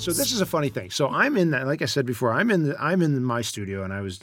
So 0.00 0.12
this 0.12 0.32
is 0.32 0.40
a 0.40 0.46
funny 0.46 0.68
thing. 0.70 0.90
So 0.90 1.08
I'm 1.08 1.36
in 1.36 1.50
that, 1.50 1.66
like 1.66 1.82
I 1.82 1.86
said 1.86 2.06
before, 2.06 2.32
I'm 2.32 2.50
in 2.50 2.64
the, 2.64 2.76
I'm 2.82 3.02
in 3.02 3.22
my 3.24 3.42
studio, 3.42 3.82
and 3.84 3.92
I 3.92 4.00
was, 4.00 4.20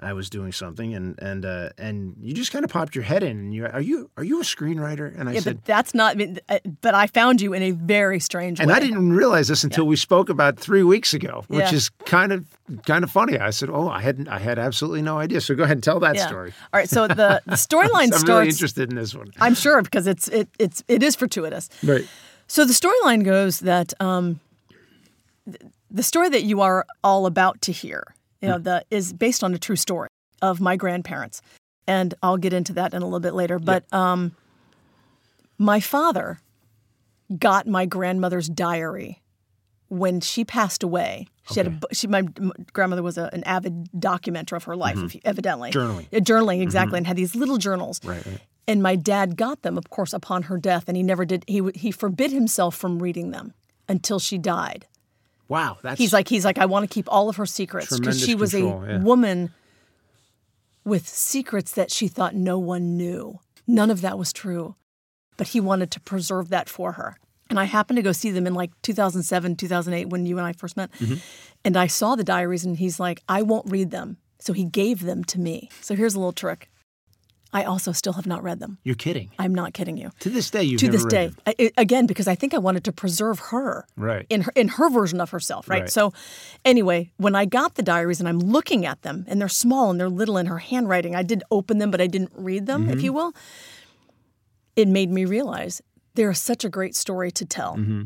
I 0.00 0.12
was 0.12 0.28
doing 0.28 0.52
something, 0.52 0.94
and 0.94 1.18
and 1.22 1.44
uh, 1.44 1.70
and 1.78 2.16
you 2.20 2.34
just 2.34 2.52
kind 2.52 2.64
of 2.64 2.70
popped 2.70 2.94
your 2.94 3.04
head 3.04 3.22
in, 3.22 3.38
and 3.38 3.54
you 3.54 3.66
are 3.66 3.80
you 3.80 4.10
are 4.16 4.24
you 4.24 4.40
a 4.40 4.44
screenwriter? 4.44 5.18
And 5.18 5.28
I 5.28 5.32
Yeah, 5.34 5.40
said, 5.40 5.56
but 5.56 5.64
that's 5.64 5.94
not. 5.94 6.12
I 6.12 6.18
mean, 6.18 6.38
uh, 6.48 6.58
But 6.80 6.94
I 6.94 7.06
found 7.06 7.40
you 7.40 7.52
in 7.52 7.62
a 7.62 7.70
very 7.70 8.18
strange 8.20 8.60
and 8.60 8.68
way. 8.68 8.74
I 8.76 8.80
didn't 8.80 9.12
realize 9.12 9.48
this 9.48 9.62
until 9.64 9.86
we 9.86 9.96
spoke 9.96 10.28
about 10.28 10.58
three 10.58 10.82
weeks 10.82 11.14
ago, 11.14 11.44
which 11.48 11.70
Yeah. 11.70 11.76
is 11.76 11.90
kind 12.06 12.32
of 12.32 12.46
kind 12.86 13.04
of 13.04 13.10
funny. 13.10 13.38
I 13.38 13.50
said, 13.50 13.68
oh, 13.70 13.88
I 13.88 14.00
hadn't, 14.00 14.28
I 14.28 14.38
had 14.38 14.58
absolutely 14.58 15.02
no 15.02 15.18
idea. 15.18 15.40
So 15.40 15.54
go 15.54 15.62
ahead 15.64 15.76
and 15.76 15.84
tell 15.84 16.00
that 16.00 16.16
Yeah. 16.16 16.26
story. 16.26 16.52
All 16.72 16.78
right. 16.80 16.88
So 16.90 17.06
the 17.08 17.40
the 17.46 17.56
storyline 17.68 18.12
I'm 18.14 18.24
really 18.24 18.48
interested 18.48 18.88
in 18.90 18.96
this 18.96 19.14
one. 19.14 19.30
I'm 19.40 19.54
sure 19.54 19.82
because 19.82 20.06
it's 20.06 20.28
it 20.28 20.48
it's 20.58 20.82
it 20.88 21.02
is 21.02 21.14
fortuitous. 21.16 21.68
Right. 21.84 22.06
So 22.46 22.64
the 22.64 22.72
storyline 22.72 23.24
goes 23.24 23.60
that 23.60 23.92
um, 24.00 24.40
the 25.90 26.02
story 26.02 26.28
that 26.28 26.42
you 26.42 26.60
are 26.60 26.86
all 27.02 27.26
about 27.26 27.60
to 27.62 27.72
hear, 27.72 28.14
you 28.40 28.48
know, 28.48 28.58
mm. 28.58 28.64
the 28.64 28.84
is 28.90 29.12
based 29.12 29.42
on 29.42 29.54
a 29.54 29.58
true 29.58 29.76
story 29.76 30.08
of 30.42 30.60
my 30.60 30.76
grandparents, 30.76 31.42
and 31.86 32.14
I'll 32.22 32.36
get 32.36 32.52
into 32.52 32.72
that 32.74 32.94
in 32.94 33.02
a 33.02 33.04
little 33.04 33.20
bit 33.20 33.34
later. 33.34 33.58
But 33.58 33.90
um, 33.92 34.36
my 35.58 35.80
father 35.80 36.40
got 37.38 37.66
my 37.66 37.86
grandmother's 37.86 38.48
diary 38.48 39.22
when 39.88 40.20
she 40.20 40.44
passed 40.44 40.82
away. 40.82 41.26
She 41.50 41.60
had 41.60 41.66
a 41.66 41.94
she 41.94 42.06
my 42.06 42.22
grandmother 42.72 43.02
was 43.02 43.18
a, 43.18 43.28
an 43.32 43.42
avid 43.44 43.90
documenter 43.92 44.56
of 44.56 44.64
her 44.64 44.76
life, 44.76 44.96
mm-hmm. 44.96 45.06
if 45.06 45.14
you- 45.16 45.20
evidently 45.24 45.70
Journaling. 45.72 46.06
Yeah, 46.10 46.20
journaling 46.20 46.54
mm-hmm. 46.56 46.62
exactly, 46.62 46.98
and 46.98 47.06
had 47.06 47.16
these 47.16 47.34
little 47.34 47.58
journals. 47.58 48.00
Right, 48.04 48.24
right. 48.24 48.40
And 48.68 48.82
my 48.84 48.94
dad 48.94 49.36
got 49.36 49.62
them, 49.62 49.76
of 49.76 49.90
course, 49.90 50.12
upon 50.12 50.44
her 50.44 50.56
death, 50.56 50.84
and 50.86 50.96
he 50.96 51.02
never 51.02 51.24
did. 51.24 51.44
He 51.48 51.60
he 51.74 51.90
forbid 51.90 52.30
himself 52.30 52.76
from 52.76 53.02
reading 53.02 53.32
them 53.32 53.52
until 53.88 54.20
she 54.20 54.38
died. 54.38 54.86
Wow. 55.50 55.78
That's 55.82 55.98
He's 55.98 56.12
like 56.12 56.28
he's 56.28 56.44
like 56.44 56.58
I 56.58 56.66
want 56.66 56.88
to 56.88 56.94
keep 56.94 57.06
all 57.12 57.28
of 57.28 57.36
her 57.36 57.44
secrets 57.44 57.98
because 57.98 58.18
she 58.18 58.34
was 58.34 58.52
control, 58.52 58.84
a 58.84 58.88
yeah. 58.92 58.98
woman 58.98 59.52
with 60.84 61.06
secrets 61.08 61.72
that 61.72 61.90
she 61.90 62.08
thought 62.08 62.34
no 62.34 62.58
one 62.58 62.96
knew. 62.96 63.40
None 63.66 63.90
of 63.90 64.00
that 64.00 64.16
was 64.16 64.32
true, 64.32 64.76
but 65.36 65.48
he 65.48 65.60
wanted 65.60 65.90
to 65.90 66.00
preserve 66.00 66.48
that 66.50 66.68
for 66.68 66.92
her. 66.92 67.18
And 67.50 67.58
I 67.58 67.64
happened 67.64 67.96
to 67.96 68.02
go 68.02 68.12
see 68.12 68.30
them 68.30 68.46
in 68.46 68.54
like 68.54 68.70
2007, 68.82 69.56
2008 69.56 70.04
when 70.06 70.24
you 70.24 70.38
and 70.38 70.46
I 70.46 70.52
first 70.52 70.76
met. 70.76 70.92
Mm-hmm. 70.92 71.16
And 71.64 71.76
I 71.76 71.88
saw 71.88 72.14
the 72.14 72.24
diaries 72.24 72.64
and 72.64 72.76
he's 72.76 73.00
like, 73.00 73.20
I 73.28 73.42
won't 73.42 73.70
read 73.70 73.90
them. 73.90 74.18
So 74.38 74.52
he 74.52 74.64
gave 74.64 75.00
them 75.00 75.24
to 75.24 75.40
me. 75.40 75.68
So 75.80 75.96
here's 75.96 76.14
a 76.14 76.18
little 76.18 76.32
trick. 76.32 76.70
I 77.52 77.64
also 77.64 77.90
still 77.92 78.12
have 78.12 78.26
not 78.26 78.42
read 78.44 78.60
them. 78.60 78.78
you're 78.84 78.94
kidding. 78.94 79.30
I'm 79.38 79.52
not 79.54 79.72
kidding 79.74 79.96
you. 79.96 80.10
To 80.20 80.30
this 80.30 80.50
day, 80.50 80.62
you've 80.62 80.80
to 80.80 80.88
this 80.88 81.04
day. 81.04 81.32
I, 81.46 81.70
again, 81.76 82.06
because 82.06 82.28
I 82.28 82.36
think 82.36 82.54
I 82.54 82.58
wanted 82.58 82.84
to 82.84 82.92
preserve 82.92 83.38
her, 83.50 83.86
Right. 83.96 84.24
In 84.28 84.42
her 84.42 84.52
in 84.54 84.68
her 84.68 84.88
version 84.88 85.20
of 85.20 85.30
herself, 85.30 85.68
right? 85.68 85.80
Right. 85.82 85.90
So, 85.90 86.12
anyway, 86.64 87.10
when 87.16 87.34
I 87.34 87.46
got 87.46 87.74
the 87.74 87.82
diaries 87.82 88.20
and 88.20 88.28
I'm 88.28 88.38
looking 88.38 88.86
at 88.86 89.02
them, 89.02 89.24
and 89.26 89.40
they're 89.40 89.48
small 89.48 89.90
and 89.90 89.98
they're 89.98 90.08
little 90.08 90.36
in 90.38 90.46
her 90.46 90.58
handwriting, 90.58 91.16
I 91.16 91.22
did 91.24 91.42
open 91.50 91.78
them, 91.78 91.90
but 91.90 92.00
I 92.00 92.06
didn't 92.06 92.32
read 92.36 92.66
them, 92.66 92.82
Mm-hmm. 92.84 92.92
if 92.98 93.02
you 93.02 93.12
will. 93.12 93.32
It 94.76 94.88
made 94.88 95.10
me 95.10 95.24
realize 95.24 95.82
they're 96.14 96.34
such 96.34 96.64
a 96.64 96.68
great 96.68 96.94
story 96.94 97.30
to 97.32 97.44
tell. 97.44 97.76
Mm-hmm. 97.76 98.02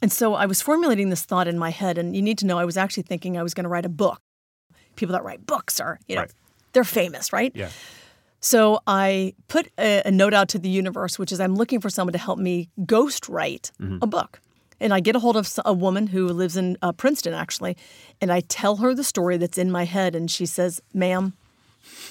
And 0.00 0.12
so 0.12 0.34
I 0.34 0.46
was 0.46 0.62
formulating 0.62 1.10
this 1.10 1.22
thought 1.24 1.48
in 1.48 1.58
my 1.58 1.70
head, 1.70 1.98
and 1.98 2.14
you 2.16 2.22
need 2.22 2.38
to 2.38 2.46
know 2.46 2.58
I 2.58 2.64
was 2.64 2.76
actually 2.76 3.02
thinking 3.02 3.36
I 3.36 3.42
was 3.42 3.52
going 3.54 3.64
to 3.64 3.68
write 3.68 3.84
a 3.84 3.88
book. 3.90 4.20
People 4.96 5.12
that 5.12 5.24
write 5.24 5.44
books 5.46 5.80
are, 5.80 5.98
you 6.08 6.14
know, 6.16 6.22
Right. 6.22 6.32
they're 6.72 6.84
famous, 6.84 7.32
right? 7.32 7.52
Yeah. 7.54 7.70
So 8.40 8.80
I 8.86 9.34
put 9.48 9.68
a, 9.78 10.02
a 10.06 10.10
note 10.10 10.34
out 10.34 10.48
to 10.50 10.58
the 10.58 10.68
universe, 10.68 11.18
which 11.18 11.32
is 11.32 11.40
I'm 11.40 11.54
looking 11.56 11.80
for 11.80 11.90
someone 11.90 12.12
to 12.12 12.18
help 12.18 12.38
me 12.38 12.68
ghost 12.86 13.28
write 13.28 13.72
a 14.02 14.06
book. 14.06 14.40
And 14.80 14.94
I 14.94 15.00
get 15.00 15.16
a 15.16 15.18
hold 15.18 15.36
of 15.36 15.52
a 15.64 15.72
woman 15.72 16.06
who 16.06 16.28
lives 16.28 16.56
in 16.56 16.78
uh, 16.82 16.92
Princeton, 16.92 17.34
actually, 17.34 17.76
and 18.20 18.30
I 18.30 18.40
tell 18.40 18.76
her 18.76 18.94
the 18.94 19.02
story 19.02 19.36
that's 19.36 19.58
in 19.58 19.72
my 19.72 19.84
head. 19.84 20.14
And 20.14 20.30
she 20.30 20.46
says, 20.46 20.80
Ma'am, 20.94 21.32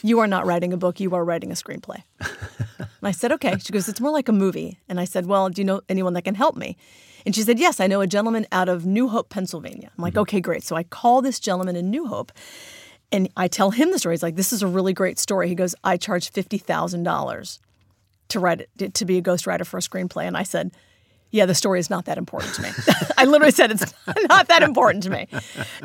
you 0.03 0.19
are 0.19 0.27
not 0.27 0.45
writing 0.45 0.73
a 0.73 0.77
book, 0.77 0.99
you 0.99 1.15
are 1.15 1.23
writing 1.23 1.49
a 1.49 1.55
screenplay. 1.55 2.03
and 2.79 2.87
I 3.03 3.11
said, 3.11 3.31
Okay. 3.31 3.57
She 3.59 3.71
goes, 3.71 3.87
It's 3.87 4.01
more 4.01 4.11
like 4.11 4.27
a 4.27 4.33
movie. 4.33 4.79
And 4.89 4.99
I 4.99 5.05
said, 5.05 5.27
Well, 5.27 5.49
do 5.49 5.61
you 5.61 5.65
know 5.65 5.81
anyone 5.87 6.13
that 6.13 6.23
can 6.23 6.35
help 6.35 6.57
me? 6.57 6.75
And 7.25 7.33
she 7.33 7.41
said, 7.41 7.57
Yes, 7.57 7.79
I 7.79 7.87
know 7.87 8.01
a 8.01 8.07
gentleman 8.07 8.45
out 8.51 8.67
of 8.67 8.85
New 8.85 9.07
Hope, 9.07 9.29
Pennsylvania. 9.29 9.89
I'm 9.97 10.01
like, 10.01 10.17
Okay, 10.17 10.41
great. 10.41 10.63
So 10.63 10.75
I 10.75 10.83
call 10.83 11.21
this 11.21 11.39
gentleman 11.39 11.77
in 11.77 11.89
New 11.89 12.07
Hope 12.07 12.33
and 13.11 13.29
I 13.37 13.47
tell 13.47 13.71
him 13.71 13.91
the 13.91 13.99
story. 13.99 14.13
He's 14.13 14.23
like, 14.23 14.35
"This 14.35 14.51
is 14.53 14.61
a 14.61 14.67
really 14.67 14.93
great 14.93 15.19
story." 15.19 15.47
He 15.47 15.55
goes, 15.55 15.75
"I 15.83 15.97
charge 15.97 16.31
fifty 16.31 16.57
thousand 16.57 17.03
dollars 17.03 17.59
to 18.29 18.39
write 18.39 18.67
it 18.79 18.93
to 18.95 19.05
be 19.05 19.17
a 19.17 19.21
ghostwriter 19.21 19.65
for 19.65 19.77
a 19.77 19.81
screenplay," 19.81 20.25
and 20.25 20.37
I 20.37 20.43
said, 20.43 20.71
"Yeah, 21.31 21.45
the 21.45 21.55
story 21.55 21.79
is 21.79 21.89
not 21.89 22.05
that 22.05 22.17
important 22.17 22.53
to 22.55 22.61
me." 22.63 22.69
I 23.17 23.25
literally 23.25 23.51
said 23.51 23.71
it's 23.71 23.93
not 24.29 24.47
that 24.49 24.63
important 24.63 25.03
to 25.03 25.09
me, 25.09 25.27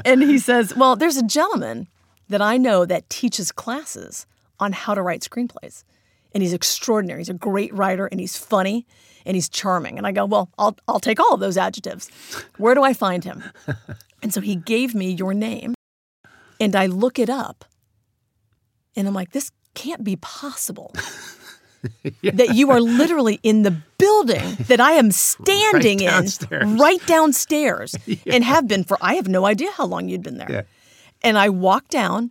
and 0.04 0.22
he 0.22 0.38
says, 0.38 0.74
"Well, 0.74 0.96
there's 0.96 1.16
a 1.16 1.26
gentleman 1.26 1.88
that 2.28 2.42
I 2.42 2.56
know 2.56 2.84
that 2.84 3.08
teaches 3.08 3.52
classes 3.52 4.26
on 4.58 4.72
how 4.72 4.94
to 4.94 5.02
write 5.02 5.20
screenplays, 5.20 5.84
and 6.34 6.42
he's 6.42 6.52
extraordinary. 6.52 7.20
He's 7.20 7.28
a 7.28 7.34
great 7.34 7.72
writer, 7.74 8.06
and 8.06 8.20
he's 8.20 8.36
funny." 8.36 8.86
And 9.24 9.36
he's 9.36 9.48
charming. 9.48 9.98
And 9.98 10.04
I 10.04 10.10
go, 10.10 10.24
Well, 10.24 10.50
I'll, 10.58 10.76
I'll 10.88 10.98
take 10.98 11.20
all 11.20 11.32
of 11.32 11.38
those 11.38 11.56
adjectives. 11.56 12.10
Where 12.56 12.74
do 12.74 12.82
I 12.82 12.92
find 12.92 13.22
him? 13.22 13.44
And 14.20 14.34
so 14.34 14.40
he 14.40 14.56
gave 14.56 14.96
me 14.96 15.12
your 15.12 15.32
name 15.32 15.74
and 16.62 16.76
I 16.76 16.86
look 16.86 17.18
it 17.18 17.28
up 17.28 17.64
and 18.96 19.08
I'm 19.08 19.14
like, 19.14 19.32
this 19.32 19.50
can't 19.74 20.04
be 20.04 20.16
possible. 20.16 20.94
That 22.22 22.54
you 22.54 22.70
are 22.70 22.80
literally 22.80 23.40
in 23.42 23.62
the 23.62 23.76
building 23.98 24.56
that 24.68 24.80
I 24.80 24.92
am 24.92 25.10
standing 25.10 25.98
in 26.00 26.06
downstairs. 26.06 26.80
right 26.80 27.04
downstairs 27.06 27.96
and 28.24 28.44
have 28.44 28.68
been 28.68 28.84
for 28.84 28.96
I 29.00 29.14
have 29.14 29.26
no 29.26 29.44
idea 29.46 29.72
how 29.72 29.86
long 29.86 30.08
you'd 30.08 30.22
been 30.22 30.38
there. 30.38 30.50
Yeah. 30.50 30.62
And 31.22 31.36
I 31.36 31.48
walked 31.48 31.90
down 31.90 32.30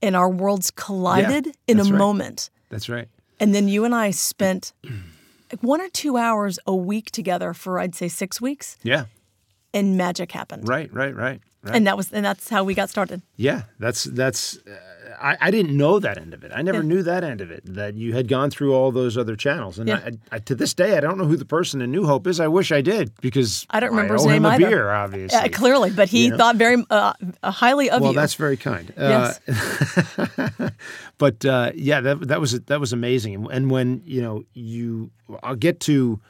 and 0.00 0.16
our 0.16 0.30
worlds 0.30 0.70
collided 0.70 1.54
in 1.66 1.78
a 1.78 1.82
right. 1.84 1.92
moment. 1.92 2.48
That's 2.70 2.88
right. 2.88 3.08
And 3.38 3.54
then 3.54 3.68
you 3.68 3.84
and 3.84 3.94
I 3.94 4.10
spent 4.12 4.72
like 5.52 5.62
one 5.62 5.82
or 5.82 5.88
two 5.90 6.16
hours 6.16 6.58
a 6.66 6.74
week 6.74 7.10
together 7.10 7.52
for 7.52 7.78
I'd 7.78 7.94
say 7.94 8.08
six 8.08 8.40
weeks 8.40 8.78
Yeah. 8.82 9.04
and 9.74 9.98
magic 9.98 10.32
happened. 10.32 10.68
Right. 10.68 10.90
Right. 10.90 11.14
Right. 11.14 11.42
Right. 11.64 11.76
And 11.76 11.86
that 11.86 11.96
was 11.96 12.12
and 12.12 12.24
that's 12.24 12.48
how 12.50 12.62
we 12.62 12.74
got 12.74 12.90
started. 12.90 13.22
Yeah, 13.36 13.62
that's 13.78 14.04
that's. 14.04 14.58
Uh, 14.58 14.76
I, 15.20 15.36
I 15.40 15.50
didn't 15.52 15.76
know 15.76 16.00
that 16.00 16.18
end 16.18 16.34
of 16.34 16.42
it. 16.44 16.50
I 16.54 16.60
never 16.60 16.82
knew 16.82 17.02
that 17.04 17.22
end 17.24 17.40
of 17.40 17.50
it. 17.50 17.62
That 17.64 17.94
you 17.94 18.12
had 18.14 18.26
gone 18.28 18.50
through 18.50 18.74
all 18.74 18.90
those 18.92 19.16
other 19.16 19.36
channels, 19.36 19.78
and 19.78 19.88
Yeah. 19.88 20.00
I, 20.32 20.36
I, 20.36 20.38
to 20.40 20.54
this 20.54 20.74
day, 20.74 20.96
I 20.96 21.00
don't 21.00 21.16
know 21.16 21.24
who 21.24 21.36
the 21.36 21.44
person 21.44 21.80
in 21.80 21.90
New 21.92 22.04
Hope 22.04 22.26
is. 22.26 22.40
I 22.40 22.48
wish 22.48 22.72
I 22.72 22.80
did 22.82 23.12
because 23.20 23.64
I 23.70 23.80
don't 23.80 23.90
remember 23.90 24.14
his 24.14 24.24
owe 24.24 24.28
name 24.28 24.38
him 24.38 24.46
a 24.46 24.48
either. 24.48 24.66
beer, 24.66 24.90
obviously. 24.90 25.38
Yeah, 25.38 25.48
clearly, 25.48 25.90
but 25.90 26.08
he 26.08 26.24
You 26.24 26.30
know? 26.30 26.36
thought 26.36 26.56
very 26.56 26.84
uh, 26.90 27.12
highly 27.44 27.88
of 27.90 28.00
well, 28.02 28.10
you. 28.10 28.16
Well, 28.16 28.22
that's 28.22 28.34
very 28.34 28.56
kind. 28.56 28.92
Yes. 28.98 29.40
Uh, 29.48 30.70
but 31.18 31.44
uh, 31.44 31.70
yeah, 31.74 32.00
that 32.00 32.28
that 32.28 32.40
was 32.40 32.60
that 32.60 32.80
was 32.80 32.92
amazing. 32.92 33.46
And 33.50 33.70
when 33.70 34.02
you 34.04 34.20
know 34.20 34.44
you, 34.52 35.10
I'll 35.42 35.54
get 35.56 35.80
to, 35.80 36.20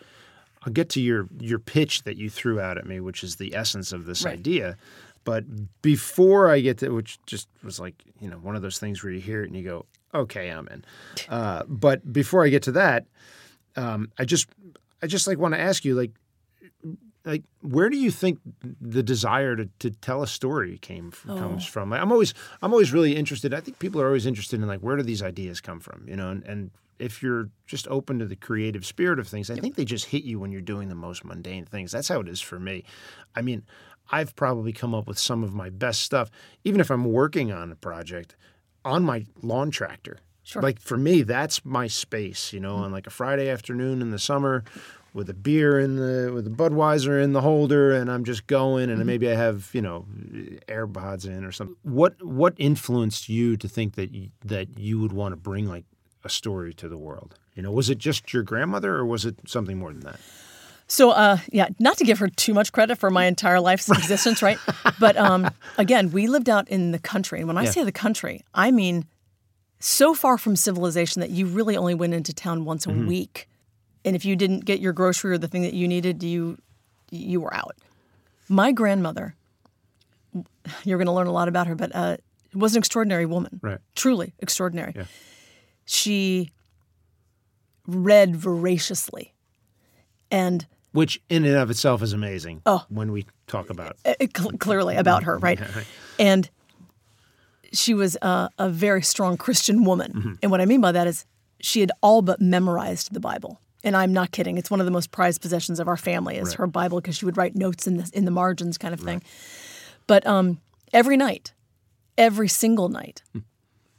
I'll 0.64 0.72
get 0.72 0.90
to 0.90 1.00
your 1.00 1.26
your 1.40 1.58
pitch 1.58 2.02
that 2.04 2.16
you 2.16 2.28
threw 2.30 2.60
out 2.60 2.76
at 2.78 2.86
me, 2.86 3.00
which 3.00 3.24
is 3.24 3.36
the 3.36 3.54
essence 3.54 3.92
of 3.92 4.04
this 4.06 4.24
Right. 4.24 4.34
idea. 4.34 4.76
But 5.24 5.44
before 5.82 6.50
I 6.50 6.60
get 6.60 6.78
to, 6.78 6.90
which 6.90 7.18
just 7.26 7.48
was 7.62 7.80
like 7.80 8.02
you 8.20 8.28
know 8.28 8.36
one 8.36 8.56
of 8.56 8.62
those 8.62 8.78
things 8.78 9.02
where 9.02 9.12
you 9.12 9.20
hear 9.20 9.42
it 9.42 9.46
and 9.46 9.56
you 9.56 9.64
go, 9.64 9.86
okay, 10.14 10.48
I'm 10.50 10.68
in. 10.68 10.84
Uh, 11.28 11.62
but 11.66 12.12
before 12.12 12.44
I 12.44 12.48
get 12.50 12.62
to 12.64 12.72
that, 12.72 13.06
um, 13.76 14.10
I 14.18 14.24
just 14.24 14.48
I 15.02 15.06
just 15.06 15.26
like 15.26 15.38
want 15.38 15.54
to 15.54 15.60
ask 15.60 15.84
you 15.84 15.94
like 15.94 16.10
like 17.24 17.42
where 17.62 17.88
do 17.88 17.96
you 17.96 18.10
think 18.10 18.38
the 18.80 19.02
desire 19.02 19.56
to, 19.56 19.68
to 19.78 19.90
tell 19.90 20.22
a 20.22 20.26
story 20.26 20.76
came 20.78 21.10
from, 21.10 21.30
Oh. 21.32 21.38
comes 21.38 21.64
from? 21.64 21.90
Like, 21.90 22.00
i'm 22.02 22.12
always 22.12 22.34
i'm 22.62 22.72
always 22.72 22.92
really 22.92 23.16
interested. 23.16 23.54
I 23.54 23.60
think 23.60 23.78
people 23.78 24.00
are 24.00 24.06
always 24.06 24.26
interested 24.26 24.60
in 24.60 24.66
like 24.68 24.80
where 24.80 24.96
do 24.96 25.02
these 25.02 25.22
ideas 25.22 25.60
come 25.60 25.80
from 25.80 26.04
you 26.06 26.16
know? 26.16 26.28
And, 26.30 26.44
and 26.44 26.70
if 26.98 27.22
you're 27.22 27.48
just 27.66 27.88
open 27.88 28.18
to 28.18 28.26
the 28.26 28.36
creative 28.36 28.84
spirit 28.86 29.18
of 29.18 29.26
things 29.26 29.50
i 29.50 29.56
think 29.56 29.74
they 29.74 29.84
just 29.84 30.04
hit 30.06 30.22
you 30.22 30.38
when 30.38 30.52
you're 30.52 30.60
doing 30.60 30.88
the 30.88 30.94
most 30.94 31.24
mundane 31.24 31.64
things. 31.64 31.90
That's 31.92 32.08
how 32.08 32.20
it 32.20 32.28
is 32.28 32.40
for 32.42 32.60
me. 32.60 32.84
I 33.34 33.40
mean 33.42 33.62
i've 34.10 34.34
probably 34.36 34.72
come 34.72 34.94
up 34.94 35.06
with 35.06 35.18
some 35.18 35.42
of 35.42 35.52
my 35.52 35.70
best 35.70 36.00
stuff 36.00 36.30
even 36.64 36.80
if 36.80 36.90
i'm 36.90 37.04
working 37.04 37.52
on 37.52 37.70
a 37.70 37.76
project 37.76 38.36
on 38.84 39.02
my 39.02 39.24
lawn 39.42 39.70
tractor 39.70 40.18
Sure. 40.46 40.60
like 40.60 40.78
for 40.78 40.98
me 40.98 41.22
that's 41.22 41.64
my 41.64 41.86
space 41.86 42.52
you 42.52 42.60
know 42.60 42.74
mm-hmm. 42.74 42.84
on 42.84 42.92
like 42.92 43.06
a 43.06 43.10
friday 43.10 43.48
afternoon 43.48 44.02
in 44.02 44.10
the 44.10 44.18
summer 44.18 44.62
with 45.14 45.30
a 45.30 45.34
beer 45.34 45.78
in 45.78 45.96
the 45.96 46.30
with 46.34 46.46
a 46.46 46.50
Budweiser 46.50 47.22
in 47.22 47.32
the 47.32 47.40
holder, 47.40 47.92
and 47.92 48.10
I'm 48.10 48.24
just 48.24 48.46
going, 48.46 48.90
and 48.90 48.98
mm-hmm. 48.98 49.06
maybe 49.06 49.30
I 49.30 49.34
have 49.34 49.70
you 49.72 49.80
know 49.80 50.04
AirPods 50.68 51.24
in 51.24 51.44
or 51.44 51.52
something. 51.52 51.76
What 51.82 52.22
what 52.22 52.54
influenced 52.58 53.28
you 53.28 53.56
to 53.56 53.68
think 53.68 53.94
that 53.94 54.12
you, 54.12 54.30
that 54.44 54.76
you 54.76 54.98
would 54.98 55.12
want 55.12 55.32
to 55.32 55.36
bring 55.36 55.66
like 55.66 55.84
a 56.24 56.28
story 56.28 56.74
to 56.74 56.88
the 56.88 56.98
world? 56.98 57.38
You 57.54 57.62
know, 57.62 57.70
was 57.70 57.88
it 57.88 57.98
just 57.98 58.34
your 58.34 58.42
grandmother, 58.42 58.96
or 58.96 59.06
was 59.06 59.24
it 59.24 59.36
something 59.46 59.78
more 59.78 59.92
than 59.92 60.00
that? 60.00 60.18
So, 60.94 61.10
uh, 61.10 61.38
yeah, 61.50 61.66
not 61.80 61.96
to 61.98 62.04
give 62.04 62.20
her 62.20 62.28
too 62.28 62.54
much 62.54 62.70
credit 62.70 62.98
for 62.98 63.10
my 63.10 63.24
entire 63.24 63.58
life's 63.58 63.88
existence, 63.90 64.42
right? 64.42 64.60
But 64.96 65.16
um, 65.16 65.50
again, 65.76 66.12
we 66.12 66.28
lived 66.28 66.48
out 66.48 66.68
in 66.68 66.92
the 66.92 67.00
country. 67.00 67.40
And 67.40 67.48
when 67.48 67.58
I 67.58 67.64
Yeah. 67.64 67.70
say 67.70 67.82
the 67.82 67.90
country, 67.90 68.42
I 68.54 68.70
mean 68.70 69.06
so 69.80 70.14
far 70.14 70.38
from 70.38 70.54
civilization 70.54 71.18
that 71.20 71.30
you 71.30 71.46
really 71.46 71.76
only 71.76 71.94
went 71.94 72.14
into 72.14 72.32
town 72.32 72.64
once 72.64 72.86
a 72.86 72.90
Mm-hmm. 72.90 73.06
week. 73.06 73.48
And 74.04 74.14
if 74.14 74.24
you 74.24 74.36
didn't 74.36 74.64
get 74.66 74.78
your 74.78 74.92
grocery 74.92 75.32
or 75.32 75.38
the 75.38 75.48
thing 75.48 75.62
that 75.62 75.74
you 75.74 75.88
needed, 75.88 76.22
you 76.22 76.58
you 77.10 77.40
were 77.40 77.52
out. 77.52 77.74
My 78.48 78.70
grandmother, 78.70 79.34
you're 80.84 80.98
going 80.98 81.06
to 81.06 81.12
learn 81.12 81.26
a 81.26 81.32
lot 81.32 81.48
about 81.48 81.66
her, 81.66 81.74
but 81.74 81.92
uh, 81.92 82.18
was 82.54 82.74
an 82.76 82.78
extraordinary 82.78 83.26
woman. 83.26 83.58
Right. 83.62 83.78
Truly 83.96 84.32
extraordinary. 84.38 84.92
Yeah. 84.94 85.06
She 85.86 86.52
read 87.86 88.36
voraciously. 88.36 89.34
And 90.30 90.66
Which 90.94 91.20
in 91.28 91.44
and 91.44 91.56
of 91.56 91.70
itself 91.70 92.02
is 92.02 92.12
amazing. 92.12 92.62
Oh. 92.66 92.84
When 92.88 93.10
we 93.12 93.26
talk 93.48 93.68
about 93.68 93.96
uh, 94.04 94.14
cl- 94.34 94.52
clearly 94.58 94.96
about 94.96 95.24
her, 95.24 95.36
right? 95.38 95.60
And 96.18 96.48
she 97.72 97.92
was 97.94 98.16
a, 98.22 98.48
a 98.58 98.68
very 98.70 99.02
strong 99.02 99.36
Christian 99.36 99.84
woman. 99.84 100.38
And 100.42 100.50
what 100.52 100.60
I 100.60 100.64
mean 100.66 100.80
by 100.80 100.92
that 100.92 101.06
is 101.08 101.26
she 101.60 101.80
had 101.80 101.90
all 102.00 102.22
but 102.22 102.40
memorized 102.40 103.12
the 103.12 103.18
Bible. 103.20 103.60
And 103.82 103.96
I'm 103.96 104.12
not 104.12 104.30
kidding. 104.30 104.56
It's 104.56 104.70
one 104.70 104.80
of 104.80 104.86
the 104.86 104.92
most 104.92 105.10
prized 105.10 105.42
possessions 105.42 105.80
of 105.80 105.88
our 105.88 105.96
family 105.96 106.36
is 106.36 106.50
Right. 106.50 106.56
her 106.58 106.66
Bible 106.68 107.00
because 107.00 107.16
she 107.16 107.24
would 107.24 107.36
write 107.36 107.54
notes 107.56 107.86
in 107.88 107.96
the 107.98 108.08
in 108.14 108.24
the 108.24 108.30
margins, 108.30 108.78
kind 108.78 108.94
of 108.94 109.00
thing. 109.00 109.22
But 110.06 110.24
um, 110.26 110.60
every 110.92 111.16
night, 111.16 111.52
every 112.16 112.48
single 112.48 112.88
night, 112.88 113.22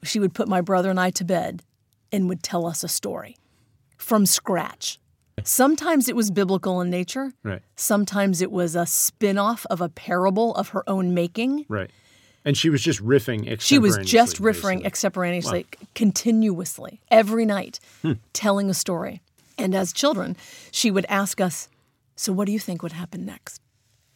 she 0.04 0.20
would 0.20 0.34
put 0.34 0.48
my 0.48 0.62
brother 0.62 0.90
and 0.90 1.00
I 1.00 1.10
to 1.12 1.26
bed 1.26 1.62
and 2.12 2.30
would 2.30 2.42
tell 2.42 2.66
us 2.66 2.84
a 2.84 2.88
story 2.88 3.36
from 3.98 4.26
scratch. 4.26 4.98
Sometimes 5.44 6.08
it 6.08 6.16
was 6.16 6.32
biblical 6.32 6.82
in 6.82 6.90
nature. 6.90 7.34
Right. 7.44 7.62
Sometimes 7.76 8.42
it 8.42 8.52
was 8.52 8.76
a 8.76 8.86
spin 8.86 9.38
off 9.38 9.66
of 9.70 9.82
a 9.82 9.90
parable 9.90 10.56
of 10.56 10.70
her 10.70 10.88
own 10.90 11.14
making. 11.14 11.66
right. 11.68 11.90
And 12.48 12.56
she 12.56 12.70
was 12.70 12.84
just 12.84 13.04
riffing 13.04 13.60
She 13.60 13.80
was 13.80 13.98
just 13.98 14.40
riffing 14.40 14.62
basically. 14.76 14.86
extemporaneously, 14.86 15.66
continuously, 15.96 17.02
every 17.10 17.44
night, 17.44 17.80
Hmm. 18.04 18.14
telling 18.34 18.70
a 18.70 18.74
story. 18.76 19.22
And 19.58 19.74
as 19.74 19.92
children, 19.92 20.38
she 20.72 20.92
would 20.92 21.06
ask 21.10 21.42
us, 21.42 21.70
So, 22.18 22.32
what 22.32 22.46
do 22.46 22.52
you 22.54 22.60
think 22.60 22.82
would 22.84 22.94
happen 22.94 23.26
next? 23.26 23.62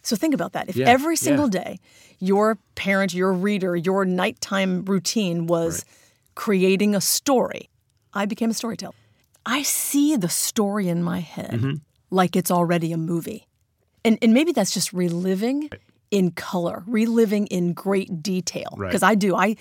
So, 0.03 0.15
think 0.15 0.33
about 0.35 0.53
that. 0.53 0.69
If 0.69 0.75
Yeah, 0.77 0.87
every 0.87 1.15
yeah. 1.15 1.19
single 1.21 1.47
day 1.49 1.79
your 2.19 2.57
parent, 2.75 3.13
your 3.13 3.33
reader, 3.33 3.75
your 3.75 4.05
nighttime 4.05 4.85
routine 4.85 5.47
was 5.47 5.83
creating 6.35 6.93
a 6.95 7.01
story, 7.01 7.69
I 8.13 8.25
became 8.25 8.51
a 8.51 8.53
storyteller. 8.53 8.93
I 9.45 9.63
see 9.63 10.15
the 10.15 10.29
story 10.29 10.87
in 10.89 11.03
my 11.03 11.19
head 11.19 11.51
Mm-hmm. 11.51 11.73
like 12.09 12.35
it's 12.35 12.51
already 12.51 12.91
a 12.91 12.97
movie. 12.97 13.47
And, 14.05 14.17
and 14.21 14.33
maybe 14.33 14.51
that's 14.51 14.73
just 14.73 14.93
reliving 14.93 15.69
in 16.11 16.31
color, 16.31 16.83
reliving 16.87 17.47
in 17.47 17.73
great 17.73 18.23
detail. 18.23 18.73
Right. 18.77 18.87
Because 18.89 19.03
I 19.03 19.15
do. 19.15 19.35
I 19.35 19.55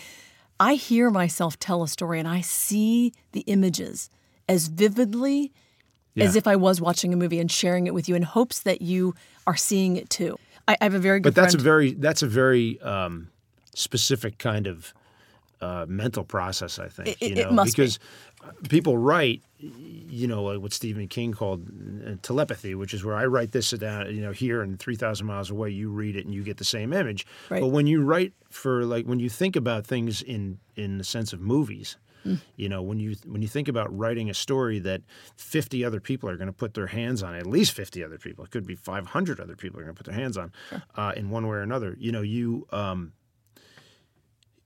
I 0.60 0.74
hear 0.74 1.10
myself 1.10 1.58
tell 1.58 1.82
a 1.82 1.88
story 1.88 2.18
and 2.18 2.26
I 2.26 2.40
see 2.40 3.12
the 3.32 3.40
images 3.42 4.10
as 4.48 4.66
vividly 4.68 5.52
as 6.16 6.34
if 6.34 6.48
I 6.48 6.56
was 6.56 6.80
watching 6.80 7.12
a 7.14 7.16
movie 7.16 7.38
and 7.38 7.48
sharing 7.48 7.86
it 7.86 7.94
with 7.94 8.08
you 8.08 8.16
in 8.16 8.22
hopes 8.22 8.60
that 8.60 8.82
you 8.82 9.14
are 9.46 9.54
seeing 9.56 9.96
it 9.96 10.10
too. 10.10 10.36
I, 10.66 10.76
I 10.80 10.84
have 10.84 10.94
a 10.94 10.98
very 10.98 11.20
good 11.20 11.32
But 11.32 11.40
that's 11.40 11.54
a 11.54 11.58
very 11.58 11.92
that's 11.92 12.22
a 12.22 12.26
very 12.26 12.80
um, 12.80 13.28
specific 13.74 14.38
kind 14.38 14.66
of 14.66 14.92
uh, 15.60 15.86
mental 15.88 16.24
process, 16.24 16.78
I 16.78 16.88
think. 16.88 17.16
It- 17.20 17.36
you 17.36 17.44
know, 17.44 17.50
must 17.50 17.76
be. 17.76 17.82
because 17.82 17.98
people 18.68 18.96
write, 18.98 19.42
you 19.58 20.26
know, 20.26 20.44
like 20.44 20.60
what 20.60 20.72
Stephen 20.72 21.08
King 21.08 21.32
called 21.32 21.68
uh, 22.06 22.14
telepathy, 22.22 22.74
which 22.74 22.94
is 22.94 23.04
where 23.04 23.16
I 23.16 23.26
write 23.26 23.52
this 23.52 23.70
down, 23.70 24.14
you 24.14 24.20
know, 24.20 24.32
here 24.32 24.62
and 24.62 24.78
three 24.78 24.96
thousand 24.96 25.26
miles 25.26 25.50
away, 25.50 25.70
you 25.70 25.90
read 25.90 26.16
it 26.16 26.24
and 26.24 26.34
you 26.34 26.42
get 26.42 26.56
the 26.58 26.64
same 26.64 26.92
image. 26.92 27.26
Right. 27.50 27.60
But 27.60 27.68
when 27.68 27.86
you 27.86 28.02
write 28.02 28.32
for 28.50 28.84
like 28.84 29.06
when 29.06 29.18
you 29.18 29.28
think 29.28 29.56
about 29.56 29.86
things 29.86 30.22
in 30.22 30.58
in 30.76 30.98
the 30.98 31.04
sense 31.04 31.32
of 31.32 31.40
movies. 31.40 31.96
Mm. 32.26 32.40
You 32.56 32.68
know, 32.68 32.82
when 32.82 32.98
you 32.98 33.14
when 33.26 33.42
you 33.42 33.48
think 33.48 33.68
about 33.68 33.96
writing 33.96 34.28
a 34.28 34.34
story 34.34 34.80
that 34.80 35.02
50 35.36 35.84
other 35.84 36.00
people 36.00 36.28
are 36.28 36.36
going 36.36 36.48
to 36.48 36.52
put 36.52 36.74
their 36.74 36.88
hands 36.88 37.22
on, 37.22 37.36
at 37.36 37.46
least 37.46 37.70
50 37.72 38.02
other 38.02 38.18
people, 38.18 38.44
it 38.44 38.50
could 38.50 38.66
be 38.66 38.74
500 38.74 39.38
other 39.38 39.54
people 39.54 39.78
are 39.78 39.84
going 39.84 39.94
to 39.94 40.02
put 40.02 40.10
their 40.12 40.20
hands 40.20 40.36
on, 40.36 40.52
uh, 40.96 41.12
in 41.16 41.30
one 41.30 41.46
way 41.46 41.58
or 41.58 41.62
another. 41.62 41.94
You 41.96 42.10
know, 42.10 42.22
you 42.22 42.66
um, 42.72 43.12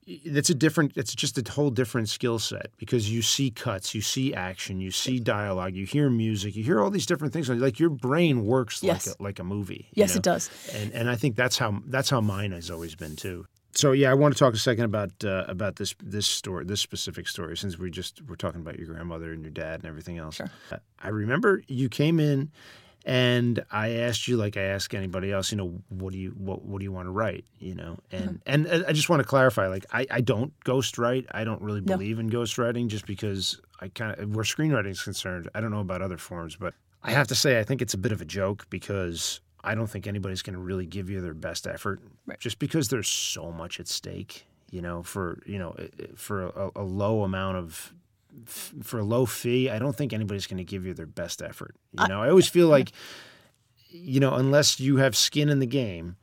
it's 0.05 0.49
a 0.49 0.55
different 0.55 0.91
it's 0.95 1.13
just 1.15 1.37
a 1.37 1.51
whole 1.51 1.69
different 1.69 2.09
skill 2.09 2.39
set 2.39 2.67
because 2.77 3.09
you 3.11 3.21
see 3.21 3.49
cuts 3.51 3.95
you 3.95 4.01
see 4.01 4.33
action 4.33 4.79
you 4.79 4.91
see 4.91 5.19
dialogue 5.19 5.75
you 5.75 5.85
hear 5.85 6.09
music 6.09 6.55
you 6.55 6.63
hear 6.63 6.81
all 6.81 6.89
these 6.89 7.05
different 7.05 7.31
things 7.33 7.49
like 7.49 7.79
your 7.79 7.89
brain 7.89 8.45
works 8.45 8.83
Yes. 8.83 9.07
like 9.07 9.15
a, 9.19 9.23
like 9.23 9.39
a 9.39 9.43
movie 9.43 9.87
Yes, 9.93 10.13
know? 10.13 10.17
it 10.17 10.23
does. 10.23 10.49
and 10.73 10.91
and 10.93 11.09
i 11.09 11.15
think 11.15 11.35
that's 11.35 11.57
how 11.57 11.79
that's 11.87 12.09
how 12.09 12.21
mine 12.21 12.51
has 12.51 12.69
always 12.69 12.95
been 12.95 13.15
too 13.15 13.45
so 13.75 13.91
yeah 13.91 14.11
i 14.11 14.13
want 14.13 14.33
to 14.33 14.37
talk 14.39 14.53
a 14.53 14.57
second 14.57 14.85
about 14.85 15.11
uh, 15.23 15.45
about 15.47 15.77
this 15.77 15.95
this 16.03 16.27
story 16.27 16.65
this 16.65 16.81
specific 16.81 17.27
story 17.27 17.55
since 17.57 17.77
we 17.79 17.89
just 17.89 18.21
we're 18.27 18.35
talking 18.35 18.61
about 18.61 18.77
your 18.77 18.87
grandmother 18.87 19.31
and 19.31 19.41
your 19.41 19.51
dad 19.51 19.75
and 19.79 19.85
everything 19.85 20.17
else 20.17 20.35
Sure. 20.35 20.49
Uh, 20.71 20.77
i 20.99 21.07
remember 21.09 21.61
you 21.67 21.87
came 21.89 22.19
in 22.19 22.51
and 23.05 23.63
I 23.71 23.89
asked 23.95 24.27
you, 24.27 24.37
like 24.37 24.55
I 24.57 24.61
ask 24.61 24.93
anybody 24.93 25.31
else, 25.31 25.51
you 25.51 25.57
know, 25.57 25.81
what 25.89 26.13
do 26.13 26.19
you 26.19 26.31
what 26.31 26.63
what 26.63 26.79
do 26.79 26.83
you 26.85 26.91
want 26.91 27.07
to 27.07 27.11
write, 27.11 27.45
you 27.59 27.75
know, 27.75 27.97
uh-huh. 28.13 28.33
and 28.45 28.67
and 28.67 28.85
I 28.87 28.93
just 28.93 29.09
want 29.09 29.21
to 29.21 29.27
clarify, 29.27 29.67
like 29.67 29.85
I, 29.91 30.05
I 30.09 30.21
don't 30.21 30.53
ghost 30.63 30.97
write, 30.97 31.25
I 31.31 31.43
don't 31.43 31.61
really 31.61 31.81
No. 31.81 31.97
believe 31.97 32.19
in 32.19 32.27
ghost 32.27 32.57
writing, 32.57 32.87
just 32.89 33.05
because 33.05 33.59
I 33.79 33.89
kind 33.89 34.17
of 34.17 34.35
where 34.35 34.45
screenwriting 34.45 34.91
is 34.91 35.01
concerned, 35.01 35.49
I 35.53 35.61
don't 35.61 35.71
know 35.71 35.81
about 35.81 36.01
other 36.01 36.17
forms, 36.17 36.55
but 36.55 36.73
I 37.03 37.11
have 37.11 37.27
to 37.27 37.35
say 37.35 37.59
I 37.59 37.63
think 37.63 37.81
it's 37.81 37.93
a 37.93 37.97
bit 37.97 38.11
of 38.13 38.21
a 38.21 38.25
joke 38.25 38.65
because 38.69 39.41
I 39.65 39.75
don't 39.75 39.87
think 39.87 40.07
anybody's 40.07 40.41
going 40.41 40.55
to 40.55 40.59
really 40.61 40.85
give 40.85 41.09
you 41.09 41.19
their 41.21 41.33
best 41.33 41.67
effort, 41.67 42.01
Right. 42.25 42.39
just 42.39 42.59
because 42.59 42.87
there's 42.89 43.09
so 43.09 43.51
much 43.51 43.79
at 43.79 43.87
stake, 43.87 44.45
you 44.71 44.81
know, 44.81 45.03
for 45.03 45.41
you 45.45 45.57
know 45.59 45.75
for 46.15 46.43
a, 46.43 46.71
a 46.77 46.83
low 46.83 47.23
amount 47.23 47.57
of 47.57 47.93
for 48.45 48.99
a 48.99 49.03
low 49.03 49.25
fee, 49.25 49.69
I 49.69 49.79
don't 49.79 49.95
think 49.95 50.13
anybody's 50.13 50.47
going 50.47 50.57
to 50.57 50.63
give 50.63 50.85
you 50.85 50.93
their 50.93 51.05
best 51.05 51.41
effort. 51.41 51.75
You 51.99 52.07
know, 52.07 52.21
I 52.21 52.29
always 52.29 52.47
feel 52.47 52.67
like, 52.67 52.91
you 53.89 54.19
know, 54.19 54.33
unless 54.33 54.79
you 54.79 54.97
have 54.97 55.15
skin 55.15 55.49
in 55.49 55.59
the 55.59 55.65
game, 55.67 56.15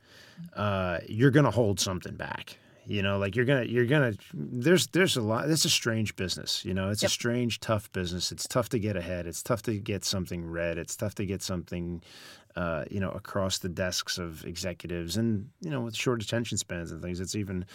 uh, 0.55 0.99
you're 1.07 1.31
going 1.31 1.45
to 1.45 1.51
hold 1.51 1.79
something 1.79 2.15
back. 2.15 2.57
You 2.87 3.03
know, 3.03 3.19
like 3.19 3.35
you're 3.35 3.45
gonna, 3.45 3.63
you're 3.63 3.85
gonna. 3.85 4.13
There's, 4.33 4.87
there's 4.87 5.15
a 5.15 5.21
lot. 5.21 5.49
It's 5.49 5.65
a 5.65 5.69
strange 5.69 6.15
business. 6.15 6.65
You 6.65 6.73
know, 6.73 6.89
it's 6.89 7.03
a 7.03 7.09
strange, 7.09 7.59
tough 7.59 7.91
business. 7.91 8.31
It's 8.31 8.47
tough 8.47 8.69
to 8.69 8.79
get 8.79 8.97
ahead. 8.97 9.27
It's 9.27 9.43
tough 9.43 9.61
to 9.63 9.77
get 9.77 10.03
something 10.03 10.49
read. 10.49 10.79
It's 10.79 10.95
tough 10.95 11.13
to 11.15 11.25
get 11.25 11.43
something, 11.43 12.01
uh, 12.55 12.85
you 12.89 12.99
know, 12.99 13.09
across 13.11 13.59
the 13.59 13.69
desks 13.69 14.17
of 14.17 14.45
executives. 14.45 15.17
And 15.17 15.49
you 15.61 15.69
know, 15.69 15.81
with 15.81 15.95
short 15.95 16.21
attention 16.23 16.57
spans 16.57 16.91
and 16.91 17.01
things, 17.01 17.19
it's 17.19 17.35
even, 17.35 17.65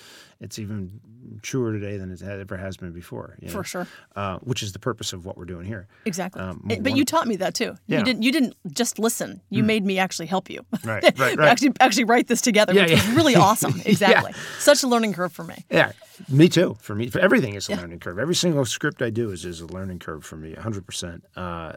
it's 0.40 0.58
even 0.58 1.00
truer 1.43 1.73
today 1.73 1.96
than 1.96 2.11
it 2.12 2.23
ever 2.23 2.56
has 2.56 2.76
been 2.76 2.93
before. 2.93 3.37
you 3.40 3.49
know? 3.49 3.52
For 3.55 3.64
sure. 3.64 3.87
uh, 4.14 4.38
which 4.38 4.62
is 4.62 4.73
the 4.73 4.78
purpose 4.78 5.12
of 5.12 5.25
what 5.25 5.37
we're 5.37 5.44
doing 5.44 5.67
here. 5.67 5.87
Exactly. 6.05 6.43
Um, 6.43 6.61
but 6.64 6.81
one- 6.82 6.96
you 6.96 7.05
taught 7.05 7.26
me 7.26 7.37
that 7.37 7.55
too. 7.55 7.77
Yeah. 7.86 7.98
You 7.98 8.05
didn't 8.05 8.22
you 8.22 8.32
didn't 8.32 8.55
just 8.72 8.98
listen. 8.98 9.41
You 9.50 9.62
made 9.62 9.84
me 9.84 9.98
actually 9.98 10.27
help 10.27 10.50
you. 10.50 10.65
Right, 10.84 11.03
right, 11.19 11.36
right. 11.36 11.48
actually 11.48 11.72
actually 11.81 12.05
write 12.05 12.27
this 12.29 12.41
together, 12.41 12.72
Yeah, 12.74 12.82
which 12.82 12.91
yeah. 12.93 13.06
was 13.08 13.17
really 13.17 13.34
awesome. 13.48 13.81
Exactly. 13.84 14.32
Such 14.58 14.82
a 14.82 14.86
learning 14.89 15.12
curve 15.15 15.32
for 15.32 15.44
me. 15.44 15.65
Yeah, 15.70 15.93
me 16.29 16.48
too. 16.48 16.77
For 16.81 16.94
me, 16.94 17.08
for 17.08 17.19
everything 17.20 17.55
is 17.55 17.69
a 17.69 17.77
learning 17.77 18.00
curve. 18.00 18.19
Every 18.19 18.34
single 18.34 18.65
script 18.65 19.03
I 19.03 19.10
do 19.10 19.31
is, 19.31 19.44
is 19.44 19.60
a 19.60 19.67
learning 19.67 19.98
curve 20.00 20.24
for 20.24 20.36
me, 20.36 20.55
100%. 20.55 21.20
Uh, 21.36 21.72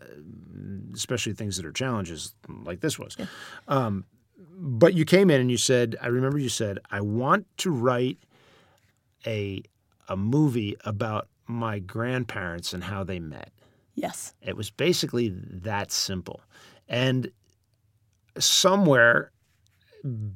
especially 0.94 1.34
things 1.34 1.58
that 1.58 1.66
are 1.66 1.72
challenges 1.72 2.34
like 2.64 2.82
this 2.82 2.89
was. 2.98 3.18
Um, 3.68 4.06
but 4.58 4.94
you 4.94 5.06
came 5.06 5.30
in 5.30 5.40
and 5.40 5.52
you 5.52 5.58
said, 5.58 5.96
I 6.02 6.08
remember 6.08 6.38
you 6.38 6.50
said, 6.50 6.80
I 6.92 7.02
want 7.02 7.46
to 7.58 7.72
write 7.72 8.18
a, 9.26 9.62
a 10.08 10.18
movie 10.18 10.76
about 10.86 11.28
my 11.48 11.80
grandparents 11.80 12.74
and 12.74 12.84
how 12.84 13.04
they 13.04 13.20
met. 13.20 13.52
Yes. 13.96 14.34
It 14.42 14.56
was 14.56 14.70
basically 14.70 15.30
that 15.30 15.92
simple. 15.92 16.42
And 16.88 17.32
somewhere 18.38 19.32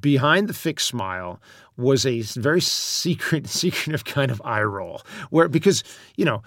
behind 0.00 0.48
the 0.48 0.54
fixed 0.54 0.86
smile 0.86 1.40
was 1.76 2.04
a 2.04 2.20
very 2.22 2.60
secret, 2.60 3.46
secretive 3.48 4.04
kind 4.04 4.30
of 4.30 4.40
eye 4.44 4.62
roll, 4.62 5.02
where 5.30 5.48
because 5.48 5.82
you 6.16 6.24
know 6.24 6.42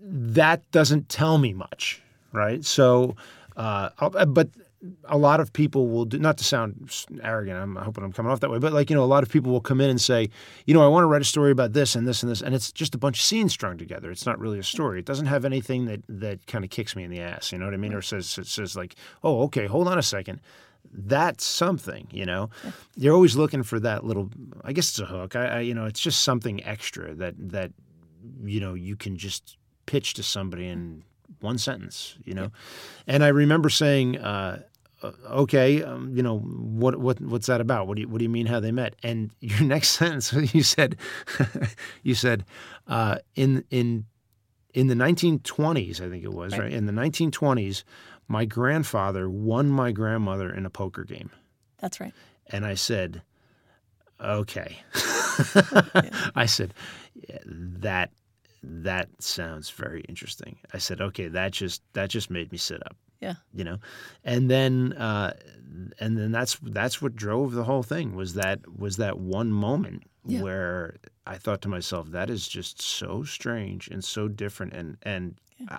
that 0.00 0.70
doesn't 0.70 1.08
tell 1.08 1.38
me 1.38 1.52
much, 1.52 2.02
right? 2.32 2.64
So, 2.64 3.16
uh, 3.56 3.90
but 4.26 4.48
a 5.06 5.16
lot 5.16 5.40
of 5.40 5.52
people 5.52 5.88
will 5.88 6.04
do, 6.04 6.18
not 6.18 6.38
to 6.38 6.44
sound 6.44 6.90
arrogant. 7.22 7.58
I'm 7.58 7.76
hoping 7.76 8.04
I'm 8.04 8.12
coming 8.12 8.30
off 8.30 8.40
that 8.40 8.50
way, 8.50 8.58
but 8.58 8.72
like 8.72 8.90
you 8.90 8.96
know, 8.96 9.04
a 9.04 9.06
lot 9.06 9.22
of 9.22 9.30
people 9.30 9.52
will 9.52 9.60
come 9.60 9.80
in 9.80 9.90
and 9.90 10.00
say, 10.00 10.28
you 10.66 10.74
know, 10.74 10.84
I 10.84 10.88
want 10.88 11.04
to 11.04 11.06
write 11.06 11.22
a 11.22 11.26
story 11.26 11.50
about 11.50 11.72
this 11.72 11.94
and 11.94 12.06
this 12.06 12.22
and 12.22 12.30
this, 12.30 12.42
and 12.42 12.54
it's 12.54 12.72
just 12.72 12.94
a 12.94 12.98
bunch 12.98 13.18
of 13.18 13.22
scenes 13.22 13.52
strung 13.52 13.78
together. 13.78 14.10
It's 14.10 14.26
not 14.26 14.38
really 14.38 14.58
a 14.58 14.64
story. 14.64 14.98
It 14.98 15.04
doesn't 15.04 15.26
have 15.26 15.44
anything 15.44 15.86
that 15.86 16.02
that 16.08 16.46
kind 16.46 16.64
of 16.64 16.70
kicks 16.70 16.94
me 16.96 17.04
in 17.04 17.10
the 17.10 17.20
ass. 17.20 17.52
You 17.52 17.58
know 17.58 17.64
what 17.64 17.74
I 17.74 17.78
mean? 17.78 17.94
Or 17.94 18.02
says 18.02 18.36
it 18.38 18.46
says 18.46 18.76
like, 18.76 18.94
oh, 19.22 19.42
okay, 19.44 19.66
hold 19.66 19.88
on 19.88 19.98
a 19.98 20.02
second. 20.02 20.40
That's 20.92 21.44
something, 21.44 22.06
you 22.10 22.26
know. 22.26 22.50
You're 22.94 23.14
always 23.14 23.36
looking 23.36 23.62
for 23.62 23.80
that 23.80 24.04
little. 24.04 24.30
I 24.62 24.72
guess 24.72 24.90
it's 24.90 25.00
a 25.00 25.06
hook. 25.06 25.34
I, 25.34 25.46
I, 25.46 25.60
you 25.60 25.74
know, 25.74 25.86
it's 25.86 26.00
just 26.00 26.22
something 26.22 26.64
extra 26.64 27.14
that 27.14 27.34
that 27.38 27.72
you 28.44 28.60
know 28.60 28.74
you 28.74 28.96
can 28.96 29.16
just 29.16 29.56
pitch 29.86 30.14
to 30.14 30.22
somebody 30.22 30.68
in 30.68 31.04
one 31.40 31.58
sentence, 31.58 32.16
you 32.24 32.34
know. 32.34 32.50
And 33.06 33.24
I 33.24 33.28
remember 33.28 33.68
saying, 33.68 34.18
uh, 34.18 34.62
"Okay, 35.30 35.82
um, 35.82 36.14
you 36.14 36.22
know, 36.22 36.38
what 36.38 36.96
what 36.98 37.20
what's 37.20 37.46
that 37.46 37.60
about? 37.60 37.86
What 37.86 37.96
do 37.96 38.02
you 38.02 38.08
what 38.08 38.18
do 38.18 38.24
you 38.24 38.30
mean 38.30 38.46
how 38.46 38.60
they 38.60 38.72
met?" 38.72 38.94
And 39.02 39.30
your 39.40 39.62
next 39.62 39.90
sentence, 39.90 40.32
you 40.54 40.62
said, 40.62 40.96
you 42.02 42.14
said, 42.14 42.44
uh, 42.86 43.18
in 43.34 43.64
in 43.70 44.06
in 44.72 44.88
the 44.88 44.94
1920s, 44.94 46.00
I 46.00 46.10
think 46.10 46.24
it 46.24 46.32
was, 46.32 46.56
right? 46.58 46.72
In 46.72 46.86
the 46.86 46.92
1920s, 46.92 47.84
my 48.26 48.44
grandfather 48.44 49.30
won 49.30 49.68
my 49.68 49.92
grandmother 49.92 50.52
in 50.52 50.66
a 50.66 50.70
poker 50.70 51.04
game. 51.04 51.30
That's 51.78 52.00
right. 52.00 52.12
And 52.48 52.66
I 52.66 52.74
said, 52.74 53.22
okay. 54.20 54.78
I 56.34 56.46
said, 56.46 56.74
"Yeah, 57.14 57.38
that 57.46 58.10
that 58.66 59.08
sounds 59.18 59.70
very 59.70 60.02
interesting. 60.02 60.58
I 60.72 60.78
said, 60.78 61.00
okay, 61.00 61.28
that 61.28 61.52
just 61.52 61.82
that 61.92 62.10
just 62.10 62.30
made 62.30 62.50
me 62.50 62.58
sit 62.58 62.84
up 62.86 62.96
Yeah. 63.24 63.34
you 63.58 63.64
know? 63.68 63.78
And 64.32 64.42
then 64.50 64.92
uh 65.08 65.30
and 66.02 66.16
then 66.18 66.30
that's 66.32 66.54
that's 66.62 66.96
what 67.02 67.12
drove 67.16 67.52
the 67.52 67.64
whole 67.64 67.82
thing 67.82 68.14
was 68.14 68.34
that 68.34 68.58
was 68.84 68.96
that 69.04 69.18
one 69.18 69.50
moment 69.66 70.00
Yeah. 70.26 70.42
where 70.44 70.96
i 71.26 71.36
thought 71.42 71.60
to 71.62 71.68
myself 71.76 72.04
that 72.18 72.28
is 72.30 72.42
just 72.58 72.76
so 72.98 73.10
strange 73.36 73.82
and 73.92 74.02
so 74.04 74.22
different 74.42 74.72
and 74.78 74.88
and 75.14 75.24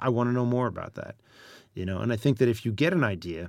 i 0.07 0.09
want 0.15 0.27
to 0.29 0.33
know 0.33 0.45
more 0.57 0.67
about 0.75 0.93
that 1.01 1.15
you 1.79 1.85
know? 1.85 1.99
And 2.03 2.11
i 2.15 2.17
think 2.23 2.37
that 2.39 2.49
if 2.55 2.59
you 2.65 2.71
get 2.83 2.91
an 2.93 3.03
idea 3.15 3.43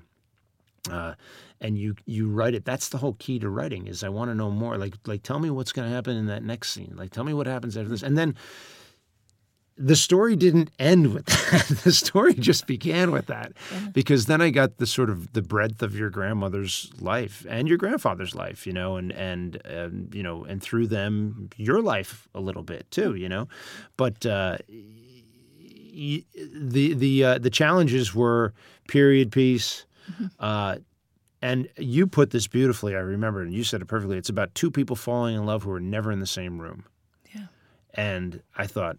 uh, 0.98 1.14
and 1.60 1.72
you 1.82 1.90
you 2.16 2.28
write 2.38 2.54
it 2.58 2.64
that's 2.64 2.88
the 2.90 2.98
whole 2.98 3.16
key 3.24 3.38
to 3.40 3.48
writing 3.48 3.88
is 3.92 4.04
i 4.04 4.08
want 4.18 4.30
to 4.30 4.34
know 4.40 4.50
more 4.50 4.74
like 4.78 4.94
like 5.10 5.22
tell 5.24 5.40
me 5.40 5.50
what's 5.50 5.72
going 5.72 5.88
to 5.88 5.94
happen 5.94 6.16
in 6.16 6.26
that 6.26 6.42
next 6.44 6.70
scene 6.74 6.92
like 7.00 7.10
tell 7.10 7.24
me 7.24 7.34
what 7.34 7.46
happens 7.54 7.76
after 7.76 7.88
this. 7.88 8.04
And 8.04 8.16
then 8.16 8.30
the 9.78 9.96
story 9.96 10.36
didn't 10.36 10.70
end 10.78 11.12
with 11.12 11.26
that. 11.26 11.66
the 11.84 11.92
story 11.92 12.34
just 12.34 12.66
began 12.66 13.10
with 13.10 13.26
that. 13.26 13.52
Because 13.92 14.26
then 14.26 14.40
I 14.40 14.50
got 14.50 14.78
the 14.78 14.86
sort 14.86 15.10
of 15.10 15.32
the 15.32 15.42
breadth 15.42 15.82
of 15.82 15.96
your 15.96 16.10
grandmother's 16.10 16.90
life 16.98 17.44
and 17.48 17.68
your 17.68 17.76
grandfather's 17.76 18.34
life, 18.34 18.66
you 18.66 18.72
know, 18.72 18.96
and 18.96 19.12
and 19.12 19.60
um, 19.66 20.08
you 20.12 20.22
know, 20.22 20.44
and 20.44 20.62
through 20.62 20.86
them 20.86 21.50
your 21.56 21.82
life 21.82 22.28
a 22.34 22.40
little 22.40 22.62
bit 22.62 22.90
too, 22.90 23.14
you 23.14 23.28
know. 23.28 23.48
But 23.96 24.24
uh, 24.24 24.58
y- 24.68 26.24
the 26.34 26.94
the 26.94 27.24
uh, 27.24 27.38
the 27.38 27.50
challenges 27.50 28.14
were 28.14 28.54
period 28.88 29.30
piece. 29.32 29.84
Uh, 30.38 30.76
and 31.42 31.68
you 31.76 32.06
put 32.06 32.30
this 32.30 32.46
beautifully, 32.46 32.94
I 32.94 33.00
remember, 33.00 33.42
and 33.42 33.52
you 33.52 33.62
said 33.62 33.82
it 33.82 33.86
perfectly. 33.86 34.16
It's 34.16 34.28
about 34.28 34.54
two 34.54 34.70
people 34.70 34.96
falling 34.96 35.36
in 35.36 35.44
love 35.44 35.64
who 35.64 35.70
are 35.72 35.80
never 35.80 36.10
in 36.10 36.20
the 36.20 36.26
same 36.26 36.60
room. 36.60 36.84
Yeah. 37.34 37.46
And 37.94 38.42
I 38.56 38.66
thought, 38.66 38.96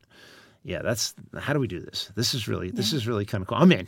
yeah, 0.67 0.81
that's 0.81 1.15
how 1.39 1.53
do 1.53 1.59
we 1.59 1.67
do 1.67 1.79
this? 1.79 2.11
This 2.15 2.33
is 2.33 2.47
really 2.47 2.69
this 2.71 2.91
is 2.91 3.07
really 3.07 3.23
kind 3.25 3.41
of 3.41 3.47
cool. 3.47 3.57
I'm 3.57 3.71
in. 3.71 3.87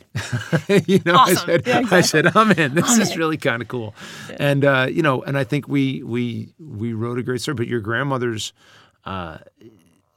you 0.86 1.00
know, 1.04 1.14
I 1.16 1.34
said 1.34 1.66
Yeah, 1.66 1.82
I 1.90 2.00
said 2.00 2.34
I'm 2.34 2.50
in. 2.52 2.74
This 2.74 2.88
I'm 2.90 3.02
is 3.02 3.12
in. 3.12 3.18
really 3.18 3.36
kind 3.36 3.60
of 3.60 3.68
cool. 3.68 3.94
And 4.38 4.64
uh, 4.64 4.86
you 4.90 5.02
know, 5.02 5.22
and 5.22 5.36
I 5.36 5.44
think 5.44 5.68
we 5.68 6.02
we 6.02 6.54
we 6.58 6.94
wrote 6.94 7.18
a 7.18 7.22
great 7.22 7.42
story. 7.42 7.54
But 7.56 7.68
your 7.68 7.80
grandmother's. 7.80 8.54
Uh, 9.04 9.38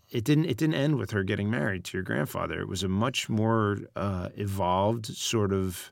it 0.10 0.24
didn't. 0.24 0.46
It 0.46 0.55
didn't 0.58 0.75
end 0.75 0.96
with 0.98 1.12
her 1.12 1.24
getting 1.24 1.50
married 1.50 1.84
to 1.86 1.98
your 1.98 2.03
grandfather. 2.03 2.62
It 2.62 2.70
was 2.70 2.82
a 2.84 2.88
much 2.88 3.27
more 3.29 3.79
uh, 3.98 4.29
evolved, 4.38 5.08
sort 5.08 5.51
of 5.51 5.91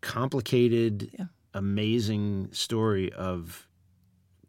complicated, 0.00 1.10
Yeah. 1.18 1.26
amazing 1.54 2.48
story 2.52 3.12
of 3.12 3.67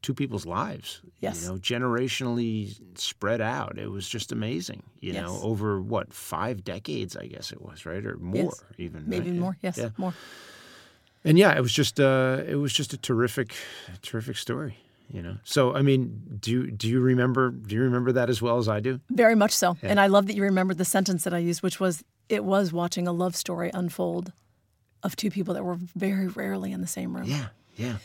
two 0.01 0.13
people's 0.13 0.45
lives. 0.45 1.01
Yes. 1.19 1.43
You 1.43 1.49
know, 1.49 1.57
generationally 1.57 2.79
spread 2.97 3.41
out. 3.41 3.77
It 3.77 3.89
was 3.89 4.07
just 4.07 4.31
amazing. 4.31 4.83
You 5.01 5.13
know, 5.13 5.39
over 5.41 5.81
what 5.81 6.13
five 6.13 6.63
decades, 6.63 7.15
I 7.15 7.27
guess 7.27 7.51
it 7.51 7.61
was, 7.61 7.85
right, 7.85 8.05
or 8.05 8.17
more 8.17 8.53
even. 8.77 9.03
Maybe 9.07 9.31
right? 9.31 9.39
more. 9.39 9.57
Yes, 9.61 9.77
Yeah. 9.77 9.89
more. 9.97 10.13
And 11.25 11.37
yeah, 11.37 11.55
it 11.57 11.61
was 11.61 11.73
just 11.73 11.99
uh, 11.99 12.41
it 12.47 12.55
was 12.55 12.71
just 12.73 12.93
a 12.93 12.97
terrific, 12.97 13.53
terrific 14.01 14.37
story. 14.37 14.77
You 15.11 15.21
know. 15.23 15.37
So 15.43 15.75
I 15.75 15.81
mean, 15.81 16.37
do 16.39 16.69
do 16.69 16.87
you 16.87 16.99
remember 17.01 17.49
do 17.51 17.75
you 17.75 17.81
remember 17.81 18.11
that 18.13 18.29
as 18.29 18.41
well 18.41 18.57
as 18.57 18.69
I 18.69 18.79
do? 18.79 18.99
Very 19.09 19.35
much 19.35 19.51
so. 19.51 19.75
And 19.81 19.99
I 19.99 20.07
love 20.07 20.27
that 20.27 20.35
you 20.35 20.43
remembered 20.43 20.77
the 20.77 20.85
sentence 20.85 21.23
that 21.23 21.33
I 21.33 21.39
used, 21.39 21.61
which 21.63 21.79
was 21.79 22.03
it 22.29 22.43
was 22.45 22.71
watching 22.71 23.07
a 23.07 23.11
love 23.11 23.35
story 23.35 23.71
unfold 23.73 24.31
of 25.03 25.15
two 25.15 25.31
people 25.31 25.53
that 25.55 25.63
were 25.63 25.77
very 25.95 26.27
rarely 26.27 26.71
in 26.71 26.81
the 26.81 26.87
same 26.87 27.15
room. 27.15 27.25
Yeah. 27.25 27.47
Yeah. 27.75 27.97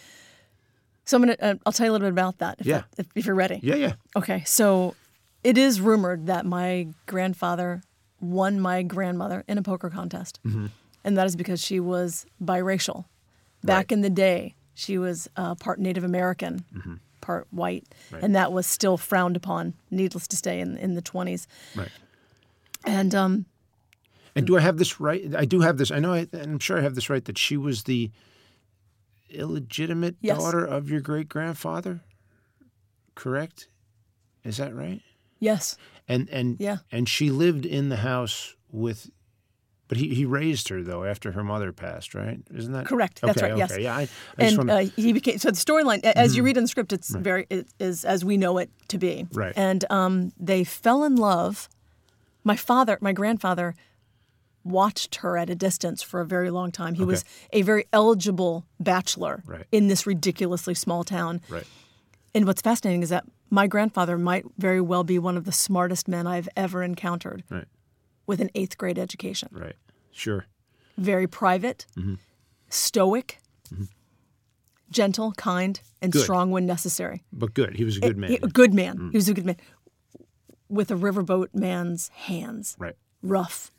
So 1.05 1.17
I'm 1.17 1.23
gonna 1.23 1.37
uh, 1.41 1.55
I'll 1.67 1.73
tell 1.73 1.87
you 1.87 1.91
a 1.91 1.95
little 1.95 2.07
bit 2.07 2.13
about 2.13 2.39
that 2.39 2.57
if, 2.61 2.67
Yeah. 2.67 2.83
that- 2.97 3.07
if, 3.07 3.07
if 3.15 3.27
you're 3.27 3.35
ready. 3.35 3.61
Yeah. 3.63 3.75
Yeah. 3.77 3.93
Okay, 4.17 4.43
so 4.47 4.95
it 5.43 5.59
is 5.59 5.81
rumored 5.81 6.27
that 6.27 6.47
my 6.47 6.89
grandfather 7.07 7.83
won 8.21 8.59
my 8.61 8.83
grandmother 8.83 9.45
in 9.47 9.59
a 9.59 9.63
poker 9.63 9.91
contest. 9.91 10.41
Mm-hmm. 10.47 10.67
And 11.05 11.19
that 11.19 11.27
is 11.27 11.37
because 11.37 11.61
she 11.63 11.79
was 11.81 12.25
biracial. 12.43 13.05
Back 13.63 13.77
Right. 13.91 13.93
in 13.93 14.01
the 14.01 14.09
day, 14.11 14.55
she 14.75 14.97
was 14.97 15.29
uh, 15.37 15.55
part 15.57 15.79
Native 15.79 16.05
American, 16.05 16.65
part 17.21 17.47
white. 17.51 17.85
Mm-hmm. 17.85 18.15
Right. 18.15 18.25
And 18.25 18.35
that 18.35 18.53
was 18.53 18.67
still 18.67 18.97
frowned 18.97 19.37
upon, 19.37 19.75
needless 19.91 20.27
to 20.29 20.37
say, 20.37 20.61
in, 20.61 20.79
in 20.79 20.95
the 20.95 21.03
20s. 21.03 21.47
Right. 21.77 21.91
And 22.87 23.15
um, 23.15 23.45
And 24.35 24.47
do 24.47 24.57
I 24.57 24.61
have 24.61 24.79
this 24.79 24.99
right? 25.01 25.35
I 25.35 25.45
do 25.45 25.61
have 25.61 25.77
this. 25.77 25.91
I 25.91 25.99
know. 25.99 26.15
I, 26.15 26.27
I'm 26.33 26.59
sure 26.59 26.79
I 26.79 26.83
have 26.83 26.95
this 26.95 27.11
right. 27.11 27.25
That 27.25 27.37
she 27.39 27.57
was 27.59 27.85
the 27.85 28.11
illegitimate 29.35 30.17
Yes. 30.21 30.39
daughter 30.39 30.65
of 30.65 30.89
your 30.91 31.01
great 31.01 31.29
grandfather. 31.29 32.01
Correct. 33.15 33.69
Is 34.45 34.57
that 34.59 34.75
right? 34.75 35.01
yes, 35.41 35.77
And 36.09 36.29
and 36.31 36.57
Yeah. 36.61 36.79
and 36.91 37.09
she 37.09 37.31
lived 37.31 37.67
in 37.67 37.89
the 37.89 37.97
house 37.97 38.55
with. 38.71 39.11
But 39.87 39.99
he, 39.99 40.15
he 40.15 40.25
raised 40.25 40.69
her 40.69 40.83
though 40.83 41.05
after 41.05 41.33
her 41.33 41.45
mother 41.45 41.71
passed, 41.71 42.15
right? 42.15 42.41
Isn't 42.55 42.73
that 42.73 42.87
Correct. 42.87 43.21
That's 43.21 43.37
okay, 43.43 43.51
right, 43.51 43.59
yes. 43.59 43.71
Okay. 43.73 43.83
Yeah. 43.83 43.95
I, 43.95 44.01
I 44.01 44.07
just 44.07 44.19
and 44.39 44.59
want 44.59 44.71
uh, 44.71 44.91
he 44.97 45.13
became 45.13 45.37
so 45.39 45.51
the 45.51 45.57
storyline 45.57 46.03
as 46.05 46.35
you 46.35 46.41
Mm-hmm. 46.41 46.47
read 46.47 46.57
in 46.57 46.65
the 46.65 46.69
script 46.69 46.93
it's 46.95 47.15
very 47.15 47.47
it 47.51 47.69
is 47.79 48.05
as 48.05 48.25
we 48.25 48.39
know 48.39 48.57
it 48.59 48.71
to 48.89 48.97
be 48.99 49.27
Right. 49.33 49.53
and 49.57 49.85
um, 49.91 50.33
they 50.41 50.65
fell 50.65 51.05
in 51.05 51.17
love 51.17 51.69
my 52.45 52.57
father 52.57 52.97
my 53.03 53.13
grandfather 53.13 53.75
watched 54.65 55.17
her 55.17 55.37
at 55.37 55.51
a 55.51 55.55
distance 55.55 56.03
for 56.03 56.21
a 56.21 56.27
very 56.27 56.51
long 56.51 56.73
time 56.73 56.95
he 56.95 57.05
was 57.05 57.25
a 57.53 57.63
very 57.63 57.85
eligible 57.93 58.65
bachelor 58.81 59.43
Right. 59.47 59.67
in 59.71 59.89
this 59.89 60.07
ridiculously 60.07 60.75
small 60.75 61.05
town 61.05 61.41
right. 61.51 61.67
and 62.35 62.47
what's 62.47 62.63
fascinating 62.63 63.03
is 63.03 63.11
that 63.11 63.25
my 63.51 63.67
grandfather 63.67 64.17
might 64.19 64.45
very 64.59 64.81
well 64.81 65.05
be 65.05 65.19
one 65.19 65.37
of 65.37 65.45
the 65.45 65.53
smartest 65.53 66.09
men 66.09 66.27
i've 66.27 66.49
ever 66.57 66.83
encountered 66.83 67.45
Right. 67.51 67.67
with 68.27 68.41
an 68.41 68.51
eighth 68.55 68.79
grade 68.79 68.99
education 68.99 69.49
Right. 69.53 69.77
Sure. 70.11 70.47
very 70.97 71.27
private, 71.27 71.87
Mm-hmm. 71.97 72.15
stoic, 72.71 73.39
gentle, 74.91 75.33
kind, 75.33 75.81
and 76.01 76.13
Good. 76.13 76.23
strong 76.23 76.51
when 76.51 76.67
necessary. 76.67 77.25
But 77.33 77.55
good. 77.55 77.75
He 77.77 77.85
was 77.85 77.97
a 77.97 78.01
good 78.01 78.17
man. 78.17 78.31
He- 78.31 78.37
a 78.43 78.47
good 78.49 78.73
man. 78.75 78.97
Mm. 78.99 79.11
He 79.11 79.17
was 79.17 79.29
a 79.29 79.35
good 79.35 79.45
man. 79.47 79.57
With 80.69 80.91
a 80.91 80.95
riverboat 80.95 81.49
man's 81.55 82.09
hands, 82.09 82.77
right. 82.79 82.97
rough, 83.23 83.71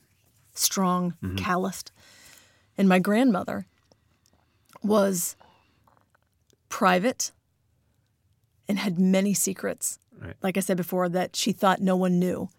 strong, 0.56 1.14
Mm-hmm. 1.24 1.36
calloused. 1.38 1.92
And 2.78 2.90
my 2.90 3.00
grandmother 3.00 3.66
was 4.84 5.36
private 6.70 7.32
and 8.68 8.80
had 8.80 9.00
many 9.00 9.34
secrets. 9.34 10.00
Right. 10.20 10.34
Like 10.42 10.58
I 10.58 10.60
said 10.62 10.78
before, 10.78 11.08
that 11.10 11.36
she 11.36 11.52
thought 11.52 11.82
no 11.82 11.96
one 11.96 12.20
knew. 12.20 12.50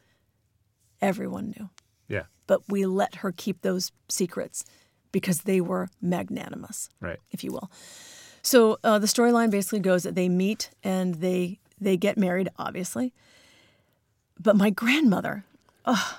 Everyone 1.03 1.51
knew 1.57 1.69
Yeah. 2.09 2.25
but 2.47 2.63
we 2.69 2.87
let 2.87 3.17
her 3.17 3.33
keep 3.33 3.61
those 3.63 3.93
secrets 4.09 4.65
because 5.13 5.43
they 5.43 5.61
were 5.61 5.89
magnanimous, 6.01 6.89
Right. 7.01 7.19
if 7.31 7.45
you 7.45 7.53
will. 7.53 7.71
So 8.43 8.79
uh, 8.85 8.99
the 8.99 9.07
storyline 9.07 9.51
basically 9.51 9.81
goes 9.81 10.05
that 10.05 10.15
they 10.15 10.29
meet 10.29 10.71
and 10.83 11.17
they 11.17 11.59
they 11.79 11.97
get 11.99 12.17
married, 12.17 12.49
obviously. 12.59 13.13
But 14.41 14.57
my 14.57 14.71
grandmother, 14.71 15.45
ugh, 15.85 16.15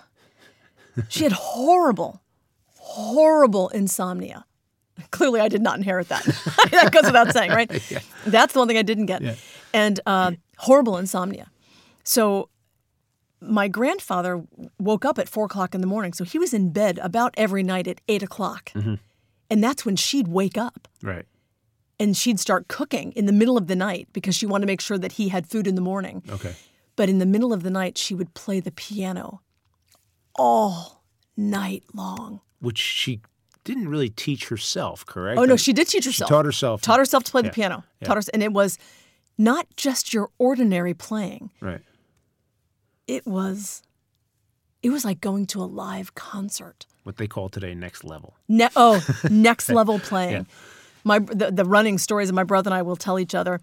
she 1.09 1.23
had 1.23 1.31
horrible, 1.33 2.21
horrible 2.75 3.69
insomnia. 3.69 4.45
Clearly, 5.11 5.39
I 5.39 5.47
did 5.47 5.61
not 5.61 5.77
inherit 5.77 6.09
that. 6.09 6.23
that 6.71 6.91
goes 6.91 7.03
without 7.05 7.31
saying, 7.31 7.51
right? 7.51 7.69
That's 8.25 8.53
the 8.53 8.59
one 8.59 8.67
thing 8.67 8.77
I 8.77 8.81
didn't 8.81 9.05
get. 9.05 9.21
And 9.73 9.99
uh, 10.05 10.31
horrible 10.57 10.97
insomnia. 10.97 11.51
So 12.03 12.49
my 13.39 13.67
grandfather 13.67 14.43
woke 14.79 15.05
up 15.05 15.19
at 15.19 15.29
four 15.29 15.45
o'clock 15.45 15.75
in 15.75 15.81
the 15.81 15.87
morning, 15.87 16.13
so 16.13 16.23
he 16.23 16.39
was 16.39 16.53
in 16.53 16.71
bed 16.71 16.99
about 17.03 17.33
every 17.37 17.61
night 17.61 17.87
at 17.87 18.01
eight 18.07 18.23
o'clock. 18.23 18.71
And 19.49 19.63
that's 19.63 19.85
when 19.85 19.95
she'd 19.95 20.27
wake 20.27 20.57
up 20.57 20.87
Right. 21.01 21.25
and 21.99 22.17
she'd 22.17 22.39
start 22.39 22.67
cooking 22.67 23.11
in 23.13 23.27
the 23.27 23.31
middle 23.31 23.55
of 23.57 23.67
the 23.67 23.75
night 23.75 24.07
because 24.13 24.35
she 24.35 24.45
wanted 24.45 24.65
to 24.65 24.67
make 24.67 24.81
sure 24.81 24.97
that 24.97 25.13
he 25.13 25.29
had 25.29 25.47
food 25.47 25.67
in 25.67 25.75
the 25.75 25.81
morning. 25.81 26.23
Okay. 26.29 26.53
But 26.95 27.07
in 27.07 27.19
the 27.19 27.25
middle 27.27 27.53
of 27.53 27.61
the 27.63 27.69
night, 27.69 27.97
she 27.97 28.13
would 28.15 28.33
play 28.33 28.59
the 28.59 28.71
piano 28.71 29.41
all 30.37 31.03
night 31.35 31.83
long. 31.93 32.41
Which 32.59 32.77
she 32.77 33.21
didn't 33.63 33.89
really 33.89 34.09
teach 34.09 34.47
herself, 34.47 35.05
correct? 35.05 35.39
Oh 35.39 35.45
no, 35.45 35.57
she 35.57 35.73
did 35.73 35.87
teach 35.87 36.05
herself. 36.05 36.13
She 36.15 36.21
herself. 36.23 36.29
taught 36.29 36.45
herself. 36.45 36.81
Taught 36.81 36.99
herself 36.99 37.23
to 37.25 37.31
play 37.31 37.41
the 37.41 37.49
piano. 37.49 37.83
yeah. 38.01 38.07
Taught 38.07 38.17
her, 38.17 38.23
and 38.33 38.41
it 38.41 38.53
was 38.53 38.77
not 39.37 39.67
just 39.75 40.13
your 40.13 40.29
ordinary 40.37 40.93
playing. 40.93 41.51
Right. 41.61 41.81
It 43.07 43.25
was, 43.25 43.83
it 44.81 44.89
was 44.89 45.05
like 45.05 45.21
going 45.21 45.45
to 45.47 45.61
a 45.61 45.65
live 45.65 46.15
concert. 46.15 46.85
What 47.03 47.17
they 47.17 47.27
call 47.27 47.49
today 47.49 47.73
next 47.75 48.03
level. 48.03 48.35
Ne- 48.47 48.69
oh, 48.75 49.05
next 49.29 49.69
level 49.69 49.99
playing. 49.99 50.47
My 51.03 51.19
the, 51.19 51.51
the 51.51 51.63
running 51.63 51.97
stories 51.97 52.27
that 52.27 52.33
my 52.33 52.43
brother 52.43 52.69
and 52.69 52.75
I 52.75 52.81
will 52.81 52.97
tell 52.97 53.19
each 53.19 53.33
other. 53.35 53.61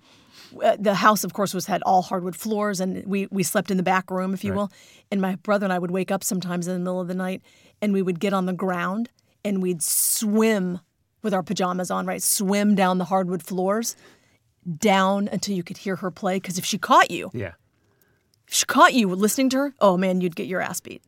Uh, 0.63 0.77
the 0.79 0.95
house, 0.95 1.25
of 1.25 1.33
course, 1.33 1.55
was 1.55 1.67
had 1.67 1.83
all 1.83 2.03
hardwood 2.03 2.37
floors, 2.37 2.81
and 2.81 3.05
we 3.07 3.27
we 3.31 3.43
slept 3.43 3.71
in 3.71 3.77
the 3.77 3.83
back 3.83 4.11
room, 4.11 4.35
if 4.35 4.45
you 4.45 4.53
Right. 4.53 4.57
will. 4.59 4.73
And 5.11 5.21
my 5.21 5.37
brother 5.37 5.65
and 5.67 5.73
I 5.73 5.79
would 5.79 5.91
wake 5.91 6.11
up 6.11 6.23
sometimes 6.25 6.67
in 6.67 6.75
the 6.75 6.81
middle 6.81 7.01
of 7.01 7.09
the 7.09 7.15
night, 7.15 7.43
and 7.81 7.93
we 7.93 8.03
would 8.03 8.21
get 8.21 8.33
on 8.33 8.47
the 8.47 8.53
ground 8.53 9.11
and 9.45 9.63
we'd 9.63 9.83
swim 9.83 10.81
with 11.23 11.33
our 11.35 11.43
pajamas 11.43 11.91
on, 11.91 12.07
right? 12.07 12.23
Swim 12.23 12.75
down 12.75 12.99
the 12.99 13.05
hardwood 13.07 13.43
floors 13.43 13.97
down 14.79 15.29
until 15.33 15.55
you 15.55 15.63
could 15.63 15.79
hear 15.79 15.97
her 15.97 16.11
play. 16.11 16.37
Because 16.37 16.59
if 16.59 16.65
she 16.65 16.79
caught 16.79 17.11
you, 17.11 17.31
Yeah. 17.35 17.53
if 18.49 18.55
she 18.55 18.65
caught 18.67 18.95
you 18.95 19.09
listening 19.09 19.51
to 19.51 19.59
her, 19.59 19.75
oh 19.81 19.97
man, 19.97 20.21
you'd 20.21 20.37
get 20.37 20.47
your 20.47 20.61
ass 20.61 20.81
beat. 20.81 21.03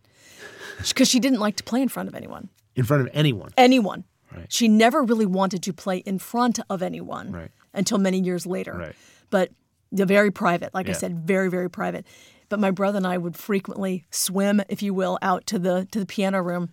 Because 0.89 1.09
she 1.09 1.21
didn't 1.21 1.39
like 1.41 1.57
to 1.57 1.65
play 1.65 1.81
in 1.81 1.89
front 1.89 2.09
of 2.09 2.15
anyone. 2.15 2.51
In 2.75 2.85
front 2.85 3.03
of 3.03 3.09
anyone. 3.15 3.51
Anyone. 3.57 4.05
Right. 4.35 4.53
She 4.53 4.69
never 4.69 5.03
really 5.03 5.25
wanted 5.27 5.63
to 5.63 5.73
play 5.73 5.99
in 5.99 6.19
front 6.19 6.59
of 6.69 6.83
anyone 6.83 7.33
Right. 7.33 7.51
until 7.73 7.97
many 7.99 8.21
years 8.21 8.45
later. 8.47 8.75
Right. 8.77 8.95
But 9.31 9.51
they're 9.93 10.07
very 10.07 10.31
private, 10.31 10.73
like 10.75 10.89
I 10.89 10.93
said, 10.93 11.27
very, 11.27 11.49
very 11.51 11.71
private. 11.71 12.07
But 12.49 12.61
my 12.61 12.71
brother 12.71 12.99
and 12.99 13.07
I 13.07 13.19
would 13.19 13.37
frequently 13.37 14.05
swim, 14.11 14.63
if 14.69 14.83
you 14.83 14.95
will, 14.95 15.19
out 15.23 15.47
to 15.47 15.59
the 15.59 15.87
to 15.91 15.99
the 15.99 16.07
piano 16.07 16.41
room. 16.43 16.71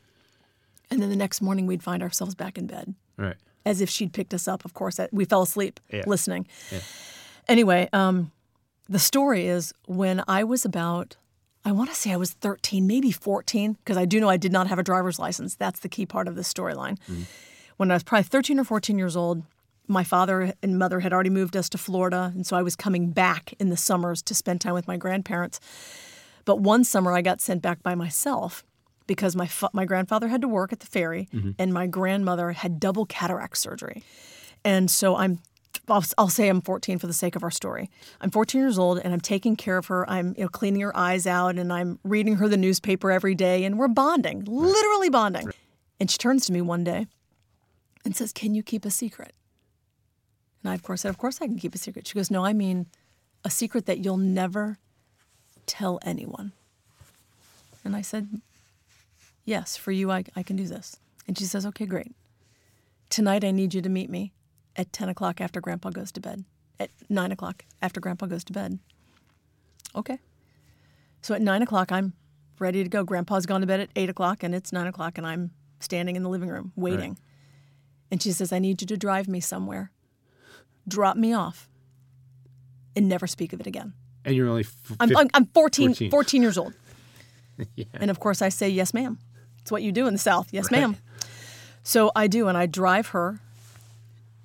And 0.92 1.02
then 1.02 1.10
the 1.10 1.16
next 1.16 1.42
morning 1.42 1.66
we'd 1.66 1.82
find 1.84 2.04
ourselves 2.04 2.36
back 2.36 2.58
in 2.58 2.68
bed. 2.68 2.94
Right. 3.18 3.36
As 3.66 3.82
if 3.82 3.90
she'd 3.90 4.14
picked 4.14 4.34
us 4.34 4.48
up, 4.48 4.66
of 4.66 4.74
course. 4.74 5.00
We 5.12 5.26
fell 5.26 5.42
asleep 5.42 5.80
Yeah. 5.92 6.04
listening. 6.06 6.46
Anyway, 7.48 7.90
um, 7.94 8.32
the 8.90 9.00
story 9.00 9.48
is 9.48 9.74
when 9.88 10.24
I 10.28 10.44
was 10.44 10.66
about, 10.66 11.16
I 11.66 11.72
want 11.72 11.90
to 11.90 11.96
say 11.96 12.12
I 12.12 12.18
was 12.18 12.32
13, 12.32 12.86
maybe 12.86 13.12
14, 13.12 13.74
because 13.74 13.98
I 13.98 14.06
do 14.06 14.20
know 14.20 14.30
I 14.30 14.38
did 14.38 14.52
not 14.52 14.68
have 14.68 14.80
a 14.80 14.84
driver's 14.84 15.18
license. 15.20 15.56
That's 15.56 15.80
the 15.80 15.90
key 15.90 16.06
part 16.06 16.28
of 16.28 16.36
the 16.36 16.42
storyline. 16.42 16.98
When 17.78 17.90
I 17.90 17.96
was 17.96 18.04
probably 18.04 18.24
13 18.24 18.60
or 18.60 18.64
14 18.64 18.98
years 18.98 19.16
old, 19.16 19.44
my 19.88 20.04
father 20.04 20.54
and 20.62 20.80
mother 20.80 21.02
had 21.02 21.14
already 21.14 21.30
moved 21.30 21.58
us 21.58 21.70
to 21.70 21.78
Florida. 21.78 22.32
And 22.36 22.46
so 22.46 22.56
I 22.56 22.62
was 22.62 22.76
coming 22.76 23.12
back 23.12 23.54
in 23.60 23.70
the 23.70 23.78
summers 23.78 24.22
to 24.24 24.34
spend 24.34 24.62
time 24.62 24.74
with 24.74 24.88
my 24.88 24.98
grandparents. 24.98 25.60
But 26.46 26.60
one 26.60 26.84
summer 26.84 27.14
I 27.14 27.22
got 27.22 27.42
sent 27.42 27.62
back 27.62 27.84
by 27.84 27.96
myself 27.96 28.64
because 29.08 29.36
my, 29.36 29.48
fa- 29.48 29.70
my 29.74 29.86
grandfather 29.86 30.30
had 30.30 30.42
to 30.42 30.48
work 30.48 30.72
at 30.72 30.80
the 30.80 30.86
ferry 30.86 31.28
mm-hmm. 31.34 31.52
and 31.60 31.74
my 31.74 31.88
grandmother 31.88 32.52
had 32.52 32.80
double 32.80 33.06
cataract 33.06 33.58
surgery. 33.58 34.04
And 34.64 34.90
so 34.90 35.18
I'm, 35.18 35.40
I'll, 35.90 36.04
I'll 36.18 36.30
say 36.30 36.48
I'm 36.48 36.62
14 36.62 37.00
for 37.00 37.08
the 37.08 37.14
sake 37.14 37.36
of 37.36 37.44
our 37.44 37.52
story. 37.52 37.90
I'm 38.22 38.32
14 38.32 38.60
years 38.62 38.80
old 38.80 39.00
and 39.00 39.14
I'm 39.14 39.20
taking 39.20 39.58
care 39.58 39.78
of 39.78 39.88
her. 39.88 40.10
I'm 40.10 40.34
you 40.38 40.44
know, 40.44 40.50
cleaning 40.50 40.82
her 40.82 40.96
eyes 40.96 41.28
out 41.28 41.58
and 41.58 41.74
I'm 41.74 42.00
reading 42.04 42.36
her 42.38 42.48
the 42.48 42.58
newspaper 42.58 43.12
every 43.12 43.36
day 43.36 43.66
and 43.66 43.78
we're 43.78 43.90
bonding, 43.90 44.46
literally 44.46 45.10
bonding. 45.10 45.50
And 46.00 46.10
she 46.10 46.18
turns 46.18 46.46
to 46.46 46.54
me 46.54 46.62
one 46.62 46.86
day 46.86 47.08
and 48.06 48.16
says, 48.16 48.32
Can 48.32 48.56
you 48.56 48.64
keep 48.64 48.86
a 48.86 48.92
secret? 48.92 49.34
And 50.64 50.72
I, 50.72 50.76
of 50.76 50.84
course, 50.84 51.02
said, 51.02 51.10
Of 51.10 51.18
course 51.18 51.42
I 51.42 51.48
can 51.48 51.58
keep 51.58 51.76
a 51.76 51.78
secret. 51.78 52.08
She 52.08 52.16
goes, 52.16 52.32
No, 52.32 52.46
I 52.46 52.54
mean 52.54 52.88
a 53.44 53.50
secret 53.50 53.86
that 53.86 54.00
you'll 54.00 54.18
never 54.18 54.78
tell 55.66 56.00
anyone. 56.04 56.54
And 57.84 57.96
I 57.96 58.02
said, 58.02 58.42
Yes, 59.46 59.76
for 59.76 59.92
you, 59.92 60.10
I, 60.12 60.24
I 60.36 60.44
can 60.44 60.56
do 60.56 60.66
this. 60.66 60.98
And 61.28 61.38
she 61.38 61.46
says, 61.46 61.66
Okay, 61.66 61.86
great. 61.86 62.16
Tonight, 63.10 63.44
I 63.44 63.52
need 63.52 63.74
you 63.74 63.82
to 63.82 63.90
meet 63.90 64.10
me 64.10 64.32
at 64.76 64.92
10 64.92 65.10
o'clock 65.10 65.40
after 65.40 65.62
Grandpa 65.62 65.92
goes 65.92 66.12
to 66.14 66.20
bed, 66.20 66.46
at 66.80 66.90
9 67.10 67.32
o'clock 67.32 67.66
after 67.82 68.00
Grandpa 68.00 68.26
goes 68.26 68.44
to 68.46 68.54
bed. 68.54 68.80
Okay. 69.96 70.18
So 71.22 71.36
at 71.36 71.42
9 71.42 71.62
o'clock, 71.62 71.92
I'm 71.92 72.14
ready 72.58 72.84
to 72.84 72.90
go. 72.90 73.04
Grandpa's 73.04 73.46
gone 73.46 73.62
to 73.62 73.68
bed 73.68 73.82
at 73.82 73.90
8 73.96 74.10
o'clock, 74.10 74.44
and 74.44 74.56
it's 74.56 74.72
9 74.72 74.88
o'clock, 74.88 75.18
and 75.18 75.28
I'm 75.28 75.52
standing 75.80 76.16
in 76.16 76.24
the 76.24 76.30
living 76.30 76.50
room 76.50 76.72
waiting. 76.76 77.18
And 78.10 78.22
she 78.22 78.32
says, 78.32 78.52
I 78.52 78.60
need 78.60 78.82
you 78.82 78.88
to 78.88 78.98
drive 78.98 79.28
me 79.28 79.40
somewhere, 79.40 79.92
drop 80.88 81.18
me 81.18 81.34
off, 81.34 81.70
and 82.96 83.08
never 83.08 83.28
speak 83.28 83.54
of 83.54 83.60
it 83.60 83.68
again. 83.68 83.94
And 84.26 84.36
you're 84.36 84.48
only 84.50 84.62
f- 84.64 84.96
I'm, 85.00 85.16
I'm, 85.18 85.30
I'm 85.34 85.46
14, 85.48 85.90
14. 85.90 86.12
14 86.12 86.42
years 86.42 86.58
old. 86.58 86.74
And 87.94 88.10
of 88.10 88.20
course, 88.20 88.42
I 88.42 88.50
say, 88.50 88.68
yes, 88.70 88.94
ma'am. 88.96 89.20
It's 89.62 89.72
what 89.72 89.84
you 89.84 89.92
do 89.92 90.08
in 90.08 90.14
the 90.14 90.20
South. 90.20 90.48
Yes, 90.52 90.72
Right. 90.72 90.82
ma'am. 90.82 90.98
So 91.84 92.12
I 92.16 92.26
do, 92.28 92.48
and 92.48 92.58
I 92.58 92.66
drive 92.66 93.08
her 93.10 93.40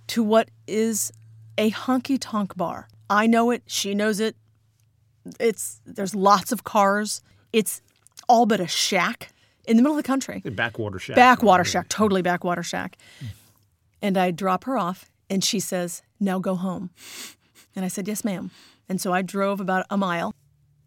to 0.09 0.23
what 0.23 0.51
is 0.67 1.11
a 1.57 1.71
honky 1.71 2.19
tonk 2.21 2.55
bar. 2.57 2.87
I 3.09 3.27
know 3.27 3.51
it. 3.51 3.63
She 3.67 3.95
knows 3.95 4.21
it. 4.21 4.37
It's 5.41 5.81
there's 5.87 6.15
lots 6.15 6.53
of 6.53 6.65
cars. 6.65 7.23
It's 7.53 7.81
all 8.29 8.45
but 8.45 8.61
a 8.61 8.67
shack 8.67 9.31
in 9.67 9.77
the 9.77 9.83
middle 9.83 9.97
of 9.97 10.03
the 10.03 10.07
country. 10.07 10.41
backwater 10.45 10.99
shack. 10.99 11.17
Backwater 11.17 11.65
shack, 11.65 11.89
totally 11.89 12.21
backwater 12.23 12.63
shack. 12.63 12.97
Mm. 13.23 13.27
And 14.03 14.19
I 14.19 14.31
drop 14.33 14.65
her 14.65 14.77
off, 14.77 15.07
and 15.31 15.45
she 15.45 15.61
says, 15.61 16.03
Now 16.21 16.39
go 16.39 16.55
home. 16.55 16.91
And 17.75 17.85
I 17.85 17.89
said, 17.89 18.09
Yes, 18.09 18.25
ma'am. 18.25 18.51
And 18.89 19.01
so 19.01 19.13
I 19.13 19.23
drove 19.23 19.61
about 19.61 19.87
a 19.91 19.97
mile. 19.97 20.35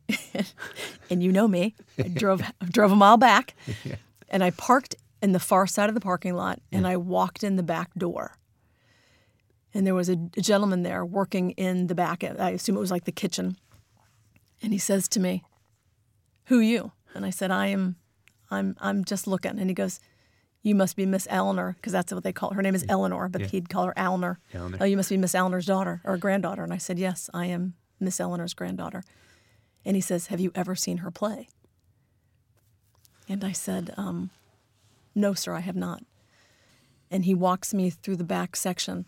and 1.09 1.23
you 1.23 1.31
know 1.31 1.47
me, 1.47 1.75
I 1.97 2.07
drove, 2.07 2.41
drove 2.69 2.91
a 2.91 2.95
mile 2.95 3.17
back, 3.17 3.55
and 4.29 4.43
I 4.43 4.49
parked 4.51 4.95
in 5.21 5.31
the 5.31 5.39
far 5.39 5.67
side 5.67 5.87
of 5.87 5.95
the 5.95 6.01
parking 6.01 6.35
lot, 6.35 6.59
and 6.71 6.85
I 6.85 6.97
walked 6.97 7.43
in 7.43 7.55
the 7.55 7.63
back 7.63 7.93
door. 7.95 8.37
And 9.73 9.87
there 9.87 9.95
was 9.95 10.09
a, 10.09 10.15
gentleman 10.15 10.83
there 10.83 11.05
working 11.05 11.51
in 11.51 11.87
the 11.87 11.95
back. 11.95 12.23
I 12.23 12.49
assume 12.49 12.75
it 12.75 12.81
was 12.81 12.91
like 12.91 13.05
the 13.05 13.11
kitchen. 13.11 13.55
And 14.61 14.73
he 14.73 14.79
says 14.79 15.07
to 15.09 15.19
me, 15.19 15.43
"Who 16.45 16.59
you?" 16.59 16.91
And 17.13 17.25
I 17.25 17.29
said, 17.29 17.51
"I 17.51 17.67
am, 17.67 17.95
I'm, 18.49 18.75
I'm 18.81 19.05
just 19.05 19.27
looking." 19.27 19.59
And 19.59 19.69
he 19.69 19.73
goes, 19.73 20.01
"You 20.63 20.75
must 20.75 20.95
be 20.95 21.05
Miss 21.05 21.27
Eleanor, 21.29 21.73
because 21.73 21.91
that's 21.93 22.13
what 22.13 22.23
they 22.23 22.31
call 22.33 22.49
her. 22.51 22.55
Her 22.57 22.61
name 22.61 22.75
is 22.75 22.85
Eleanor, 22.87 23.27
but 23.29 23.41
he'd 23.47 23.69
call 23.69 23.85
her 23.85 23.93
Eleanor. 23.97 24.39
Eleanor. 24.53 24.77
Oh, 24.81 24.85
you 24.85 24.95
must 24.97 25.09
be 25.09 25.17
Miss 25.17 25.33
Eleanor's 25.35 25.65
daughter 25.65 26.01
or 26.03 26.17
granddaughter." 26.17 26.63
And 26.63 26.73
I 26.73 26.77
said, 26.77 26.99
"Yes, 26.99 27.29
I 27.33 27.47
am 27.47 27.73
Miss 27.99 28.19
Eleanor's 28.19 28.53
granddaughter." 28.53 29.03
And 29.83 29.95
he 29.95 30.01
says, 30.01 30.27
"Have 30.27 30.39
you 30.39 30.51
ever 30.53 30.75
seen 30.75 30.97
her 30.97 31.09
play?" 31.11 31.49
And 33.27 33.43
I 33.43 33.51
said, 33.53 33.93
um, 33.97 34.29
"No, 35.15 35.33
sir, 35.33 35.53
I 35.55 35.61
have 35.61 35.75
not." 35.75 36.03
And 37.09 37.25
he 37.25 37.33
walks 37.33 37.73
me 37.73 37.89
through 37.89 38.17
the 38.17 38.23
back 38.23 38.55
section, 38.55 39.05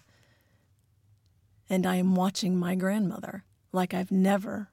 and 1.70 1.86
I 1.86 1.96
am 1.98 2.16
watching 2.16 2.58
my 2.58 2.74
grandmother 2.76 3.44
like 3.72 3.94
I've 3.94 4.12
never 4.12 4.70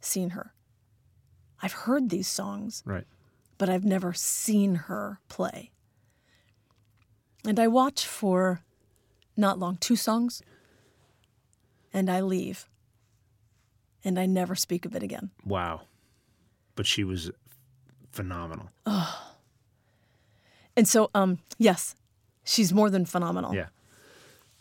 seen 0.00 0.30
her. 0.30 0.54
I've 1.60 1.72
heard 1.72 2.08
these 2.10 2.28
songs, 2.28 2.82
Right. 2.86 3.06
but 3.58 3.68
I've 3.68 3.84
never 3.84 4.12
seen 4.12 4.74
her 4.86 5.20
play. 5.28 5.71
And 7.44 7.58
I 7.58 7.66
watch 7.68 8.06
for 8.06 8.62
not 9.36 9.58
long, 9.58 9.76
two 9.76 9.96
songs, 9.96 10.42
and 11.92 12.10
I 12.10 12.20
leave. 12.20 12.68
And 14.04 14.18
I 14.18 14.26
never 14.26 14.54
speak 14.54 14.84
of 14.84 14.94
it 14.94 15.02
again. 15.02 15.30
Wow. 15.44 15.82
But 16.74 16.86
she 16.86 17.04
was 17.04 17.30
phenomenal. 18.10 18.70
Oh. 18.86 19.32
And 20.76 20.88
so, 20.88 21.10
um, 21.14 21.38
yes, 21.58 21.94
she's 22.44 22.72
more 22.72 22.90
than 22.90 23.04
phenomenal. 23.04 23.54
Yeah. 23.54 23.66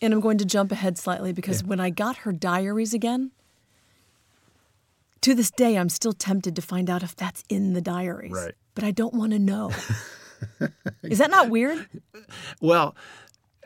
And 0.02 0.14
I'm 0.14 0.20
going 0.20 0.38
to 0.40 0.46
jump 0.46 0.72
ahead 0.72 0.98
slightly 0.98 1.32
because 1.32 1.64
when 1.64 1.80
I 1.80 1.90
got 1.90 2.18
her 2.18 2.32
diaries 2.32 2.94
again, 2.94 3.32
to 5.22 5.36
this 5.36 5.52
day, 5.52 5.78
I'm 5.78 5.90
still 5.90 6.14
tempted 6.14 6.56
to 6.56 6.62
find 6.62 6.90
out 6.90 7.04
if 7.04 7.16
that's 7.16 7.44
in 7.50 7.74
the 7.74 7.82
diaries. 7.82 8.32
Right. 8.32 8.54
But 8.74 8.84
I 8.84 8.92
don't 8.92 9.14
want 9.14 9.34
to 9.34 9.40
know. 9.40 9.72
Is 11.04 11.18
that 11.20 11.32
not 11.32 11.50
weird? 11.50 11.88
Well, 12.62 12.96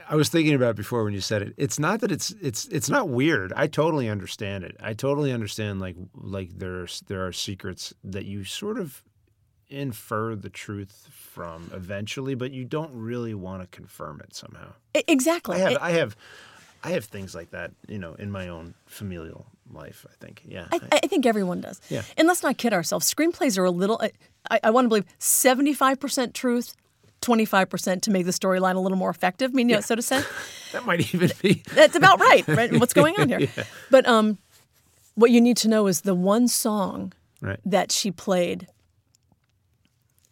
I 0.10 0.16
was 0.16 0.30
thinking 0.30 0.54
about 0.54 0.72
it 0.72 0.76
before 0.76 1.04
when 1.04 1.14
you 1.14 1.22
said 1.22 1.42
it. 1.42 1.54
It's 1.58 1.80
not 1.80 2.02
that 2.02 2.12
it's 2.12 2.32
it's 2.42 2.66
it's 2.68 2.90
not 2.90 3.10
weird. 3.10 3.52
I 3.56 3.68
totally 3.68 4.08
understand 4.10 4.64
it. 4.64 4.76
I 4.80 4.94
totally 4.94 5.32
understand 5.32 5.80
like 5.82 5.96
like 6.14 6.50
there's 6.58 7.02
there 7.08 7.26
are 7.26 7.32
secrets 7.32 7.94
that 8.04 8.26
you 8.26 8.44
sort 8.44 8.78
of 8.78 9.04
infer 9.68 10.36
the 10.36 10.50
truth 10.50 11.10
from 11.12 11.72
eventually, 11.74 12.36
but 12.36 12.52
you 12.52 12.64
don't 12.66 12.92
really 12.94 13.34
want 13.34 13.62
to 13.64 13.68
confirm 13.76 14.22
it 14.22 14.36
somehow. 14.36 14.74
Exactly. 15.08 15.56
I 15.56 15.60
have 15.60 15.72
It- 15.72 15.82
I 15.82 15.92
have 15.92 16.16
I 16.86 16.92
have 16.92 17.06
things 17.06 17.34
like 17.34 17.50
that, 17.50 17.72
you 17.88 17.98
know, 17.98 18.14
in 18.14 18.30
my 18.30 18.48
own 18.48 18.76
familial 18.86 19.48
life, 19.74 20.06
I 20.08 20.14
think. 20.24 20.44
Yeah. 20.48 20.68
I, 20.72 20.80
I 20.92 21.08
think 21.08 21.26
everyone 21.26 21.60
does. 21.60 21.82
Yeah. 21.90 22.04
And 22.16 22.28
let's 22.28 22.44
not 22.44 22.60
kid 22.60 22.74
ourselves. 22.74 23.12
Screenplays 23.12 23.58
are 23.58 23.66
a 23.66 23.72
little, 23.72 24.00
I, 24.00 24.12
I, 24.52 24.60
I 24.66 24.70
want 24.70 24.86
to 24.86 24.90
believe 24.90 25.06
75% 25.20 26.34
truth, 26.34 26.76
25% 27.22 28.02
to 28.02 28.12
make 28.12 28.26
the 28.28 28.32
storyline 28.32 28.76
a 28.76 28.80
little 28.80 29.00
more 29.00 29.10
effective. 29.10 29.50
I 29.50 29.54
mean, 29.56 29.68
you 29.68 29.76
know, 29.76 29.82
so 29.82 29.96
to 29.96 30.02
say. 30.04 30.22
that 30.74 30.86
might 30.86 31.12
even 31.14 31.32
be 31.42 31.64
That's 31.74 31.96
about 31.96 32.20
right, 32.20 32.48
right? 32.48 32.72
What's 32.80 32.94
going 32.94 33.16
on 33.20 33.30
here? 33.40 33.48
But 33.90 34.08
um, 34.08 34.38
what 35.16 35.32
you 35.32 35.42
need 35.42 35.58
to 35.58 35.68
know 35.68 35.88
is 35.88 36.02
the 36.02 36.14
one 36.14 36.48
song 36.48 37.14
right. 37.42 37.60
that 37.66 37.92
she 37.92 38.12
played 38.12 38.68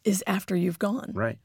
is 0.03 0.23
After 0.27 0.55
You've 0.55 0.77
Gone. 0.77 1.11
Right. 1.15 1.39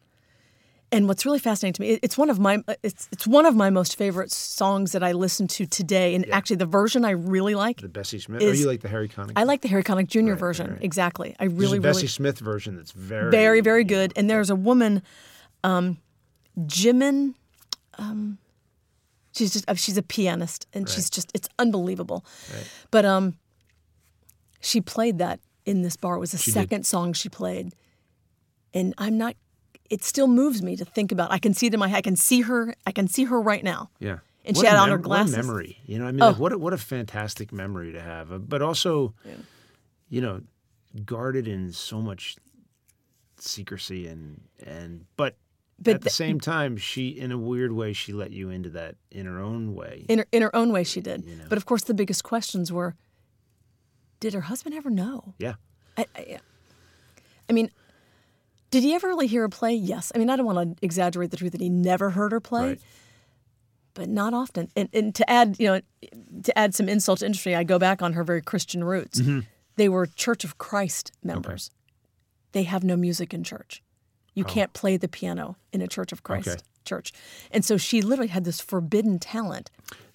And 0.90 1.07
what's 1.07 1.27
really 1.27 1.38
fascinating 1.38 1.74
to 1.74 1.81
me, 1.83 1.98
it's 2.03 2.16
one 2.16 2.31
of 2.31 2.38
my 2.38 2.62
it's 2.83 3.09
it's 3.12 3.27
one 3.27 3.44
of 3.44 3.55
my 3.55 3.68
most 3.68 3.96
favorite 3.96 4.33
songs 4.33 4.92
that 4.92 5.03
I 5.03 5.12
listen 5.12 5.46
to 5.48 5.66
today. 5.66 6.14
And 6.14 6.29
actually, 6.31 6.57
the 6.57 6.66
version 6.66 7.05
I 7.05 7.11
really 7.11 7.55
like, 7.55 7.83
The 7.83 7.88
Bessie 7.88 8.18
Smith. 8.18 8.40
Is- 8.40 8.59
or 8.59 8.62
you 8.62 8.66
like 8.66 8.81
the 8.81 8.88
Harry 8.88 9.09
Connick? 9.09 9.33
I 9.37 9.44
like 9.44 9.61
the 9.61 9.68
Harry 9.68 9.85
Connick 9.85 10.09
Jr. 10.09 10.31
Right, 10.31 10.38
version. 10.38 10.70
right. 10.72 10.83
Exactly, 10.83 11.37
I 11.38 11.48
There's 11.48 11.61
really 11.61 11.79
a 11.79 11.81
Bessie 11.83 11.96
really 11.98 12.09
Smith 12.09 12.38
version 12.38 12.77
that's 12.77 12.92
very 12.92 13.31
very 13.31 13.61
very 13.61 13.85
good. 13.85 14.14
And 14.16 14.31
there's 14.31 14.48
a 14.48 14.57
woman, 14.57 15.03
um, 15.62 15.98
Jimin. 16.59 17.35
Um, 17.98 18.38
she's 19.33 19.53
just 19.53 19.68
uh, 19.68 19.74
she's 19.74 19.98
a 19.98 20.03
pianist, 20.03 20.66
and 20.72 20.88
she's 20.88 21.11
just 21.11 21.31
it's 21.35 21.48
unbelievable. 21.59 22.24
But 22.90 23.05
um, 23.05 23.37
she 24.61 24.81
played 24.81 25.18
that 25.18 25.40
in 25.66 25.83
this 25.83 25.96
bar. 25.96 26.16
It 26.16 26.20
was 26.20 26.33
the 26.33 26.38
did. 26.38 26.55
second 26.55 26.87
song 26.87 27.12
she 27.12 27.29
played, 27.29 27.74
and 28.72 28.94
I'm 28.96 29.18
not. 29.18 29.37
It 29.90 30.05
still 30.05 30.27
moves 30.29 30.62
me 30.62 30.77
to 30.77 30.85
think 30.85 31.12
about. 31.12 31.31
I 31.33 31.38
can 31.38 31.55
see 31.55 31.66
it 31.66 31.74
in 31.74 31.81
my. 31.81 31.92
I 31.92 32.01
can 32.03 32.16
see 32.16 32.42
her. 32.42 32.74
I 32.87 32.92
can 32.92 33.09
see 33.09 33.24
her 33.24 33.40
right 33.40 33.64
now. 33.64 33.90
Yeah. 33.98 34.18
and 34.44 34.57
What 34.57 34.62
she 34.62 34.66
had 34.68 34.77
on 34.77 34.90
her 34.90 34.98
glasses. 34.98 35.37
What 35.37 35.44
a 35.44 35.46
memory, 35.46 35.79
you 35.87 35.98
know. 35.98 36.05
I 36.07 36.11
mean, 36.12 36.20
like, 36.20 36.38
what 36.38 36.53
a, 36.53 36.59
what 36.59 36.72
a 36.72 36.79
fantastic 36.79 37.53
memory 37.53 37.92
to 37.92 38.01
have, 38.01 38.31
Uh, 38.33 38.38
but 38.38 38.61
also, 38.62 39.14
you 40.11 40.20
know, 40.20 40.42
guarded 41.05 41.48
in 41.48 41.72
so 41.72 42.01
much 42.03 42.37
secrecy 43.38 44.07
and 44.07 44.40
and 44.64 45.05
but. 45.16 45.37
But 45.81 45.94
at 45.94 46.01
the 46.01 46.05
the- 46.07 46.11
same 46.11 46.40
time, 46.40 46.77
she, 46.77 47.11
in 47.11 47.31
a 47.31 47.38
weird 47.38 47.70
way, 47.70 47.92
she 47.92 48.12
let 48.12 48.33
you 48.33 48.51
into 48.51 48.68
that 48.70 48.96
in 49.12 49.27
her 49.27 49.38
own 49.38 49.77
way. 49.77 50.07
In 50.09 50.18
her, 50.18 50.27
in 50.33 50.42
her 50.42 50.55
own 50.57 50.72
way, 50.72 50.83
she 50.83 51.01
did. 51.01 51.24
know. 51.24 51.44
But 51.48 51.57
of 51.57 51.66
course, 51.66 51.85
the 51.85 51.94
biggest 51.94 52.24
questions 52.24 52.72
were 52.72 52.96
did 54.18 54.35
her 54.35 54.40
husband 54.40 54.74
ever 54.74 54.90
know? 54.90 55.35
yeah, 55.38 55.55
I, 55.96 56.07
I, 56.16 56.38
I 57.48 57.53
mean, 57.53 57.70
did 58.70 58.83
he 58.83 58.94
ever 58.94 59.09
really 59.09 59.26
hear 59.26 59.42
her 59.42 59.48
play? 59.48 59.74
Yes. 59.74 60.12
I 60.14 60.18
mean, 60.18 60.31
I 60.31 60.37
don't 60.37 60.46
want 60.46 60.76
to 60.78 60.85
exaggerate 60.85 61.31
the 61.31 61.37
truth 61.37 61.52
that 61.52 61.61
he 61.61 61.68
never 61.68 62.11
heard 62.11 62.33
her 62.33 62.40
play, 62.40 62.68
right. 62.68 62.81
but 63.94 64.09
not 64.09 64.35
often. 64.35 64.70
And, 64.76 64.88
and 64.92 65.14
to 65.14 65.31
add, 65.31 65.57
you 65.59 65.66
know, 65.66 65.81
to 66.44 66.59
add 66.59 66.74
some 66.74 66.88
insult 66.88 67.20
to 67.20 67.26
injury, 67.26 67.54
I 67.57 67.64
go 67.64 67.78
back 67.78 68.02
on 68.02 68.12
her 68.12 68.24
very 68.24 68.42
Christian 68.42 68.85
roots. 68.85 69.20
Mm-hmm. 69.20 69.40
They 69.76 69.88
were 69.88 70.07
Church 70.07 70.44
of 70.44 70.59
Christ 70.59 71.12
members. 71.22 71.70
They 72.52 72.64
have 72.64 72.83
no 72.85 72.96
music 72.96 73.33
in 73.33 73.44
church. 73.44 73.83
You 74.35 74.44
can't 74.44 74.72
play 74.72 74.96
the 74.96 75.09
piano 75.09 75.57
in 75.72 75.83
a 75.83 75.88
Church 75.88 76.12
of 76.12 76.22
Christ 76.22 76.48
Oh. 76.48 76.52
Okay. 76.52 76.62
church. 76.85 77.12
And 77.50 77.64
so 77.64 77.76
she 77.76 78.02
literally 78.02 78.28
had 78.28 78.44
this 78.44 78.61
forbidden 78.61 79.18
talent. 79.18 79.70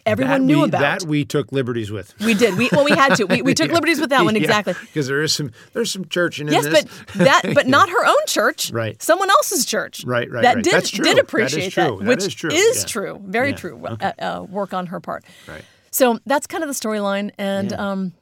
Everyone 0.06 0.42
that 0.42 0.46
knew 0.46 0.60
we, 0.60 0.68
about. 0.68 0.82
that. 0.82 1.04
We 1.08 1.24
took 1.24 1.52
liberties 1.54 1.90
with. 1.90 2.14
we 2.20 2.34
did. 2.34 2.58
We 2.58 2.70
well, 2.74 2.84
we 2.84 2.92
had 2.92 3.16
to. 3.16 3.26
We, 3.26 3.42
we 3.42 3.54
took 3.62 3.72
liberties 3.72 4.02
with 4.02 4.10
that 4.10 4.26
one 4.26 4.36
exactly. 4.36 4.74
because 4.82 5.08
there 5.08 5.22
is 5.22 5.34
some 5.34 5.52
there's 5.72 5.92
some 5.92 6.04
churching 6.06 6.48
in 6.48 6.54
Yes, 6.54 6.66
this. 6.66 6.84
but 6.84 7.08
that, 7.26 7.42
but 7.54 7.68
not 7.68 7.90
her 7.90 8.06
own 8.06 8.16
church. 8.28 8.72
Right. 8.72 9.02
Someone 9.02 9.30
else's 9.30 9.66
church. 9.66 10.04
Right, 10.06 10.30
right, 10.30 10.42
That 10.44 10.56
right. 10.56 10.64
did 10.64 10.74
That's 10.74 10.90
true. 10.90 11.06
did 11.06 11.18
That 11.18 11.20
is 11.22 11.24
appreciate 11.24 11.72
true. 11.72 12.00
That 12.00 12.08
which 12.08 12.24
is 12.26 12.34
true. 12.34 12.52
is 12.52 12.80
Yeah. 12.80 12.86
true, 12.86 13.22
very 13.26 13.50
Yeah. 13.52 13.56
true. 13.56 13.86
Uh, 13.86 14.12
uh, 14.20 14.46
work 14.50 14.74
on 14.74 14.88
her 14.88 15.00
part. 15.00 15.24
Right. 15.48 15.64
So 15.92 16.20
that's 16.26 16.48
kind 16.48 16.64
of 16.64 16.68
the 16.68 16.74
storyline, 16.76 17.32
and 17.38 17.72
Yeah. 17.72 17.78
um, 17.92 18.14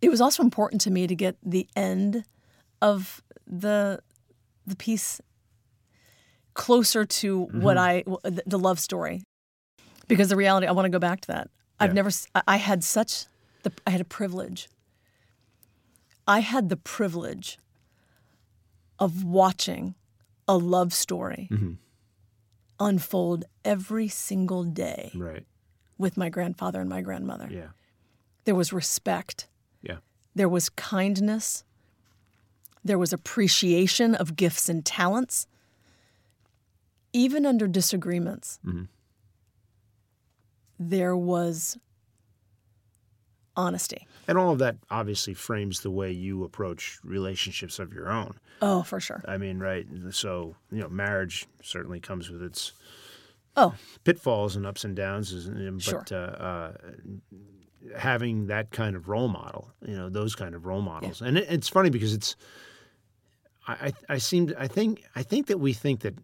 it 0.00 0.08
was 0.08 0.20
also 0.20 0.42
important 0.42 0.80
to 0.82 0.90
me 0.90 1.06
to 1.06 1.14
get 1.14 1.36
the 1.44 1.66
end 1.76 2.24
of 2.80 3.22
the 3.46 4.00
the 4.66 4.76
piece 4.76 5.20
closer 6.54 7.04
to 7.04 7.42
what 7.52 7.76
Mm-hmm. 7.76 8.14
I 8.26 8.30
the, 8.30 8.42
the 8.46 8.58
love 8.58 8.78
story, 8.80 9.22
because 10.08 10.28
the 10.28 10.36
reality 10.36 10.66
I 10.66 10.72
want 10.72 10.86
to 10.86 10.90
go 10.90 10.98
back 10.98 11.20
to 11.22 11.28
that. 11.28 11.50
I've 11.78 11.90
Yeah. 11.90 11.94
never 11.94 12.10
I- 12.46 12.56
had 12.56 12.82
such 12.84 13.26
the 13.62 13.72
I 13.86 13.90
had 13.90 14.00
a 14.00 14.04
privilege. 14.04 14.68
I 16.26 16.40
had 16.40 16.68
the 16.68 16.76
privilege 16.76 17.58
of 18.98 19.24
watching 19.24 19.94
a 20.48 20.56
love 20.56 20.92
story 20.92 21.48
Mm-hmm. 21.50 21.72
unfold 22.80 23.44
every 23.64 24.08
single 24.08 24.64
day 24.64 25.10
right. 25.14 25.44
with 25.98 26.16
my 26.16 26.28
grandfather 26.28 26.80
and 26.80 26.88
my 26.90 27.00
grandmother. 27.02 27.48
Yeah. 27.50 27.68
There 28.44 28.54
was 28.54 28.72
respect, 28.72 29.48
Yeah. 29.82 29.98
there 30.34 30.48
was 30.48 30.68
kindness, 30.70 31.64
there 32.84 32.98
was 32.98 33.12
appreciation 33.12 34.14
of 34.14 34.36
gifts 34.36 34.68
and 34.68 34.84
talents. 34.84 35.46
Even 37.12 37.46
under 37.46 37.66
disagreements, 37.66 38.58
there 40.78 41.16
was 41.16 41.76
honesty. 43.56 44.06
And 44.28 44.36
all 44.36 44.52
of 44.52 44.58
that 44.58 44.76
obviously 44.90 45.32
frames 45.34 45.80
the 45.80 45.90
way 45.90 46.10
you 46.10 46.44
approach 46.44 46.98
relationships 47.04 47.78
of 47.78 47.92
your 47.92 48.10
own. 48.10 48.34
Oh, 48.60 48.82
for 48.82 49.00
sure. 49.00 49.22
I 49.26 49.38
mean, 49.38 49.58
right? 49.58 49.86
So 50.10 50.56
you 50.70 50.80
know, 50.80 50.88
marriage 50.88 51.46
certainly 51.62 52.00
comes 52.00 52.30
with 52.30 52.42
its 52.42 52.72
Oh, 53.58 53.74
pitfalls 54.04 54.54
and 54.54 54.66
ups 54.66 54.84
and 54.84 54.94
downs, 54.94 55.32
isn't? 55.32 55.80
Sure. 55.80 56.00
but 56.00 56.12
uh, 56.12 56.16
uh, 56.16 56.72
having 57.96 58.48
that 58.48 58.70
kind 58.70 58.94
of 58.94 59.08
role 59.08 59.28
model, 59.28 59.72
you 59.86 59.96
know, 59.96 60.10
those 60.10 60.34
kind 60.34 60.54
of 60.54 60.66
role 60.66 60.82
models, 60.82 61.22
and 61.22 61.38
it, 61.38 61.46
it's 61.48 61.68
funny 61.68 61.88
because 61.88 62.12
it's, 62.12 62.36
I, 63.66 63.72
I, 63.72 63.92
I 64.10 64.18
seem, 64.18 64.52
I 64.58 64.68
think, 64.68 65.04
I 65.14 65.22
think 65.22 65.46
that 65.46 65.58
we 65.58 65.72
think 65.72 66.00
that 66.00 66.14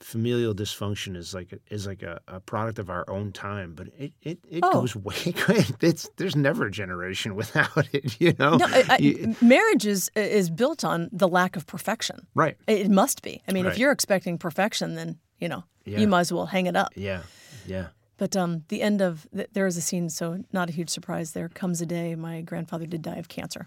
familial 0.00 0.54
dysfunction 0.54 1.16
is 1.16 1.34
like 1.34 1.52
a, 1.52 1.58
is 1.74 1.86
like 1.86 2.02
a, 2.02 2.20
a 2.28 2.40
product 2.40 2.78
of 2.78 2.88
our 2.90 3.08
own 3.10 3.32
time, 3.32 3.74
but 3.74 3.88
it 3.98 4.12
it, 4.22 4.38
it 4.50 4.60
Oh. 4.64 4.72
goes 4.80 4.96
way. 5.08 5.34
It's 5.80 6.08
there's 6.16 6.36
never 6.36 6.66
a 6.66 6.70
generation 6.70 7.34
without 7.42 7.88
it, 7.92 8.20
you 8.20 8.34
know. 8.38 8.56
no, 8.56 8.66
I, 8.66 8.84
I, 8.88 8.96
You- 8.98 9.36
marriage 9.40 9.86
is 9.86 10.10
is 10.14 10.50
built 10.50 10.84
on 10.84 11.08
the 11.12 11.28
lack 11.28 11.56
of 11.56 11.66
perfection. 11.66 12.26
right? 12.34 12.56
It 12.66 12.90
must 12.90 13.22
be. 13.22 13.42
I 13.48 13.52
mean, 13.52 13.66
if 13.66 13.78
you're 13.78 13.92
expecting 13.92 14.38
perfection, 14.38 14.94
then 14.94 15.18
you 15.38 15.48
know 15.48 15.64
Yeah. 15.84 15.98
you 16.00 16.08
might 16.08 16.20
as 16.20 16.32
well 16.32 16.46
hang 16.46 16.66
it 16.66 16.76
up. 16.76 16.88
Yeah, 16.96 17.22
yeah, 17.66 17.88
But 18.16 18.36
um, 18.36 18.64
the 18.68 18.82
end 18.82 19.00
of 19.00 19.26
th- 19.34 19.48
there 19.52 19.66
is 19.66 19.76
a 19.76 19.80
scene, 19.80 20.10
so 20.10 20.44
not 20.52 20.68
a 20.68 20.72
huge 20.72 20.90
surprise. 20.90 21.32
There 21.32 21.48
comes 21.48 21.80
a 21.82 21.86
day 21.86 22.14
my 22.16 22.40
grandfather 22.42 22.86
did 22.86 23.02
die 23.02 23.16
of 23.18 23.28
cancer, 23.28 23.66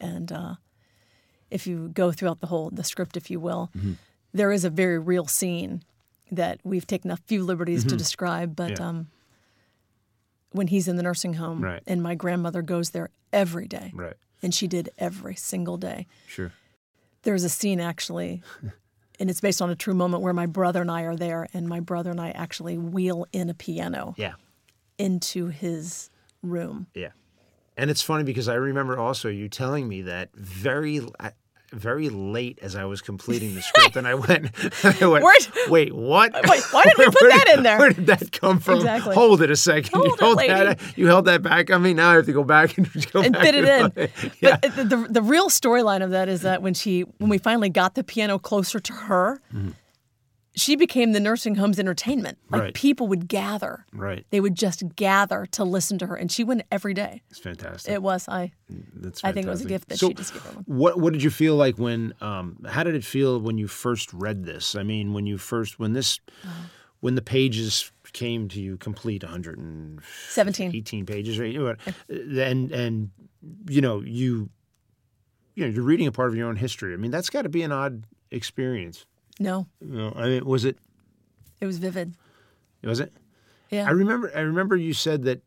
and 0.00 0.30
uh, 0.32 0.54
if 1.50 1.66
you 1.66 1.88
go 1.94 2.12
throughout 2.12 2.40
the 2.40 2.46
whole 2.48 2.70
the 2.70 2.84
script, 2.84 3.16
if 3.16 3.30
you 3.30 3.40
will, 3.40 3.70
there 4.34 4.52
is 4.52 4.64
a 4.64 4.70
very 4.70 4.98
real 4.98 5.26
scene 5.26 5.82
that 6.30 6.58
we've 6.64 6.86
taken 6.86 7.10
a 7.10 7.16
few 7.16 7.42
liberties 7.44 7.84
to 7.84 7.96
describe. 7.96 8.54
But 8.56 8.78
Yeah. 8.78 8.88
um, 8.88 9.06
when 10.50 10.66
he's 10.68 10.88
in 10.88 10.96
the 10.96 11.02
nursing 11.02 11.34
home, 11.34 11.60
Right. 11.62 11.82
and 11.86 12.02
my 12.02 12.14
grandmother 12.14 12.60
goes 12.62 12.90
there 12.90 13.10
every 13.32 13.66
day, 13.66 13.90
right. 13.94 14.14
and 14.42 14.54
she 14.54 14.66
did 14.68 14.90
every 14.98 15.34
single 15.36 15.76
day. 15.76 16.06
Sure. 16.26 16.52
There's 17.22 17.44
a 17.44 17.48
scene 17.48 17.80
actually, 17.80 18.42
and 19.20 19.30
it's 19.30 19.40
based 19.40 19.62
on 19.62 19.70
a 19.70 19.74
true 19.76 19.94
moment 19.94 20.22
where 20.22 20.34
my 20.34 20.46
brother 20.46 20.80
and 20.82 20.90
I 20.90 21.02
are 21.02 21.16
there, 21.16 21.48
and 21.54 21.68
my 21.68 21.80
brother 21.80 22.10
and 22.10 22.20
I 22.20 22.30
actually 22.30 22.76
wheel 22.78 23.26
in 23.32 23.48
a 23.48 23.54
piano 23.54 24.14
Yeah. 24.16 24.34
into 24.98 25.46
his 25.48 26.10
room. 26.42 26.86
Yeah. 26.94 27.10
And 27.76 27.90
it's 27.90 28.02
funny 28.02 28.22
because 28.22 28.48
I 28.48 28.54
remember 28.54 28.96
also 28.98 29.28
you 29.28 29.48
telling 29.48 29.88
me 29.88 30.02
that 30.02 30.30
very 30.34 31.00
very 31.74 32.08
late 32.08 32.58
as 32.62 32.76
I 32.76 32.84
was 32.84 33.02
completing 33.02 33.54
the 33.54 33.62
script, 33.62 33.96
and 33.96 34.06
I 34.08 34.14
went, 34.14 34.50
I 34.84 35.06
went 35.06 35.24
wait, 35.68 35.94
what? 35.94 36.32
Wait, 36.48 36.62
why 36.72 36.84
did 36.84 36.94
we 36.98 37.04
put 37.06 37.20
Where 37.20 37.30
that 37.30 37.44
did- 37.46 37.56
in 37.58 37.62
there? 37.62 37.78
Where 37.78 37.90
did 37.90 38.06
that 38.06 38.32
come 38.32 38.60
from? 38.60 38.76
Exactly. 38.76 39.14
Hold 39.14 39.42
it 39.42 39.50
a 39.50 39.56
second. 39.56 39.92
Hold 39.92 40.06
you, 40.06 40.12
it, 40.14 40.20
held 40.20 40.38
that, 40.38 40.80
you 40.96 41.06
held 41.06 41.24
that 41.26 41.42
back 41.42 41.70
on 41.70 41.82
me. 41.82 41.94
Now 41.94 42.10
I 42.10 42.14
have 42.14 42.26
to 42.26 42.32
go 42.32 42.44
back 42.44 42.78
and 42.78 42.86
go 43.12 43.22
and 43.22 43.36
fit 43.36 43.54
it 43.54 43.64
in. 43.64 44.08
yeah. 44.40 44.56
But 44.60 44.76
the, 44.76 44.84
the 44.84 44.96
the 45.10 45.22
real 45.22 45.48
storyline 45.48 46.02
of 46.02 46.10
that 46.10 46.28
is 46.28 46.42
that 46.42 46.62
when 46.62 46.74
she 46.74 47.02
when 47.18 47.30
we 47.30 47.38
finally 47.38 47.70
got 47.70 47.94
the 47.94 48.04
piano 48.04 48.38
closer 48.38 48.80
to 48.80 48.92
her, 48.92 49.40
mm-hmm. 49.52 49.70
She 50.56 50.76
became 50.76 51.12
the 51.12 51.20
nursing 51.20 51.56
home's 51.56 51.78
entertainment. 51.78 52.38
Like 52.50 52.60
Right. 52.62 52.74
people 52.74 53.08
would 53.08 53.26
gather. 53.28 53.84
right. 53.92 54.24
They 54.30 54.40
would 54.40 54.54
just 54.54 54.82
gather 54.96 55.46
to 55.46 55.64
listen 55.64 55.98
to 55.98 56.06
her, 56.06 56.14
and 56.16 56.30
she 56.30 56.44
went 56.44 56.62
every 56.70 56.94
day. 56.94 57.22
It's 57.30 57.40
fantastic. 57.40 57.92
It 57.92 58.02
was 58.02 58.28
I. 58.28 58.52
That's 58.68 59.22
I 59.24 59.32
think 59.32 59.46
it 59.46 59.50
was 59.50 59.62
a 59.62 59.68
gift 59.68 59.88
that 59.88 59.98
so 59.98 60.08
she 60.08 60.14
just 60.14 60.32
gave 60.32 60.42
everyone. 60.46 60.64
What 60.66 61.00
What 61.00 61.12
did 61.12 61.22
you 61.22 61.30
feel 61.30 61.56
like 61.56 61.76
when? 61.78 62.14
Um, 62.20 62.64
how 62.68 62.82
did 62.84 62.94
it 62.94 63.04
feel 63.04 63.40
when 63.40 63.58
you 63.58 63.66
first 63.68 64.12
read 64.12 64.44
this? 64.44 64.74
I 64.74 64.82
mean, 64.84 65.12
when 65.12 65.26
you 65.26 65.38
first 65.38 65.78
when 65.78 65.92
this 65.92 66.20
when 67.00 67.14
the 67.16 67.22
pages 67.22 67.90
came 68.12 68.48
to 68.48 68.60
you 68.60 68.76
complete 68.78 69.22
118 69.24 70.00
Seventeen. 70.28 71.04
pages, 71.06 71.38
right? 71.38 71.54
And 72.08 72.70
and 72.72 73.10
you 73.68 73.80
know 73.80 74.00
you 74.00 74.48
you 75.54 75.64
know 75.66 75.70
you're 75.70 75.82
reading 75.84 76.06
a 76.06 76.12
part 76.12 76.28
of 76.28 76.36
your 76.36 76.48
own 76.48 76.56
history. 76.56 76.94
I 76.94 76.96
mean, 76.96 77.10
that's 77.10 77.28
got 77.30 77.42
to 77.42 77.48
be 77.48 77.62
an 77.62 77.72
odd 77.72 78.04
experience. 78.30 79.04
No, 79.40 79.66
know, 79.80 80.12
I 80.16 80.26
mean, 80.28 80.44
was 80.44 80.64
it? 80.64 80.78
it 81.60 81.66
was 81.66 81.78
vivid. 81.78 82.14
Was 82.82 83.00
it? 83.00 83.12
Yeah. 83.70 83.86
I 83.88 83.90
remember. 83.90 84.30
I 84.34 84.40
remember 84.40 84.76
you 84.76 84.92
said 84.92 85.24
that. 85.24 85.42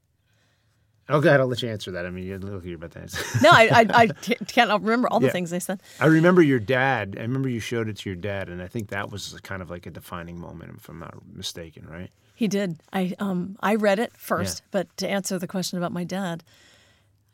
Oh 1.10 1.22
God, 1.22 1.40
I'll 1.40 1.48
let 1.48 1.62
you 1.62 1.70
answer 1.70 1.92
that. 1.92 2.06
I 2.06 2.10
mean, 2.10 2.26
you 2.26 2.38
look, 2.38 2.66
you're 2.66 2.76
about 2.76 2.92
to 2.92 3.00
answer. 3.00 3.24
no, 3.42 3.50
I 3.50 3.70
I, 3.72 3.86
I 3.94 4.08
can't 4.48 4.70
remember 4.84 5.08
all 5.08 5.22
the 5.22 5.28
Yeah. 5.28 5.32
things 5.32 5.52
they 5.52 5.60
said. 5.60 5.82
I 6.02 6.08
remember 6.08 6.42
your 6.42 6.60
dad. 6.60 7.16
I 7.18 7.22
remember 7.22 7.48
you 7.48 7.62
showed 7.62 7.88
it 7.88 7.96
to 7.98 8.10
your 8.10 8.18
dad, 8.18 8.50
and 8.50 8.62
I 8.62 8.68
think 8.68 8.90
that 8.90 9.10
was 9.10 9.40
kind 9.44 9.62
of 9.62 9.70
like 9.70 9.86
a 9.86 9.90
defining 9.90 10.38
moment, 10.38 10.74
if 10.78 10.90
I'm 10.90 11.00
not 11.00 11.14
mistaken, 11.34 11.88
right? 11.88 12.10
He 12.36 12.50
did. 12.50 12.82
I 12.92 13.14
um 13.20 13.56
I 13.62 13.76
read 13.76 14.00
it 14.00 14.12
first, 14.18 14.64
but 14.72 14.96
to 14.98 15.08
answer 15.08 15.40
the 15.40 15.48
question 15.48 15.78
about 15.78 15.94
my 15.94 16.04
dad, 16.04 16.44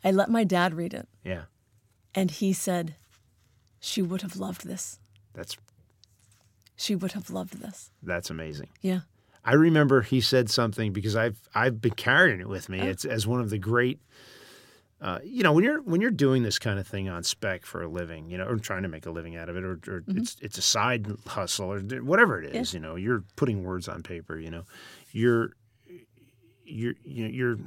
I 0.03 0.11
let 0.11 0.29
my 0.29 0.43
dad 0.43 0.75
read 0.75 0.93
it, 0.93 1.07
Yeah, 1.23 1.43
and 2.13 2.29
he 2.29 2.53
said, 2.53 2.95
"She 3.79 4.03
would 4.03 4.21
have 4.21 4.35
loved 4.37 4.67
this. 4.67 4.99
that's 5.33 5.57
She 6.75 6.95
would 6.95 7.11
have 7.13 7.29
loved 7.29 7.61
this." 7.61 7.91
that's 8.01 8.29
amazing. 8.29 8.69
Yeah. 8.81 9.01
I 9.45 9.53
remember 9.53 10.01
he 10.01 10.21
said 10.21 10.49
something 10.49 10.93
because 10.93 11.15
I've 11.15 11.37
I've 11.53 11.81
been 11.81 11.93
carrying 11.93 12.39
it 12.39 12.47
with 12.47 12.69
me. 12.69 12.79
It's 12.79 13.05
as 13.05 13.27
one 13.27 13.41
of 13.41 13.49
the 13.49 13.57
great. 13.57 13.99
Uh, 15.01 15.19
you 15.21 15.43
know, 15.43 15.51
when 15.51 15.65
you're 15.65 15.81
when 15.81 15.99
you're 15.99 16.11
doing 16.11 16.43
this 16.43 16.57
kind 16.57 16.79
of 16.79 16.87
thing 16.87 17.09
on 17.09 17.23
spec 17.23 17.65
for 17.65 17.81
a 17.81 17.89
living, 17.89 18.29
you 18.29 18.37
know, 18.37 18.47
or 18.47 18.55
trying 18.55 18.83
to 18.83 18.87
make 18.87 19.05
a 19.05 19.11
living 19.11 19.35
out 19.35 19.49
of 19.49 19.57
it, 19.57 19.63
or, 19.65 19.77
or 19.85 20.03
it's 20.07 20.37
it's 20.41 20.57
a 20.57 20.61
side 20.61 21.07
hustle 21.27 21.73
or 21.73 21.81
whatever 22.01 22.41
it 22.41 22.55
is, 22.55 22.73
you 22.73 22.79
know, 22.79 22.95
you're 22.95 23.25
putting 23.35 23.63
words 23.65 23.89
on 23.89 24.01
paper. 24.01 24.39
You 24.39 24.49
know, 24.49 24.63
you're 25.11 25.51
you're 26.63 26.93
you 27.03 27.25
know, 27.25 27.29
you're 27.29 27.57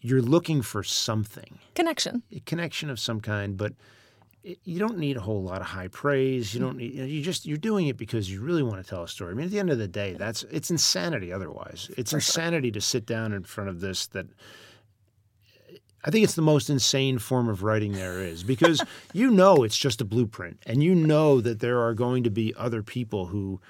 you're 0.00 0.20
looking 0.20 0.60
for 0.60 0.82
something. 0.82 1.58
Connection. 1.74 2.22
a 2.30 2.40
connection 2.40 2.90
of 2.90 3.00
some 3.00 3.22
kind, 3.22 3.56
but 3.56 3.72
you 4.44 4.78
don't 4.78 4.98
need 4.98 5.16
a 5.16 5.20
whole 5.20 5.42
lot 5.42 5.60
of 5.60 5.66
high 5.66 5.88
praise. 5.88 6.54
You 6.54 6.60
don't 6.60 6.70
mm-hmm. 6.70 6.78
need. 6.78 6.94
You, 6.94 7.00
know, 7.00 7.06
you 7.06 7.22
just 7.22 7.46
you're 7.46 7.56
doing 7.56 7.86
it 7.88 7.96
because 7.96 8.30
you 8.30 8.42
really 8.42 8.62
want 8.62 8.82
to 8.82 8.88
tell 8.88 9.02
a 9.02 9.08
story. 9.08 9.32
I 9.32 9.34
mean, 9.34 9.46
at 9.46 9.50
the 9.50 9.58
end 9.58 9.70
of 9.70 9.78
the 9.78 9.88
day, 9.88 10.14
that's 10.14 10.42
it's 10.44 10.70
insanity. 10.70 11.32
Otherwise, 11.32 11.90
it's 11.96 12.12
insanity 12.12 12.70
to 12.72 12.80
sit 12.80 13.06
down 13.06 13.32
in 13.32 13.44
front 13.44 13.70
of 13.70 13.80
this. 13.80 14.06
That 14.08 14.26
I 16.04 16.10
think 16.10 16.24
it's 16.24 16.34
the 16.34 16.42
most 16.42 16.68
insane 16.68 17.18
form 17.18 17.48
of 17.48 17.62
writing 17.62 17.92
there 17.92 18.20
is 18.20 18.44
because 18.44 18.82
you 19.14 19.30
know 19.30 19.62
it's 19.62 19.78
just 19.78 20.00
a 20.00 20.04
blueprint, 20.04 20.60
and 20.66 20.82
you 20.82 20.94
know 20.94 21.40
that 21.40 21.60
there 21.60 21.80
are 21.80 21.94
going 21.94 22.22
to 22.24 22.30
be 22.30 22.52
other 22.56 22.82
people 22.82 23.26
who 23.26 23.60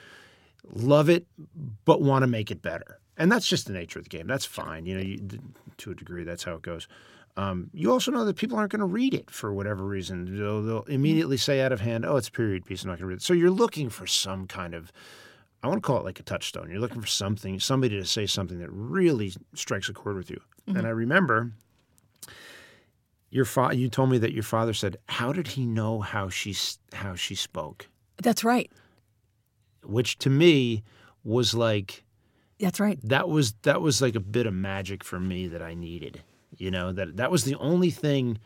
love 0.73 1.09
it 1.09 1.27
but 1.85 2.03
want 2.03 2.23
to 2.23 2.27
make 2.27 2.51
it 2.51 2.63
better. 2.63 2.99
And 3.17 3.31
that's 3.31 3.47
just 3.47 3.67
the 3.67 3.73
nature 3.73 4.01
of 4.01 4.07
the 4.07 4.09
game. 4.09 4.27
That's 4.27 4.45
fine. 4.45 4.87
You 4.87 4.97
know, 4.97 5.03
you, 5.03 5.21
to 5.79 5.93
a 5.93 5.95
degree, 5.95 6.25
that's 6.25 6.43
how 6.43 6.55
it 6.55 6.63
goes. 6.63 6.89
Um, 7.37 7.71
you 7.73 7.91
also 7.91 8.13
know 8.13 8.25
that 8.25 8.37
people 8.37 8.57
aren't 8.57 8.71
going 8.71 8.81
to 8.81 8.87
read 8.87 9.13
it 9.13 9.29
for 9.31 9.53
whatever 9.53 9.85
reason. 9.85 10.39
They'll, 10.39 10.63
they'll 10.63 10.83
immediately 10.85 11.37
say 11.37 11.61
out 11.61 11.73
of 11.73 11.81
hand, 11.81 12.05
"Oh, 12.05 12.17
it's 12.17 12.29
a 12.29 12.33
period 12.33 12.65
piece. 12.65 12.85
I'm 12.85 12.89
not 12.91 12.99
going 12.99 13.01
to 13.01 13.07
read 13.07 13.17
it." 13.17 13.23
So 13.23 13.33
you're 13.35 13.51
looking 13.51 13.91
for 13.91 14.07
some 14.07 14.47
kind 14.47 14.73
of, 14.73 14.93
I 15.63 15.67
want 15.69 15.83
to 15.83 15.87
call 15.87 15.99
it 15.99 16.05
like 16.05 16.21
a 16.21 16.23
touchstone. 16.23 16.71
You're 16.71 16.79
looking 16.79 17.01
for 17.01 17.09
something, 17.09 17.59
somebody 17.59 17.97
to 17.99 18.05
say 18.05 18.27
something 18.27 18.61
that 18.61 18.71
really 18.71 19.33
strikes 19.55 19.89
a 19.89 19.93
chord 19.93 20.17
with 20.17 20.31
you. 20.31 20.41
And 20.67 20.87
I 20.87 20.91
remember 20.91 21.53
your 23.31 23.45
fa- 23.45 23.75
You 23.75 23.89
told 23.89 24.11
me 24.11 24.19
that 24.19 24.33
your 24.33 24.45
father 24.45 24.73
said, 24.73 24.97
"How 25.09 25.33
did 25.33 25.49
he 25.49 25.67
know 25.67 26.01
how 26.01 26.29
she 26.29 26.57
how 26.93 27.17
she 27.17 27.35
spoke?" 27.35 27.89
That's 28.23 28.45
right. 28.45 28.71
Which 29.83 30.19
to 30.19 30.31
me 30.31 30.85
was 31.25 31.53
like 31.53 32.05
That's 32.61 32.79
right. 32.79 32.99
that 33.03 33.29
was 33.29 33.55
that 33.63 33.83
was 33.83 34.01
like 34.01 34.15
a 34.15 34.21
bit 34.21 34.47
of 34.47 34.55
magic 34.55 35.03
for 35.03 35.19
me 35.19 35.49
that 35.49 35.61
I 35.63 35.75
needed. 35.75 36.23
You 36.59 36.71
know 36.71 36.93
that 36.93 37.17
that 37.17 37.31
was 37.31 37.45
the 37.45 37.55
only 37.57 37.91
thing 37.91 38.39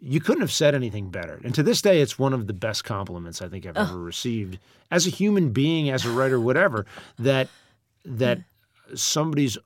you 0.00 0.20
couldn't 0.20 0.42
have 0.42 0.52
said 0.52 0.74
anything 0.74 1.10
better. 1.10 1.40
And 1.42 1.54
to 1.56 1.62
this 1.62 1.82
day, 1.82 2.00
it's 2.00 2.18
one 2.18 2.32
of 2.32 2.46
the 2.46 2.52
best 2.52 2.84
compliments 2.84 3.42
I 3.42 3.48
think 3.48 3.66
I've 3.66 3.76
ever 3.76 3.98
received 3.98 4.58
as 4.90 5.06
a 5.06 5.10
human 5.10 5.50
being, 5.50 5.90
as 5.90 6.04
a 6.04 6.10
writer, 6.10 6.38
whatever. 6.40 6.86
That 7.18 7.48
that 8.04 8.38
somebody's 8.94 9.58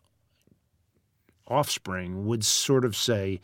offspring 1.47 2.27
would 2.27 2.45
sort 2.45 2.85
of 2.85 2.97
say. 2.97 3.41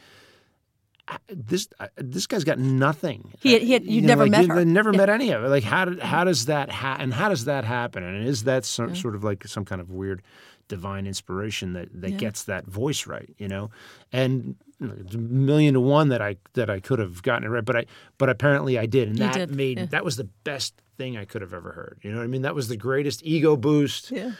This 1.30 1.68
uh, 1.80 1.86
this 1.96 2.26
guy's 2.26 2.44
got 2.44 2.58
nothing. 2.58 3.32
He 3.40 3.54
had- 3.54 3.62
he 3.62 3.72
had- 3.72 3.84
You 3.86 3.92
you'd 3.94 4.02
know, 4.02 4.08
never 4.08 4.22
like, 4.24 4.30
met 4.30 4.42
you 4.46 4.52
her. 4.52 4.64
Never 4.66 4.92
met 4.92 5.08
any 5.08 5.30
of 5.30 5.42
it. 5.42 5.48
Like 5.48 5.64
how 5.64 5.86
did 5.86 6.00
how 6.00 6.24
does 6.24 6.46
that 6.46 6.70
ha- 6.70 6.98
and 7.00 7.14
how 7.14 7.30
does 7.30 7.46
that 7.46 7.64
happen? 7.64 8.02
And 8.02 8.26
is 8.28 8.44
that 8.44 8.66
some, 8.66 8.94
sort 8.94 9.14
of 9.14 9.24
like 9.24 9.46
some 9.46 9.64
kind 9.64 9.80
of 9.80 9.90
weird 9.90 10.20
divine 10.68 11.06
inspiration 11.06 11.72
that, 11.72 11.88
that 12.00 12.16
gets 12.18 12.44
that 12.44 12.66
voice 12.66 13.06
right? 13.06 13.28
You 13.38 13.48
know, 13.48 13.70
and 14.12 14.56
you 14.80 14.86
know, 14.86 14.94
it's 15.00 15.14
a 15.14 15.18
million 15.18 15.74
to 15.74 15.80
one 15.80 16.08
that 16.10 16.22
I 16.22 16.36
that 16.54 16.70
I 16.70 16.80
could 16.80 16.98
have 16.98 17.22
gotten 17.22 17.44
it 17.44 17.48
right, 17.48 17.64
but 17.64 17.76
I 17.76 17.86
but 18.18 18.28
apparently 18.28 18.78
I 18.78 18.86
did, 18.86 19.08
and 19.08 19.18
You 19.18 19.24
that 19.24 19.34
did, 19.34 19.50
made 19.54 19.78
yeah. 19.78 19.86
that 19.86 20.04
was 20.04 20.16
the 20.16 20.28
best 20.44 20.74
thing 20.96 21.16
I 21.16 21.24
could 21.24 21.42
have 21.42 21.54
ever 21.54 21.72
heard. 21.72 21.98
You 22.02 22.10
know 22.12 22.18
what 22.18 22.24
I 22.24 22.28
mean? 22.28 22.42
That 22.42 22.54
was 22.54 22.68
the 22.68 22.76
greatest 22.76 23.22
ego 23.24 23.56
boost 23.56 24.10
Yeah. 24.10 24.32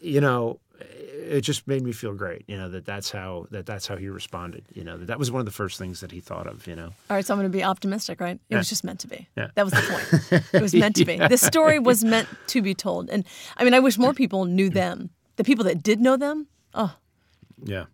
you 0.00 0.20
know, 0.20 0.60
it 0.80 1.40
just 1.42 1.66
made 1.66 1.82
me 1.82 1.92
feel 1.92 2.12
great. 2.14 2.44
You 2.48 2.56
know 2.56 2.68
that 2.70 2.84
that's 2.84 3.10
how 3.10 3.46
that 3.50 3.64
that's 3.66 3.86
how 3.86 3.96
he 3.96 4.08
responded. 4.08 4.64
You 4.72 4.84
know 4.84 4.96
that 4.98 5.06
that 5.06 5.18
was 5.18 5.30
one 5.30 5.40
of 5.40 5.46
the 5.46 5.52
first 5.52 5.78
things 5.78 6.00
that 6.00 6.12
he 6.12 6.20
thought 6.20 6.46
of. 6.46 6.66
You 6.66 6.76
know, 6.76 6.86
All 7.10 7.16
right, 7.16 7.24
so 7.24 7.34
I'm 7.34 7.38
going 7.40 7.50
to 7.50 7.56
be 7.56 7.62
optimistic, 7.64 8.20
right? 8.20 8.38
It 8.50 8.56
was 8.56 8.68
just 8.68 8.84
meant 8.84 9.00
to 9.00 9.08
be. 9.08 9.28
Yeah. 9.36 9.48
That 9.54 9.64
was 9.64 9.72
the 9.72 9.82
point. 10.30 10.44
It 10.54 10.62
was 10.62 10.74
meant 10.74 10.96
to 10.96 11.04
be. 11.04 11.16
This 11.16 11.42
story 11.42 11.78
was 11.90 12.04
meant 12.04 12.28
to 12.48 12.62
be 12.62 12.74
told. 12.74 13.10
And 13.10 13.24
I 13.56 13.64
mean, 13.64 13.74
I 13.74 13.80
wish 13.80 13.98
more 13.98 14.14
people 14.14 14.44
knew 14.46 14.68
them. 14.70 15.10
The 15.36 15.44
people 15.44 15.64
that 15.64 15.82
did 15.82 16.00
know 16.00 16.16
them, 16.16 16.46
oh, 16.74 16.94
yeah, 17.62 17.84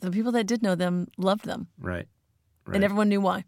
the 0.00 0.10
people 0.10 0.32
that 0.32 0.46
did 0.46 0.62
know 0.62 0.74
them 0.74 1.08
loved 1.16 1.44
them. 1.44 1.68
right, 1.78 2.06
right. 2.66 2.74
And 2.74 2.84
everyone 2.84 3.08
knew 3.08 3.20
why. 3.20 3.44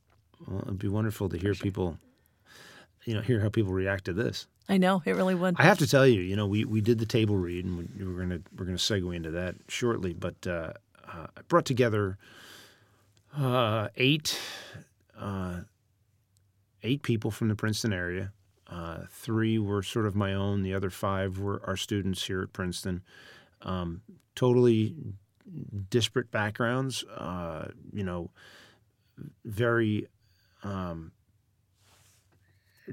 well, 0.47 0.62
it'd 0.62 0.79
be 0.79 0.88
wonderful 0.88 1.29
to 1.29 1.38
hear 1.38 1.55
people, 1.55 1.99
you 3.05 3.15
know, 3.15 3.21
hear 3.21 3.41
how 3.41 3.49
people 3.49 3.73
react 3.73 4.05
to 4.07 4.12
this. 4.12 4.47
I 4.69 4.79
know, 4.79 5.03
it 5.05 5.17
really 5.17 5.35
would. 5.35 5.57
I 5.59 5.65
have 5.65 5.79
to 5.79 5.87
tell 5.87 6.07
you, 6.07 6.21
you 6.21 6.37
know, 6.37 6.47
we, 6.47 6.65
we 6.65 6.81
did 6.81 6.99
the 6.99 7.07
table 7.07 7.37
read, 7.37 7.65
and 7.65 7.77
we, 7.79 8.05
we're 8.05 8.21
gonna 8.21 8.41
we're 8.57 8.65
gonna 8.65 8.79
segue 8.79 9.15
into 9.15 9.31
that 9.33 9.57
shortly. 9.69 10.12
But 10.12 10.47
uh, 10.47 10.73
uh, 11.07 11.27
I 11.37 11.41
brought 11.49 11.65
together 11.67 12.17
uh, 13.37 13.88
eight 13.97 14.38
uh, 15.19 15.61
eight 16.83 17.03
people 17.03 17.31
from 17.31 17.49
the 17.49 17.55
Princeton 17.57 17.93
area. 17.93 18.33
Uh, 18.69 19.01
three 19.11 19.59
were 19.59 19.83
sort 19.83 20.07
of 20.07 20.15
my 20.15 20.33
own. 20.33 20.62
The 20.62 20.73
other 20.73 20.88
five 20.91 21.38
were 21.38 21.61
our 21.67 21.77
students 21.77 22.25
here 22.27 22.41
at 22.41 22.53
Princeton. 22.53 23.03
Um, 23.64 24.03
totally 24.35 24.94
disparate 25.90 26.31
backgrounds. 26.31 27.05
Uh, 27.05 27.68
you 27.92 28.05
know, 28.05 28.31
very 29.44 30.09
um, 30.62 31.12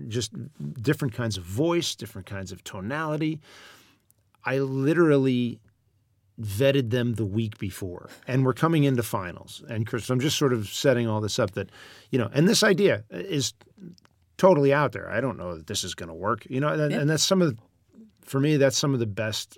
just 0.08 0.32
different 0.82 1.14
kinds 1.14 1.38
of 1.38 1.44
voice, 1.44 1.96
different 1.96 2.28
kinds 2.28 2.52
of 2.52 2.64
tonality. 2.64 3.40
I 4.46 4.60
literally 4.60 5.60
vetted 6.42 6.90
them 6.90 7.16
the 7.16 7.26
week 7.26 7.58
before, 7.58 8.10
and 8.28 8.46
we're 8.46 8.54
coming 8.54 8.86
into 8.86 9.04
finals. 9.04 9.62
And 9.68 9.86
Chris, 9.86 10.10
I'm 10.10 10.20
just 10.22 10.38
sort 10.38 10.54
of 10.54 10.70
setting 10.70 11.08
all 11.08 11.20
this 11.20 11.38
up 11.38 11.52
that, 11.52 11.70
you 12.12 12.20
know, 12.20 12.30
and 12.34 12.48
this 12.48 12.64
idea 12.64 13.04
is 13.10 13.54
totally 14.38 14.74
out 14.74 14.94
there. 14.94 15.10
I 15.10 15.20
don't 15.20 15.38
know 15.38 15.56
that 15.56 15.68
this 15.68 15.84
is 15.84 15.94
going 15.96 16.08
to 16.08 16.16
work, 16.16 16.46
you 16.50 16.62
know, 16.62 16.70
and, 16.70 16.92
Yeah. 16.92 17.00
and 17.00 17.10
that's 17.10 17.24
some 17.24 17.42
of, 17.42 17.56
the, 17.56 17.62
for 18.22 18.40
me, 18.40 18.56
that's 18.56 18.78
some 18.78 18.94
of 18.94 19.02
the 19.02 19.06
best 19.06 19.58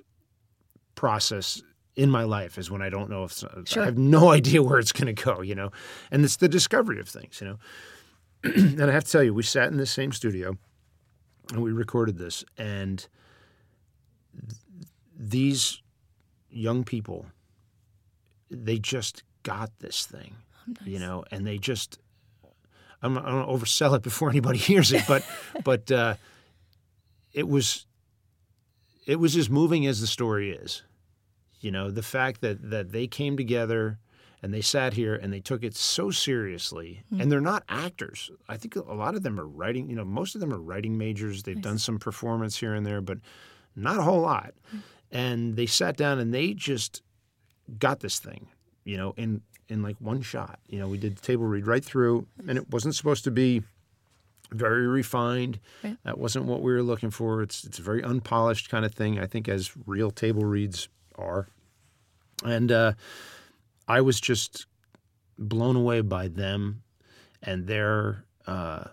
process 0.96 1.62
in 1.96 2.10
my 2.10 2.24
life 2.24 2.58
is 2.58 2.72
when 2.72 2.82
I 2.82 2.90
don't 2.90 3.10
know 3.10 3.24
if 3.26 3.44
Sure. 3.66 3.84
I 3.84 3.86
have 3.86 3.98
no 3.98 4.30
idea 4.40 4.64
where 4.64 4.80
it's 4.80 4.92
going 4.92 5.14
to 5.14 5.24
go, 5.24 5.42
you 5.42 5.56
know, 5.56 5.72
and 6.10 6.24
it's 6.24 6.38
the 6.38 6.48
discovery 6.50 7.00
of 7.00 7.08
things, 7.10 7.42
you 7.42 7.48
know. 7.48 7.58
and 8.44 8.82
I 8.84 8.92
have 8.92 9.04
to 9.04 9.12
tell 9.12 9.24
you, 9.24 9.34
we 9.34 9.44
sat 9.44 9.68
in 9.68 9.78
the 9.78 9.86
same 9.86 10.12
studio 10.12 10.58
and 11.52 11.62
we 11.62 11.72
recorded 11.72 12.18
this, 12.18 12.44
and 12.58 13.08
th- 14.40 14.62
these 15.18 15.82
young 16.50 16.84
people, 16.84 17.26
they 18.50 18.80
just 18.80 19.24
got 19.44 19.72
this 19.80 20.06
thing, 20.06 20.36
you 20.86 21.00
know, 21.00 21.24
and 21.32 21.46
they 21.46 21.58
just. 21.58 22.00
I'm 23.04 23.18
I 23.18 23.32
don't 23.32 23.50
oversell 23.50 23.96
it 23.96 24.04
before 24.04 24.30
anybody 24.30 24.60
hears 24.70 24.92
it, 24.92 25.04
but 25.08 25.26
but 25.64 25.92
uh, 25.92 26.16
it 27.34 27.48
was 27.48 27.86
it 29.06 29.18
was 29.18 29.36
as 29.36 29.50
moving 29.50 29.86
as 29.86 30.02
the 30.02 30.08
story 30.08 30.52
is. 30.52 30.84
You 31.60 31.72
know, 31.72 31.92
the 31.92 32.04
fact 32.04 32.42
that 32.42 32.70
that 32.72 32.92
they 32.92 33.08
came 33.08 33.38
together 33.38 34.00
and 34.42 34.54
they 34.54 34.62
sat 34.62 34.94
here 34.94 35.16
and 35.16 35.32
they 35.32 35.40
took 35.40 35.64
it 35.64 35.76
so 35.76 36.10
seriously. 36.10 37.04
And 37.12 37.22
mm-hmm. 37.22 37.30
they're 37.30 37.42
not 37.42 37.64
actors. 37.70 38.32
I 38.50 38.58
think 38.58 38.76
a 38.76 38.82
lot 38.82 39.16
of 39.16 39.24
them 39.24 39.40
are 39.40 39.48
writing, 39.48 39.90
you 39.90 39.96
know, 39.96 40.06
most 40.06 40.34
of 40.34 40.42
them 40.42 40.54
are 40.54 40.60
writing 40.60 40.98
majors. 40.98 41.44
They've 41.44 41.62
done 41.62 41.78
some 41.78 42.00
performance 42.00 42.58
here 42.58 42.74
and 42.74 42.86
there, 42.86 43.02
but 43.02 43.20
not 43.76 44.00
a 44.00 44.02
whole 44.02 44.22
lot. 44.22 44.54
Mm-hmm. 44.68 44.78
And 45.12 45.56
they 45.56 45.66
sat 45.68 45.98
down 45.98 46.20
and 46.20 46.34
they 46.34 46.54
just 46.54 47.04
got 47.78 48.00
this 48.00 48.20
thing, 48.20 48.48
you 48.84 48.98
know, 48.98 49.14
in 49.18 49.42
in 49.70 49.84
like 49.84 49.98
one 50.00 50.22
shot. 50.22 50.60
You 50.68 50.80
know, 50.80 50.88
we 50.88 50.98
did 50.98 51.18
the 51.18 51.22
table 51.22 51.46
read 51.46 51.68
right 51.68 51.84
through 51.84 52.26
and 52.48 52.58
it 52.58 52.70
wasn't 52.72 52.96
supposed 52.96 53.24
to 53.26 53.32
be 53.32 53.62
very 54.52 54.88
refined. 54.88 55.60
Right. 55.84 55.98
That 56.04 56.18
wasn't 56.18 56.46
what 56.46 56.62
we 56.62 56.72
were 56.72 56.84
looking 56.84 57.12
for. 57.12 57.42
It's 57.42 57.64
it's 57.64 57.80
a 57.80 57.82
very 57.82 58.04
unpolished 58.04 58.70
kind 58.70 58.86
of 58.86 58.94
thing. 58.94 59.20
I 59.20 59.26
think 59.26 59.48
as 59.48 59.72
real 59.86 60.12
table 60.12 60.46
reads 60.46 60.90
are, 61.16 61.48
and 62.44 62.72
uh, 62.72 62.94
I 63.88 64.02
was 64.02 64.20
just 64.20 64.66
blown 65.38 65.76
away 65.76 66.02
by 66.02 66.28
them 66.28 66.84
and 67.42 67.68
their 67.68 68.26
uh, 68.48 68.86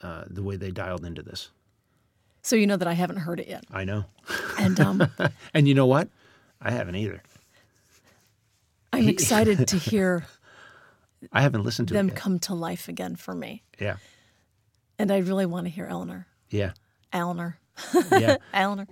uh, 0.00 0.24
the 0.28 0.42
way 0.42 0.56
they 0.56 0.70
dialed 0.70 1.04
into 1.04 1.22
this. 1.22 1.50
So 2.42 2.56
you 2.56 2.66
know 2.66 2.76
that 2.76 2.88
I 2.88 2.94
haven't 2.94 3.18
heard 3.18 3.40
it 3.40 3.48
yet. 3.48 3.64
I 3.70 3.84
know, 3.84 4.04
And 4.58 4.78
um, 4.80 5.10
and 5.54 5.68
you 5.68 5.74
know 5.74 5.86
what? 5.86 6.08
I 6.60 6.70
haven't 6.70 6.96
either. 6.96 7.22
I'm 8.92 9.08
excited 9.08 9.68
to 9.68 9.76
hear 9.76 10.24
I 11.32 11.42
haven't 11.42 11.64
listened 11.64 11.88
to 11.88 11.94
them 11.94 12.10
come 12.10 12.38
to 12.40 12.54
life 12.54 12.88
again 12.88 13.16
for 13.16 13.34
me. 13.34 13.62
Yeah, 13.80 13.96
And 14.98 15.10
I 15.10 15.18
really 15.18 15.46
want 15.46 15.66
to 15.66 15.70
hear 15.70 15.86
Eleanor. 15.86 16.26
yeah, 16.50 16.72
Eleanor. 17.12 17.58
yeah. 18.10 18.36
Eleanor. 18.52 18.88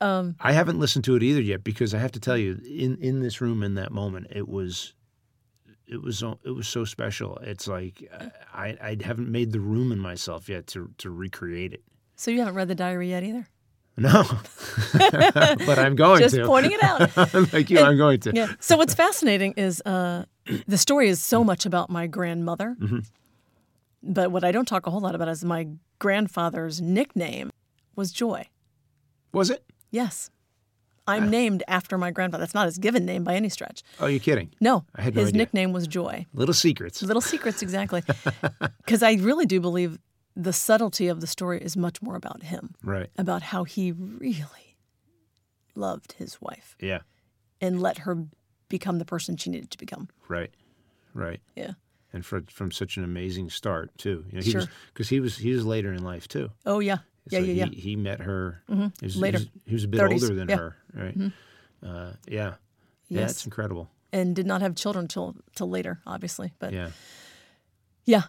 I 0.00 0.52
haven't 0.52 0.80
listened 0.80 1.04
to 1.04 1.14
it 1.16 1.22
either 1.22 1.40
yet 1.40 1.62
because 1.62 1.94
I 1.94 1.98
have 1.98 2.12
to 2.12 2.20
tell 2.20 2.36
you, 2.36 2.60
in 2.66 2.96
in 3.00 3.20
this 3.20 3.40
room 3.40 3.62
in 3.62 3.74
that 3.74 3.92
moment, 3.92 4.26
it 4.30 4.48
was, 4.48 4.94
it 5.86 6.02
was 6.02 6.22
it 6.44 6.50
was 6.50 6.66
so 6.68 6.84
special. 6.84 7.36
It's 7.38 7.68
like 7.68 8.02
I 8.52 8.76
I 8.82 8.96
haven't 9.04 9.30
made 9.30 9.52
the 9.52 9.60
room 9.60 9.92
in 9.92 9.98
myself 10.00 10.48
yet 10.48 10.66
to 10.68 10.90
to 10.98 11.10
recreate 11.10 11.72
it. 11.72 11.82
So 12.16 12.30
you 12.30 12.40
haven't 12.40 12.54
read 12.56 12.68
the 12.68 12.74
diary 12.74 13.10
yet 13.10 13.22
either. 13.22 13.46
No, 13.96 14.24
but 14.92 15.78
I'm 15.78 15.94
going 15.96 16.20
Just 16.20 16.34
to. 16.34 16.46
pointing 16.46 16.72
it 16.72 16.82
out. 16.82 17.12
like 17.52 17.68
you, 17.70 17.78
I'm 17.78 17.96
going 17.98 18.20
to. 18.20 18.32
Yeah. 18.34 18.48
So 18.58 18.76
what's 18.76 18.94
fascinating 18.94 19.52
is 19.56 19.82
uh, 19.82 20.24
the 20.66 20.78
story 20.78 21.08
is 21.10 21.22
so 21.22 21.44
much 21.44 21.66
about 21.66 21.90
my 21.90 22.06
grandmother, 22.06 22.74
Mm-hmm. 22.80 22.98
But 24.02 24.30
what 24.30 24.44
I 24.44 24.52
don't 24.52 24.66
talk 24.66 24.86
a 24.86 24.90
whole 24.90 25.00
lot 25.00 25.14
about 25.14 25.28
is 25.28 25.44
my 25.44 25.68
grandfather's 25.98 26.80
nickname 26.80 27.50
was 27.96 28.12
Joy. 28.12 28.48
Was 29.32 29.50
it? 29.50 29.64
Yes, 29.90 30.30
Ah. 31.06 31.12
I'm 31.14 31.30
named 31.30 31.64
after 31.66 31.98
my 31.98 32.10
grandfather. 32.12 32.42
That's 32.42 32.54
not 32.54 32.66
his 32.66 32.78
given 32.78 33.04
name 33.04 33.24
by 33.24 33.34
any 33.34 33.48
stretch. 33.48 33.82
Oh, 33.98 34.06
you're 34.06 34.20
kidding. 34.20 34.50
No, 34.60 34.84
I 34.94 35.02
had 35.02 35.14
no 35.16 35.20
his 35.22 35.28
idea. 35.30 35.38
nickname 35.38 35.72
was 35.72 35.86
Joy. 35.88 36.26
Little 36.32 36.54
secrets. 36.54 37.02
Little 37.02 37.20
secrets, 37.20 37.60
exactly. 37.66 38.02
Because 38.78 39.02
I 39.02 39.14
really 39.14 39.44
do 39.46 39.60
believe 39.60 39.98
the 40.36 40.52
subtlety 40.52 41.08
of 41.08 41.20
the 41.20 41.26
story 41.26 41.60
is 41.60 41.76
much 41.76 42.00
more 42.02 42.14
about 42.14 42.44
him, 42.44 42.74
Right. 42.84 43.10
about 43.18 43.42
how 43.42 43.64
he 43.64 43.90
really 43.92 44.76
loved 45.74 46.12
his 46.12 46.40
wife 46.40 46.76
Yeah. 46.80 47.00
and 47.60 47.82
let 47.82 47.98
her 47.98 48.26
become 48.68 48.98
the 48.98 49.04
person 49.04 49.36
she 49.36 49.50
needed 49.50 49.70
to 49.72 49.78
become. 49.78 50.08
Right. 50.28 50.50
Right. 51.14 51.40
Yeah. 51.56 51.72
And 52.14 52.24
for, 52.26 52.42
from 52.50 52.70
such 52.70 52.98
an 52.98 53.04
amazing 53.04 53.48
start 53.50 53.96
too. 53.96 54.24
You 54.30 54.38
know, 54.38 54.42
he 54.44 54.50
Sure. 54.50 54.64
because 54.92 55.08
he 55.08 55.18
was 55.20 55.38
he 55.38 55.52
was 55.52 55.64
later 55.64 55.92
in 55.92 56.02
life 56.04 56.28
too. 56.28 56.50
Oh 56.66 56.78
yeah. 56.80 56.98
Yeah, 57.30 57.38
So 57.38 57.44
yeah, 57.44 57.52
yeah. 57.52 57.66
He, 57.66 57.80
he 57.80 57.96
met 57.96 58.20
her 58.20 58.62
he 58.68 58.90
was, 59.06 59.16
Later. 59.16 59.38
He 59.38 59.44
was, 59.44 59.50
he 59.66 59.74
was 59.74 59.84
a 59.84 59.88
bit 59.88 60.00
30s, 60.00 60.12
older 60.22 60.34
than 60.34 60.48
yeah. 60.48 60.56
her, 60.56 60.76
right? 60.94 61.16
Uh, 61.82 62.12
yeah. 62.28 62.54
Yeah, 63.08 63.20
Yes. 63.20 63.30
it's 63.32 63.44
incredible. 63.46 63.90
and 64.12 64.34
did 64.36 64.46
not 64.46 64.60
have 64.60 64.74
children 64.74 65.06
till 65.08 65.36
till 65.56 65.70
later, 65.70 66.00
obviously. 66.06 66.52
But 66.58 66.72
Yeah. 66.72 66.90
yeah, 68.04 68.22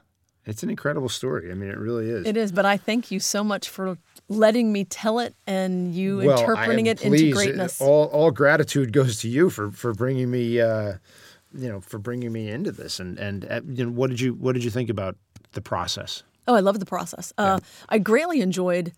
It's 0.46 0.62
an 0.64 0.70
incredible 0.70 1.10
story. 1.10 1.52
I 1.52 1.56
mean, 1.56 1.70
it 1.70 1.78
really 1.78 2.10
is. 2.10 2.26
it 2.28 2.38
is. 2.38 2.52
But 2.52 2.66
I 2.66 2.78
thank 2.78 3.12
you 3.12 3.20
so 3.20 3.44
much 3.44 3.68
for 3.70 3.98
letting 4.30 4.72
me 4.72 4.86
tell 4.86 5.20
it 5.20 5.36
and 5.48 5.94
you 5.94 6.18
Well, 6.20 6.40
interpreting 6.40 6.88
it 6.88 7.00
please, 7.00 7.22
into 7.24 7.34
greatness. 7.34 7.82
All, 7.82 8.06
all 8.08 8.32
gratitude 8.32 8.94
goes 8.94 9.20
to 9.22 9.28
you 9.30 9.50
for 9.50 9.72
for 9.72 9.94
bringing 9.94 10.30
me, 10.32 10.60
uh, 10.62 10.94
you 11.54 11.70
know, 11.70 11.82
for 11.82 12.00
bringing 12.00 12.32
me 12.32 12.50
into 12.50 12.72
this. 12.72 13.00
And 13.00 13.18
and 13.20 13.46
uh, 13.50 13.62
you 13.68 13.86
know, 13.86 13.92
what 13.92 14.10
did 14.10 14.20
you 14.20 14.34
what 14.34 14.54
did 14.54 14.64
you 14.64 14.72
think 14.72 14.90
about 14.90 15.16
the 15.54 15.62
process? 15.62 16.24
Oh, 16.48 16.56
I 16.56 16.60
love 16.60 16.80
the 16.80 16.86
process. 16.86 17.32
Uh, 17.38 17.60
I 17.90 18.00
greatly 18.00 18.42
enjoyed 18.42 18.92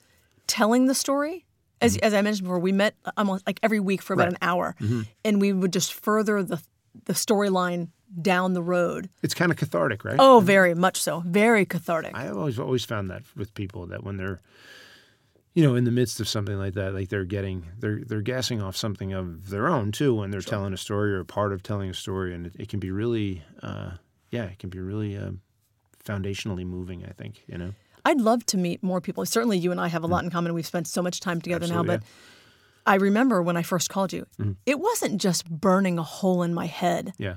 telling 0.47 0.87
the 0.87 0.95
story. 0.95 1.45
As, 1.81 1.97
as 1.97 2.13
I 2.13 2.21
mentioned 2.21 2.45
before, 2.45 2.57
we 2.57 2.71
met 2.71 2.95
almost 3.17 3.45
like 3.45 3.59
every 3.61 3.79
week 3.79 4.01
for 4.01 4.13
about 4.13 4.29
Mm-hmm. 4.33 4.45
Right. 4.47 4.75
Mm-hmm. 4.79 4.93
an 4.93 4.99
hour, 4.99 5.05
and 5.25 5.41
we 5.41 5.53
would 5.53 5.73
just 5.73 5.93
further 5.93 6.41
the 6.41 6.61
the 7.05 7.13
storyline 7.13 7.89
down 8.21 8.53
the 8.53 8.63
road. 8.63 9.09
It's 9.21 9.33
kind 9.33 9.51
of 9.51 9.57
cathartic, 9.57 10.05
right? 10.05 10.15
Oh, 10.17 10.39
very 10.39 10.73
much 10.73 11.01
so. 11.01 11.21
Very 11.25 11.65
cathartic. 11.65 12.15
I 12.15 12.29
always 12.29 12.57
always 12.57 12.85
found 12.85 13.11
that 13.11 13.23
with 13.35 13.53
people 13.53 13.85
that 13.87 14.03
when 14.03 14.17
they're, 14.17 14.39
you 15.55 15.63
know, 15.63 15.73
in 15.75 15.85
the 15.85 15.91
midst 15.91 16.19
of 16.19 16.27
something 16.27 16.57
like 16.57 16.73
that, 16.75 16.93
like 16.93 17.09
they're 17.09 17.25
getting 17.25 17.65
they're 17.79 18.01
they're 18.05 18.21
gassing 18.21 18.61
off 18.61 18.75
something 18.75 19.13
of 19.13 19.49
their 19.49 19.67
own 19.67 19.91
too 19.91 20.13
when 20.13 20.29
they're 20.29 20.41
telling 20.41 20.73
a 20.73 20.77
story 20.77 21.13
or 21.13 21.21
a 21.21 21.25
part 21.25 21.51
of 21.53 21.63
telling 21.63 21.89
a 21.89 21.93
story, 21.93 22.33
and 22.35 22.45
it, 22.47 22.53
it 22.59 22.69
can 22.69 22.79
be 22.79 22.91
really, 22.91 23.41
uh, 23.63 23.91
yeah, 24.31 24.43
it 24.43 24.59
can 24.59 24.69
be 24.69 24.79
really 24.79 25.15
uh, 25.17 25.31
foundationally 26.03 26.65
moving. 26.65 27.05
I 27.05 27.11
think 27.11 27.43
you 27.47 27.57
know. 27.57 27.71
I'd 28.07 28.21
love 28.21 28.45
to 28.47 28.57
meet 28.57 28.83
more 28.83 29.01
people. 29.01 29.25
Certainly, 29.25 29.57
you 29.57 29.71
and 29.71 29.81
I 29.81 29.87
have 29.87 30.03
a 30.03 30.07
lot 30.07 30.23
in 30.23 30.29
common. 30.29 30.53
We've 30.53 30.65
spent 30.65 30.87
so 30.87 31.01
much 31.01 31.19
time 31.21 31.41
together 31.41 31.65
now. 31.67 31.81
Mm. 31.81 31.89
Absolutely, 31.89 31.97
But 32.85 32.91
I 32.91 32.95
remember 32.97 33.41
when 33.41 33.57
I 33.57 33.63
first 33.63 33.89
called 33.89 34.13
you, 34.13 34.27
Mm-hmm. 34.39 34.51
it 34.67 34.79
wasn't 34.79 35.19
just 35.19 35.49
burning 35.49 35.97
a 35.97 36.03
hole 36.03 36.43
in 36.43 36.53
my 36.53 36.67
head. 36.67 37.13
Yeah. 37.17 37.35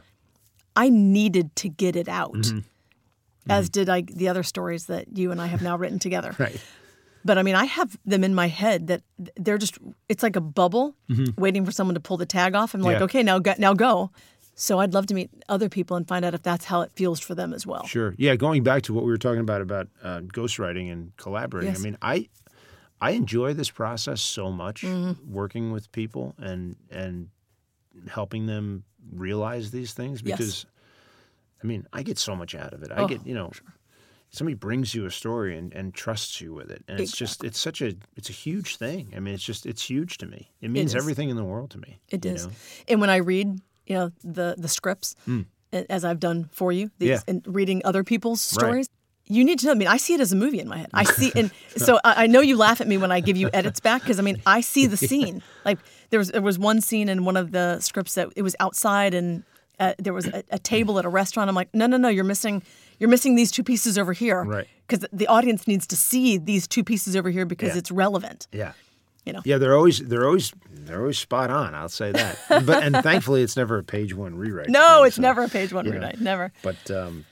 I 0.76 0.90
needed 0.90 1.56
to 1.56 1.68
get 1.70 1.96
it 1.96 2.06
out, 2.08 2.32
Mm-hmm. 2.34 2.58
as 3.48 3.70
did 3.70 3.88
I 3.88 4.02
the 4.02 4.28
other 4.28 4.42
stories 4.42 4.86
that 4.86 5.16
you 5.16 5.30
and 5.32 5.40
I 5.40 5.46
have 5.46 5.62
now 5.62 5.76
written 5.78 5.98
together. 5.98 6.34
Right. 6.38 6.60
But 7.24 7.36
I 7.38 7.42
mean, 7.42 7.54
I 7.56 7.64
have 7.64 7.98
them 8.06 8.24
in 8.24 8.34
my 8.34 8.48
head 8.48 8.86
that 8.86 9.02
they're 9.36 9.58
just, 9.58 9.78
it's 10.08 10.22
like 10.22 10.36
a 10.36 10.40
bubble 10.40 10.94
waiting 11.36 11.64
for 11.64 11.72
someone 11.72 11.94
to 11.94 12.00
pull 12.00 12.16
the 12.16 12.26
tag 12.26 12.54
off. 12.54 12.74
I'm 12.74 12.80
like, 12.80 12.94
Mm-hmm. 12.96 13.00
Yeah. 13.00 13.04
okay, 13.04 13.22
now 13.22 13.38
go, 13.38 13.54
now 13.58 13.74
go. 13.74 14.10
So 14.54 14.78
I'd 14.80 14.92
love 14.94 15.06
to 15.08 15.14
meet 15.14 15.30
other 15.48 15.68
people 15.68 15.96
and 15.96 16.06
find 16.08 16.24
out 16.24 16.34
if 16.34 16.42
that's 16.42 16.64
how 16.64 16.80
it 16.80 16.90
feels 16.94 17.20
for 17.20 17.34
them 17.34 17.52
as 17.52 17.64
well. 17.66 17.84
Sure. 17.86 18.14
Yeah. 18.18 18.34
Going 18.36 18.62
back 18.64 18.82
to 18.82 18.94
what 18.94 19.04
we 19.04 19.10
were 19.10 19.18
talking 19.18 19.40
about 19.40 19.60
about 19.60 19.88
uh, 20.02 20.20
ghostwriting 20.20 20.90
and 20.90 21.16
collaborating. 21.16 21.70
Yes. 21.70 21.80
I 21.80 21.82
mean, 21.84 21.98
I 22.02 22.28
I 23.00 23.10
enjoy 23.12 23.52
this 23.54 23.70
process 23.70 24.20
so 24.20 24.50
much, 24.50 24.82
Mm-hmm. 24.82 25.32
working 25.32 25.70
with 25.70 25.92
people 25.92 26.34
and 26.38 26.74
and 26.90 27.28
helping 28.08 28.46
them 28.46 28.82
realize 29.12 29.70
these 29.70 29.92
things 29.92 30.22
Yes. 30.24 30.36
because, 30.38 30.66
I 31.62 31.66
mean, 31.66 31.86
I 31.92 32.02
get 32.02 32.18
so 32.18 32.34
much 32.34 32.54
out 32.56 32.72
of 32.72 32.82
it. 32.82 32.90
I 32.90 33.02
Oh, 33.02 33.06
get 33.06 33.24
you 33.26 33.34
know. 33.34 33.52
Somebody 34.30 34.54
brings 34.54 34.94
you 34.94 35.06
a 35.06 35.10
story 35.10 35.56
and, 35.56 35.72
and 35.72 35.94
trusts 35.94 36.40
you 36.40 36.52
with 36.52 36.70
it, 36.70 36.84
and 36.86 37.00
it's 37.00 37.12
just 37.16 37.44
it's 37.44 37.58
such 37.58 37.80
a 37.80 37.94
it's 38.14 38.28
a 38.28 38.32
huge 38.32 38.76
thing. 38.76 39.12
I 39.16 39.20
mean, 39.20 39.34
it's 39.34 39.42
just 39.42 39.64
it's 39.64 39.82
huge 39.82 40.18
to 40.18 40.26
me. 40.26 40.50
It 40.60 40.70
means 40.70 40.94
is. 40.94 40.96
everything 41.02 41.30
in 41.30 41.36
the 41.36 41.44
world 41.44 41.70
to 41.70 41.78
me. 41.78 41.98
It 42.10 42.26
is. 42.26 42.46
know? 42.46 42.52
And 42.88 43.00
when 43.00 43.08
I 43.10 43.16
read, 43.16 43.60
you 43.86 43.94
know, 43.94 44.12
the 44.22 44.54
the 44.58 44.68
scripts, 44.68 45.16
hmm. 45.24 45.42
a- 45.72 45.90
as 45.90 46.04
I've 46.04 46.20
done 46.20 46.48
for 46.52 46.72
you, 46.72 46.90
these. 46.98 47.08
Yeah. 47.08 47.20
and 47.26 47.42
reading 47.46 47.80
other 47.86 48.04
people's 48.04 48.40
Right. 48.54 48.60
stories, 48.66 48.88
you 49.26 49.44
need 49.44 49.60
to 49.60 49.66
know. 49.66 49.72
I 49.72 49.76
mean, 49.76 49.88
I 49.88 49.96
see 49.96 50.12
it 50.12 50.20
as 50.20 50.30
a 50.30 50.36
movie 50.36 50.60
in 50.60 50.68
my 50.68 50.76
head. 50.76 50.90
I 50.92 51.04
see, 51.04 51.32
and 51.36 51.50
so 51.76 51.98
I, 52.04 52.24
I 52.24 52.26
know 52.26 52.40
you 52.40 52.56
laugh 52.56 52.82
at 52.82 52.86
me 52.86 52.98
when 52.98 53.10
I 53.10 53.20
give 53.20 53.38
you 53.38 53.48
edits 53.54 53.80
back 53.80 54.02
because 54.02 54.18
I 54.18 54.22
mean, 54.22 54.42
I 54.44 54.60
see 54.60 54.86
the 54.86 54.96
scene. 55.08 55.42
Like 55.64 55.78
there 56.10 56.18
was 56.18 56.28
there 56.32 56.42
was 56.42 56.58
one 56.58 56.82
scene 56.82 57.08
in 57.08 57.24
one 57.24 57.38
of 57.38 57.52
the 57.52 57.80
scripts 57.80 58.14
that 58.16 58.28
it 58.36 58.42
was 58.42 58.54
outside 58.60 59.14
and. 59.14 59.42
Uh, 59.80 59.94
there 59.98 60.12
was 60.12 60.26
a, 60.26 60.42
a 60.50 60.58
table 60.58 60.98
at 60.98 61.04
a 61.04 61.08
restaurant. 61.08 61.48
I'm 61.48 61.54
like, 61.54 61.72
no, 61.74 61.86
no, 61.86 61.96
no. 61.96 62.08
You're 62.08 62.24
missing. 62.24 62.62
You're 62.98 63.10
missing 63.10 63.36
these 63.36 63.50
two 63.52 63.62
pieces 63.62 63.96
over 63.96 64.12
here. 64.12 64.42
Right. 64.42 64.66
Because 64.86 65.06
the 65.12 65.26
audience 65.28 65.66
needs 65.68 65.86
to 65.88 65.96
see 65.96 66.36
these 66.38 66.66
two 66.66 66.82
pieces 66.82 67.14
over 67.14 67.30
here 67.30 67.44
because 67.46 67.70
Yeah. 67.74 67.78
it's 67.78 67.90
relevant. 67.90 68.48
Yeah. 68.52 68.72
You 69.24 69.34
know. 69.34 69.42
Yeah, 69.44 69.58
they're 69.58 69.76
always 69.76 69.98
they're 69.98 70.26
always 70.26 70.52
they're 70.70 71.00
always 71.00 71.18
spot 71.18 71.50
on. 71.50 71.74
I'll 71.74 71.88
say 71.90 72.12
that. 72.12 72.38
but 72.48 72.82
and 72.82 72.96
thankfully, 72.96 73.42
it's 73.42 73.56
never 73.56 73.78
a 73.78 73.84
page 73.84 74.14
one 74.14 74.34
rewrite. 74.36 74.68
No, 74.70 74.98
thing, 75.00 75.06
it's 75.08 75.16
so, 75.16 75.22
never 75.22 75.42
a 75.44 75.48
page 75.48 75.72
one 75.72 75.84
you 75.84 75.92
know. 75.92 75.98
rewrite. 75.98 76.20
Never. 76.20 76.50
But 76.62 76.90
um, 76.90 77.24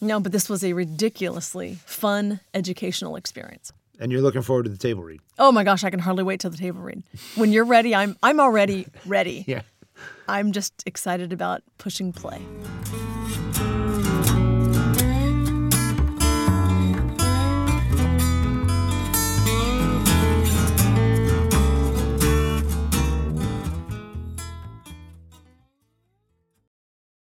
No, 0.00 0.20
but 0.20 0.30
this 0.32 0.48
was 0.48 0.62
a 0.64 0.72
ridiculously 0.72 1.78
fun 1.84 2.40
educational 2.54 3.16
experience. 3.16 3.72
and 3.98 4.10
you're 4.12 4.22
looking 4.22 4.40
forward 4.42 4.62
to 4.64 4.70
the 4.70 4.78
table 4.78 5.02
read. 5.02 5.20
Oh 5.38 5.50
my 5.52 5.64
gosh, 5.64 5.82
I 5.84 5.90
can 5.90 5.98
hardly 6.00 6.22
wait 6.22 6.40
till 6.40 6.50
the 6.50 6.56
table 6.56 6.80
read. 6.80 7.02
When 7.34 7.52
you're 7.52 7.64
ready, 7.66 7.92
I'm 7.94 8.16
I'm 8.22 8.38
already 8.40 8.86
ready. 9.04 9.44
Yeah. 9.48 9.62
I'm 10.30 10.52
just 10.52 10.84
excited 10.86 11.32
about 11.32 11.62
pushing 11.78 12.12
play. 12.12 12.40